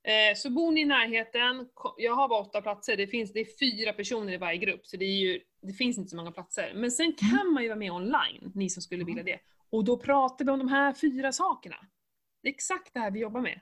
Eh, 0.04 0.36
så 0.36 0.50
bor 0.50 0.72
ni 0.72 0.82
i 0.82 0.86
närheten, 0.86 1.68
jag 1.98 2.16
har 2.16 2.30
bara 2.30 2.42
åtta 2.42 2.62
platser, 2.62 2.98
det, 2.98 3.08
finns, 3.08 3.34
det 3.34 3.40
är 3.40 3.58
fyra 3.60 3.94
personer 3.94 4.34
i 4.34 4.38
varje 4.38 4.58
grupp, 4.58 4.86
så 4.86 4.98
det, 4.98 5.06
är 5.06 5.20
ju, 5.20 5.40
det 5.62 5.74
finns 5.74 5.98
inte 5.98 6.10
så 6.10 6.16
många 6.16 6.32
platser. 6.32 6.72
Men 6.76 6.92
sen 6.92 7.14
kan 7.14 7.54
man 7.54 7.64
ju 7.64 7.70
vara 7.70 7.80
med 7.80 7.92
online, 7.92 8.52
ni 8.56 8.70
som 8.70 8.82
skulle 8.82 9.04
vilja 9.04 9.24
det. 9.24 9.40
Och 9.70 9.84
då 9.84 9.98
pratar 9.98 10.46
vi 10.46 10.52
om 10.52 10.60
de 10.60 10.68
här 10.68 10.94
fyra 10.94 11.32
sakerna. 11.32 11.76
Det 12.42 12.50
är 12.50 12.54
exakt 12.54 12.94
det 12.94 13.00
här 13.00 13.12
vi 13.12 13.20
jobbar 13.20 13.42
med. 13.42 13.60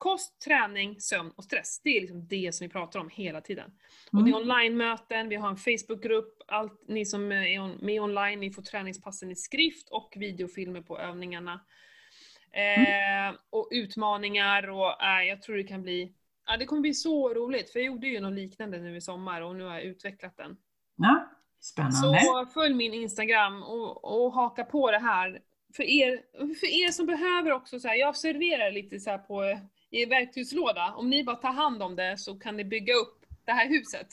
Kost, 0.00 0.40
träning, 0.40 1.00
sömn 1.00 1.32
och 1.36 1.44
stress. 1.44 1.80
Det 1.84 1.96
är 1.96 2.00
liksom 2.00 2.26
det 2.26 2.54
som 2.54 2.64
vi 2.64 2.72
pratar 2.72 3.00
om 3.00 3.08
hela 3.08 3.40
tiden. 3.40 3.70
Och 4.12 4.24
det 4.24 4.30
är 4.30 4.36
online-möten, 4.36 5.28
vi 5.28 5.36
har 5.36 5.48
en 5.48 5.56
Facebookgrupp, 5.56 6.42
allt 6.46 6.84
ni 6.88 7.06
som 7.06 7.32
är 7.32 7.84
med 7.84 8.02
online, 8.02 8.40
ni 8.40 8.50
får 8.50 8.62
träningspassen 8.62 9.30
i 9.30 9.36
skrift 9.36 9.88
och 9.88 10.14
videofilmer 10.16 10.80
på 10.80 10.98
övningarna. 10.98 11.60
Eh, 12.52 13.34
och 13.50 13.68
utmaningar 13.70 14.70
och 14.70 15.02
eh, 15.02 15.28
jag 15.28 15.42
tror 15.42 15.56
det 15.56 15.64
kan 15.64 15.82
bli, 15.82 16.12
ja 16.46 16.56
det 16.56 16.64
kommer 16.64 16.82
bli 16.82 16.94
så 16.94 17.34
roligt, 17.34 17.70
för 17.70 17.78
jag 17.78 17.86
gjorde 17.86 18.06
ju 18.06 18.20
något 18.20 18.34
liknande 18.34 18.78
nu 18.78 18.96
i 18.96 19.00
sommar 19.00 19.40
och 19.40 19.56
nu 19.56 19.64
har 19.64 19.74
jag 19.74 19.82
utvecklat 19.82 20.36
den. 20.36 20.56
Ja, 20.96 21.30
spännande. 21.60 22.20
Så 22.20 22.46
följ 22.54 22.74
min 22.74 22.94
Instagram 22.94 23.62
och, 23.62 24.24
och 24.24 24.32
haka 24.32 24.64
på 24.64 24.90
det 24.90 24.98
här. 24.98 25.40
För 25.76 25.82
er, 25.82 26.22
för 26.60 26.66
er 26.66 26.90
som 26.90 27.06
behöver 27.06 27.50
också 27.52 27.80
så 27.80 27.88
här, 27.88 27.94
jag 27.94 28.16
serverar 28.16 28.72
lite 28.72 29.00
så 29.00 29.18
på 29.18 29.42
i 29.90 30.04
verktygslåda. 30.04 30.94
Om 30.96 31.10
ni 31.10 31.24
bara 31.24 31.36
tar 31.36 31.52
hand 31.52 31.82
om 31.82 31.96
det 31.96 32.18
så 32.18 32.38
kan 32.38 32.56
ni 32.56 32.64
bygga 32.64 32.94
upp 32.94 33.24
det 33.44 33.52
här 33.52 33.68
huset. 33.68 34.06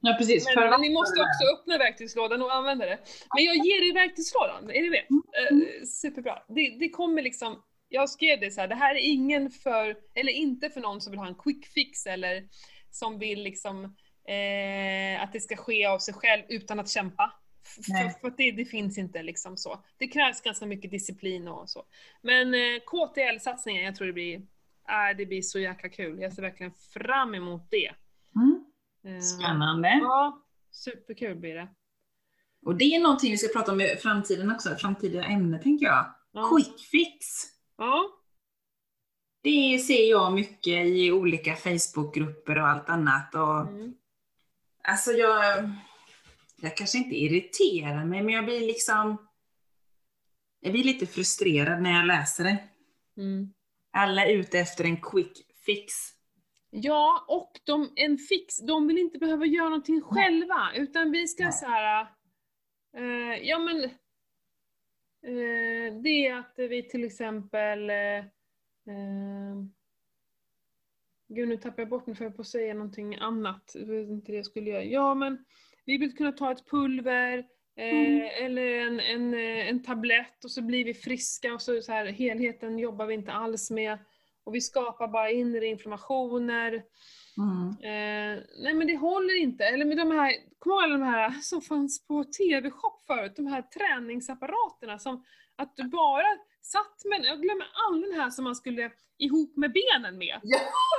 Ja, 0.00 0.14
precis. 0.18 0.46
Men, 0.56 0.70
men 0.70 0.80
ni 0.80 0.90
måste 0.90 1.20
också 1.20 1.54
öppna 1.54 1.78
verktygslådan 1.78 2.42
och 2.42 2.54
använda 2.54 2.86
det. 2.86 2.98
Men 3.34 3.44
jag 3.44 3.56
ger 3.56 3.90
er 3.90 3.94
verktygslådan, 3.94 4.70
är 4.70 4.82
ni 4.82 4.90
med? 4.90 5.04
Eh, 5.10 5.86
superbra. 5.86 6.42
Det, 6.48 6.76
det 6.78 6.88
kommer 6.88 7.22
liksom, 7.22 7.62
jag 7.88 8.10
skrev 8.10 8.40
det 8.40 8.50
så 8.50 8.60
här, 8.60 8.68
det 8.68 8.74
här 8.74 8.94
är 8.94 9.00
ingen 9.00 9.50
för, 9.50 9.96
eller 10.14 10.32
inte 10.32 10.70
för 10.70 10.80
någon 10.80 11.00
som 11.00 11.10
vill 11.10 11.20
ha 11.20 11.26
en 11.26 11.34
quick 11.34 11.66
fix 11.66 12.06
eller 12.06 12.48
som 12.90 13.18
vill 13.18 13.42
liksom 13.42 13.84
eh, 14.28 15.22
att 15.22 15.32
det 15.32 15.40
ska 15.40 15.56
ske 15.56 15.86
av 15.86 15.98
sig 15.98 16.14
själv 16.14 16.42
utan 16.48 16.80
att 16.80 16.88
kämpa. 16.88 17.32
För, 17.64 18.20
för 18.20 18.36
det, 18.36 18.50
det 18.50 18.64
finns 18.64 18.98
inte 18.98 19.22
liksom 19.22 19.56
så. 19.56 19.84
Det 19.98 20.08
krävs 20.08 20.40
ganska 20.40 20.66
mycket 20.66 20.90
disciplin 20.90 21.48
och 21.48 21.70
så. 21.70 21.84
Men 22.22 22.54
eh, 22.54 22.80
KTL-satsningen, 22.86 23.84
jag 23.84 23.96
tror 23.96 24.06
det 24.06 24.12
blir, 24.12 24.42
äh, 24.88 25.16
det 25.16 25.26
blir 25.26 25.42
så 25.42 25.58
jäkla 25.58 25.88
kul. 25.88 26.20
Jag 26.20 26.32
ser 26.32 26.42
verkligen 26.42 26.72
fram 26.72 27.34
emot 27.34 27.70
det. 27.70 27.92
Mm. 28.36 28.64
Eh, 29.04 29.20
Spännande. 29.22 29.88
Ja, 30.02 30.42
superkul 30.70 31.36
blir 31.36 31.54
det. 31.54 31.68
Och 32.66 32.76
det 32.76 32.84
är 32.84 33.00
någonting 33.00 33.30
vi 33.30 33.38
ska 33.38 33.58
prata 33.58 33.72
om 33.72 33.80
i 33.80 33.96
framtiden 33.96 34.50
också, 34.50 34.76
framtida 34.76 35.24
ämne 35.24 35.58
tänker 35.58 35.86
jag. 35.86 36.14
Ja. 36.32 36.50
Quick 36.56 36.80
fix. 36.80 37.26
Ja. 37.78 38.04
Det 39.42 39.78
ser 39.78 40.10
jag 40.10 40.32
mycket 40.32 40.86
i 40.86 41.12
olika 41.12 41.56
Facebookgrupper 41.56 42.58
och 42.58 42.68
allt 42.68 42.88
annat. 42.88 43.34
Och, 43.34 43.60
Mm. 43.68 43.94
Alltså 44.84 45.12
jag, 45.12 45.70
jag 46.60 46.76
kanske 46.76 46.98
inte 46.98 47.14
irriterar 47.16 48.04
mig, 48.04 48.22
men 48.22 48.34
jag 48.34 48.44
blir 48.44 48.60
liksom, 48.60 49.28
jag 50.60 50.72
blir 50.72 50.84
lite 50.84 51.06
frustrerad 51.06 51.82
när 51.82 51.90
jag 51.92 52.06
läser 52.06 52.44
det. 52.44 52.58
Mm. 53.16 53.52
Alla 53.92 54.24
är 54.24 54.34
ute 54.34 54.58
efter 54.58 54.84
en 54.84 55.00
quick 55.00 55.46
fix. 55.66 55.94
Ja, 56.70 57.24
och 57.28 57.60
de, 57.64 57.92
en 57.96 58.18
fix, 58.18 58.58
de 58.58 58.88
vill 58.88 58.98
inte 58.98 59.18
behöva 59.18 59.46
göra 59.46 59.68
någonting 59.68 60.02
själva, 60.02 60.70
utan 60.74 61.10
vi 61.10 61.28
ska 61.28 61.44
Nej. 61.44 61.52
så 61.52 61.66
här. 61.66 62.06
Eh, 62.96 63.48
ja 63.48 63.58
men, 63.58 63.84
eh, 65.22 65.94
det 66.02 66.26
är 66.26 66.36
att 66.36 66.54
vi 66.56 66.88
till 66.88 67.04
exempel, 67.04 67.90
eh, 67.90 68.18
eh, 68.86 69.62
gud 71.28 71.48
nu 71.48 71.56
tappar 71.56 71.82
jag 71.82 71.88
bort 71.88 72.06
mig 72.06 72.16
för 72.16 72.24
jag 72.24 72.36
på 72.36 72.42
att 72.42 72.48
säga 72.48 72.74
någonting 72.74 73.14
annat, 73.16 73.72
vet 73.74 74.08
inte 74.08 74.32
det 74.32 74.36
jag 74.36 74.46
skulle 74.46 74.70
göra. 74.70 74.84
Ja 74.84 75.14
men, 75.14 75.44
vi 75.84 75.98
vill 75.98 76.16
kunna 76.16 76.32
ta 76.32 76.52
ett 76.52 76.70
pulver, 76.70 77.46
eh, 77.76 77.88
Mm. 77.88 78.28
eller 78.46 78.78
en, 78.86 79.00
en, 79.00 79.34
eh, 79.34 79.68
en 79.68 79.82
tablett 79.82 80.44
och 80.44 80.50
så 80.50 80.62
blir 80.62 80.84
vi 80.84 80.94
friska 80.94 81.54
och 81.54 81.62
så, 81.62 81.82
så 81.82 81.92
här, 81.92 82.06
helheten 82.06 82.78
jobbar 82.78 83.06
vi 83.06 83.14
inte 83.14 83.32
alls 83.32 83.70
med. 83.70 83.98
Och 84.44 84.54
vi 84.54 84.60
skapar 84.60 85.08
bara 85.08 85.30
inre 85.30 85.66
inflammationer. 85.66 86.82
Mm. 87.38 87.68
Eh, 87.68 88.42
nej 88.62 88.74
men 88.74 88.86
det 88.86 88.96
håller 88.96 89.38
inte. 89.40 89.64
Eller 89.64 89.84
med 89.84 89.96
de 89.96 90.10
här, 90.10 90.32
kommer 90.58 90.74
ihåg 90.76 90.82
alla 90.84 90.92
de 90.98 91.02
här 91.04 91.30
som 91.30 91.62
fanns 91.62 92.06
på 92.06 92.24
TV-shop 92.24 93.00
förut? 93.06 93.32
De 93.36 93.46
här 93.46 93.62
träningsapparaterna 93.62 94.98
som 94.98 95.24
att 95.56 95.76
du 95.76 95.84
bara 95.84 96.26
satt 96.62 97.04
med, 97.04 97.24
jag 97.24 97.42
glömmer 97.42 97.66
all 97.88 98.00
den 98.00 98.20
här 98.20 98.30
som 98.30 98.44
man 98.44 98.56
skulle 98.56 98.90
ihop 99.18 99.56
med 99.56 99.72
benen 99.72 100.18
med. 100.18 100.40
Ja. 100.42 100.58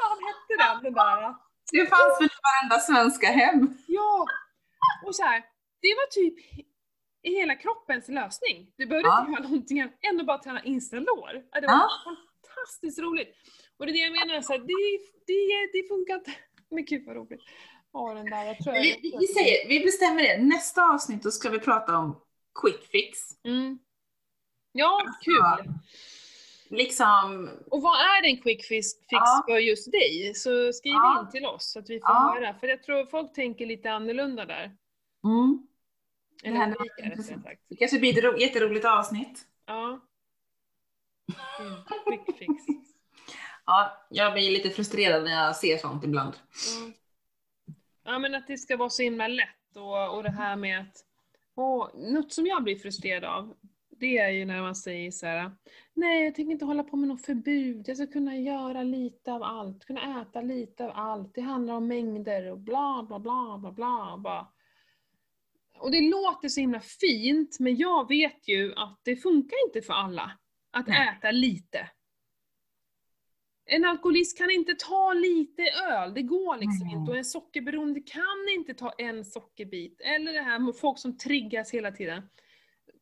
Vad 0.09 0.17
hette 0.27 0.53
den? 0.73 0.83
den 0.83 0.93
där? 0.93 1.35
Det 1.71 1.85
fanns 1.89 2.17
väl 2.21 2.27
i 2.27 2.39
varenda 2.47 2.79
svenska 2.79 3.27
hem? 3.27 3.77
Ja! 3.87 4.25
Och 5.05 5.15
så 5.15 5.23
här, 5.23 5.43
det 5.83 5.93
var 5.95 6.07
typ 6.11 6.35
hela 7.23 7.55
kroppens 7.55 8.07
lösning. 8.09 8.71
Du 8.77 8.85
behövde 8.85 9.09
Ja. 9.09 9.19
inte 9.19 9.31
göra 9.31 9.43
någonting 9.49 9.81
annat 9.81 9.93
än 10.11 10.19
att 10.19 10.25
bara 10.25 10.37
träna 10.37 10.63
instalår. 10.63 11.31
Ja, 11.51 11.61
det 11.61 11.67
var 11.67 11.73
Ja. 11.73 11.89
fantastiskt 12.03 12.99
roligt. 12.99 13.35
Och 13.77 13.85
det 13.85 13.91
är 13.91 13.93
det 13.93 13.99
jag 13.99 14.27
menar, 14.27 14.41
så 14.41 14.53
här, 14.53 14.59
det, 14.59 14.99
det, 15.27 15.69
det 15.81 15.87
funkar 15.87 16.15
inte. 16.15 16.31
Men 16.69 16.85
gud 16.85 17.05
vad 17.05 17.15
roligt. 17.15 17.41
Ja, 17.93 18.13
den 18.13 18.25
där, 18.25 18.43
jag 18.45 18.57
tror 18.63 18.75
jag, 18.75 18.83
Vi, 18.83 19.15
vi, 19.19 19.27
säger, 19.27 19.67
vi 19.69 19.79
bestämmer 19.79 20.23
det. 20.23 20.37
Nästa 20.43 20.81
avsnitt 20.93 21.23
då 21.23 21.31
ska 21.31 21.49
vi 21.49 21.59
prata 21.59 21.97
om 21.97 22.21
quick 22.61 22.83
fix. 22.91 23.19
Mm. 23.43 23.79
Ja, 24.71 25.01
Ja. 25.05 25.13
kul. 25.21 25.73
Liksom, 26.69 27.49
Och 27.71 27.81
vad 27.81 27.95
är 27.95 28.23
en 28.25 28.37
quick 28.41 28.65
fix, 28.65 28.87
fix 28.95 29.09
Ja. 29.09 29.43
för 29.47 29.57
just 29.57 29.91
dig? 29.91 30.31
Så 30.35 30.73
skriv 30.73 30.93
Ja. 30.93 31.19
in 31.25 31.31
till 31.31 31.45
oss 31.45 31.71
så 31.71 31.79
att 31.79 31.89
vi 31.89 31.99
får 31.99 32.09
Ja. 32.09 32.35
höra. 32.39 32.53
För 32.59 32.67
jag 32.67 32.83
tror 32.83 33.05
folk 33.05 33.33
tänker 33.33 33.65
lite 33.65 33.91
annorlunda 33.91 34.45
där. 34.45 34.71
mm, 35.25 35.67
Eller 36.43 36.67
rättare 36.67 37.05
intressant. 37.05 37.43
sagt. 37.43 37.61
det 37.69 37.75
kanske 37.75 37.99
blir 37.99 38.17
ett 38.17 38.23
ro, 38.23 38.37
jätteroligt 38.37 38.85
avsnitt. 38.85 39.47
Ja. 39.65 39.99
Mm. 41.59 41.73
Quick 42.05 42.37
fix. 42.37 42.53
Ja, 43.65 44.05
jag 44.09 44.33
blir 44.33 44.51
lite 44.51 44.69
frustrerad 44.69 45.23
när 45.23 45.31
jag 45.31 45.55
ser 45.55 45.77
sånt 45.77 46.03
ibland. 46.03 46.33
Ja. 46.35 46.91
ja 48.03 48.19
men 48.19 48.35
att 48.35 48.47
det 48.47 48.57
ska 48.57 48.77
vara 48.77 48.89
så 48.89 49.03
himla 49.03 49.27
lätt 49.27 49.75
och, 49.75 50.15
och 50.15 50.23
det 50.23 50.31
här 50.31 50.55
med 50.55 50.81
att, 50.81 51.05
åh, 51.55 51.89
något 51.95 52.33
som 52.33 52.47
jag 52.47 52.63
blir 52.63 52.75
frustrerad 52.79 53.23
av, 53.23 53.55
det 53.89 54.17
är 54.17 54.29
ju 54.29 54.45
när 54.45 54.61
man 54.61 54.75
säger 54.75 55.11
så 55.11 55.25
här: 55.25 55.51
nej 55.93 56.25
jag 56.25 56.35
tänker 56.35 56.51
inte 56.51 56.65
hålla 56.65 56.83
på 56.83 56.95
med 56.95 57.07
något 57.07 57.25
förbud, 57.25 57.87
jag 57.87 57.97
ska 57.97 58.07
kunna 58.07 58.37
göra 58.37 58.83
lite 58.83 59.31
av 59.31 59.43
allt, 59.43 59.85
kunna 59.85 60.21
äta 60.21 60.41
lite 60.41 60.85
av 60.85 60.91
allt, 60.95 61.35
det 61.35 61.41
handlar 61.41 61.73
om 61.73 61.87
mängder 61.87 62.51
och 62.51 62.59
bla 62.59 63.05
bla 63.07 63.19
bla 63.19 63.57
bla 63.57 63.71
bla. 63.71 64.17
bla. 64.17 64.53
Och 65.83 65.91
det 65.91 66.01
låter 66.01 66.49
så 66.49 66.59
himla 66.59 66.79
fint, 66.79 67.57
men 67.59 67.75
jag 67.75 68.07
vet 68.07 68.47
ju 68.47 68.73
att 68.75 69.01
det 69.03 69.15
funkar 69.15 69.57
inte 69.67 69.81
för 69.81 69.93
alla 69.93 70.31
att 70.71 70.87
Nej. 70.87 71.17
äta 71.17 71.31
lite. 71.31 71.89
En 73.65 73.85
alkoholist 73.85 74.37
kan 74.37 74.51
inte 74.51 74.73
ta 74.73 75.13
lite 75.13 75.63
öl, 75.91 76.13
det 76.13 76.21
går 76.21 76.57
liksom 76.57 76.87
Nej. 76.87 76.95
inte. 76.95 77.11
Och 77.11 77.17
en 77.17 77.25
sockerberoende 77.25 77.99
kan 77.99 78.49
inte 78.55 78.73
ta 78.73 78.91
en 78.97 79.25
sockerbit. 79.25 80.01
Eller 80.01 80.33
det 80.33 80.41
här 80.41 80.59
med 80.59 80.77
folk 80.77 80.99
som 80.99 81.17
triggas 81.17 81.73
hela 81.73 81.91
tiden. 81.91 82.23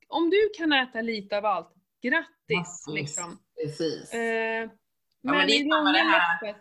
Om 0.07 0.29
du 0.29 0.49
kan 0.57 0.73
äta 0.73 1.01
lite 1.01 1.37
av 1.37 1.45
allt, 1.45 1.73
grattis! 2.03 2.27
Grattis. 2.47 2.85
Liksom. 2.87 3.39
Precis. 3.63 4.13
Eh, 4.13 4.69
men 5.21 5.37
men 5.37 5.47
det 5.47 5.53
är 5.53 5.69
samma 5.69 5.91
det 5.91 5.99
här. 5.99 6.55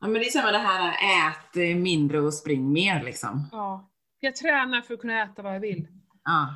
Ja, 0.00 0.06
men 0.08 0.12
det 0.12 0.26
är 0.26 0.30
samma 0.30 0.52
det 0.52 0.58
här, 0.58 0.94
ät 1.28 1.76
mindre 1.76 2.20
och 2.20 2.34
spring 2.34 2.72
mer 2.72 3.04
liksom. 3.04 3.48
ja. 3.52 3.90
Jag 4.20 4.36
tränar 4.36 4.82
för 4.82 4.94
att 4.94 5.00
kunna 5.00 5.22
äta 5.22 5.42
vad 5.42 5.54
jag 5.54 5.60
vill. 5.60 5.88
Ja. 6.24 6.54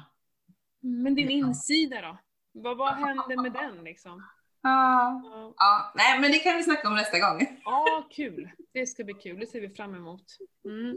Men 0.80 1.14
din 1.14 1.30
insida 1.30 2.00
då? 2.00 2.18
Vad, 2.52 2.76
vad 2.76 2.94
händer 2.94 3.42
med 3.42 3.52
den 3.52 3.84
liksom? 3.84 4.24
Ja. 4.62 5.22
Ja. 5.24 5.54
ja. 5.56 5.92
Nej, 5.94 6.20
men 6.20 6.32
det 6.32 6.38
kan 6.38 6.56
vi 6.56 6.62
snacka 6.62 6.88
om 6.88 6.94
nästa 6.94 7.18
gång. 7.18 7.60
Ja, 7.64 8.08
kul. 8.10 8.50
Det 8.72 8.86
ska 8.86 9.04
bli 9.04 9.14
kul. 9.14 9.40
Det 9.40 9.46
ser 9.46 9.60
vi 9.60 9.68
fram 9.68 9.94
emot. 9.94 10.24
Mm. 10.64 10.96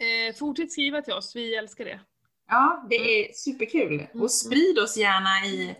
Eh, 0.00 0.34
fortsätt 0.38 0.72
skriva 0.72 1.02
till 1.02 1.12
oss, 1.12 1.36
vi 1.36 1.56
älskar 1.56 1.84
det. 1.84 2.00
Ja, 2.48 2.86
det 2.90 2.94
är 2.94 3.32
superkul. 3.32 3.94
Mm. 3.94 4.22
Och 4.22 4.30
sprid 4.30 4.78
oss 4.78 4.96
gärna 4.96 5.46
i 5.46 5.76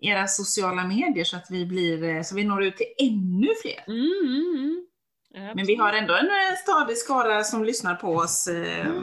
era 0.00 0.26
sociala 0.26 0.84
medier 0.84 1.24
så 1.24 1.36
att 1.36 1.46
vi 1.50 1.66
blir, 1.66 2.04
eh, 2.04 2.22
så 2.22 2.34
vi 2.34 2.44
når 2.44 2.62
ut 2.64 2.76
till 2.76 2.94
ännu 2.98 3.48
fler. 3.62 3.84
Mm, 3.86 4.10
mm, 4.22 4.86
mm. 5.34 5.56
Men 5.56 5.66
vi 5.66 5.74
har 5.74 5.92
ändå 5.92 6.14
en 6.14 6.26
eh, 6.26 6.56
stadig 6.62 6.98
skara 6.98 7.44
som 7.44 7.64
lyssnar 7.64 7.94
på 7.94 8.08
oss 8.08 8.46
eh, 8.46 8.86
Mm. 8.86 9.02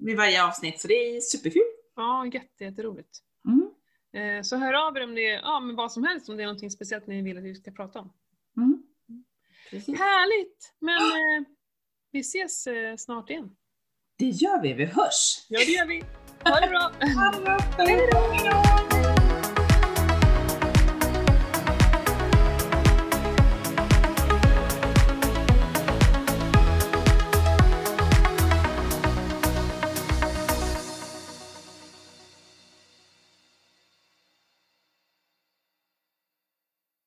Vid 0.00 0.16
varje 0.16 0.44
avsnitt, 0.44 0.80
så 0.80 0.88
det 0.88 0.94
är 0.94 1.20
superkul. 1.20 1.62
Ja, 1.96 2.26
jätte, 2.26 2.64
jätteroligt. 2.64 3.18
Mm. 3.44 3.70
Eh, 4.12 4.42
så 4.42 4.56
hör 4.56 4.88
av 4.88 4.96
er 4.96 5.04
om 5.04 5.14
det 5.14 5.28
är, 5.28 5.40
ja 5.40 5.60
men 5.60 5.76
vad 5.76 5.92
som 5.92 6.04
helst, 6.04 6.28
om 6.28 6.36
det 6.36 6.42
är 6.42 6.46
någonting 6.46 6.70
speciellt 6.70 7.06
ni 7.06 7.22
vill 7.22 7.38
att 7.38 7.44
vi 7.44 7.54
ska 7.54 7.70
prata 7.70 7.98
om. 7.98 8.12
Mm. 8.56 8.82
Precis. 9.70 9.98
Härligt! 9.98 10.74
Men 10.78 11.00
eh, 11.00 11.46
vi 12.12 12.20
ses 12.20 12.66
eh, 12.66 12.96
snart 12.96 13.30
igen. 13.30 13.56
Det 14.18 14.28
gör 14.28 14.62
vi, 14.62 14.72
vi 14.72 14.84
hörs! 14.84 15.46
Ja, 15.48 15.58
det 15.58 15.72
gör 15.72 15.86
vi. 15.86 16.04
Ha 16.44 16.60
det 16.60 16.68
bra! 16.68 16.92
Ha 17.00 17.38
det 17.38 17.44
bra. 17.44 17.58
Hej 17.78 18.08
då! 18.12 19.09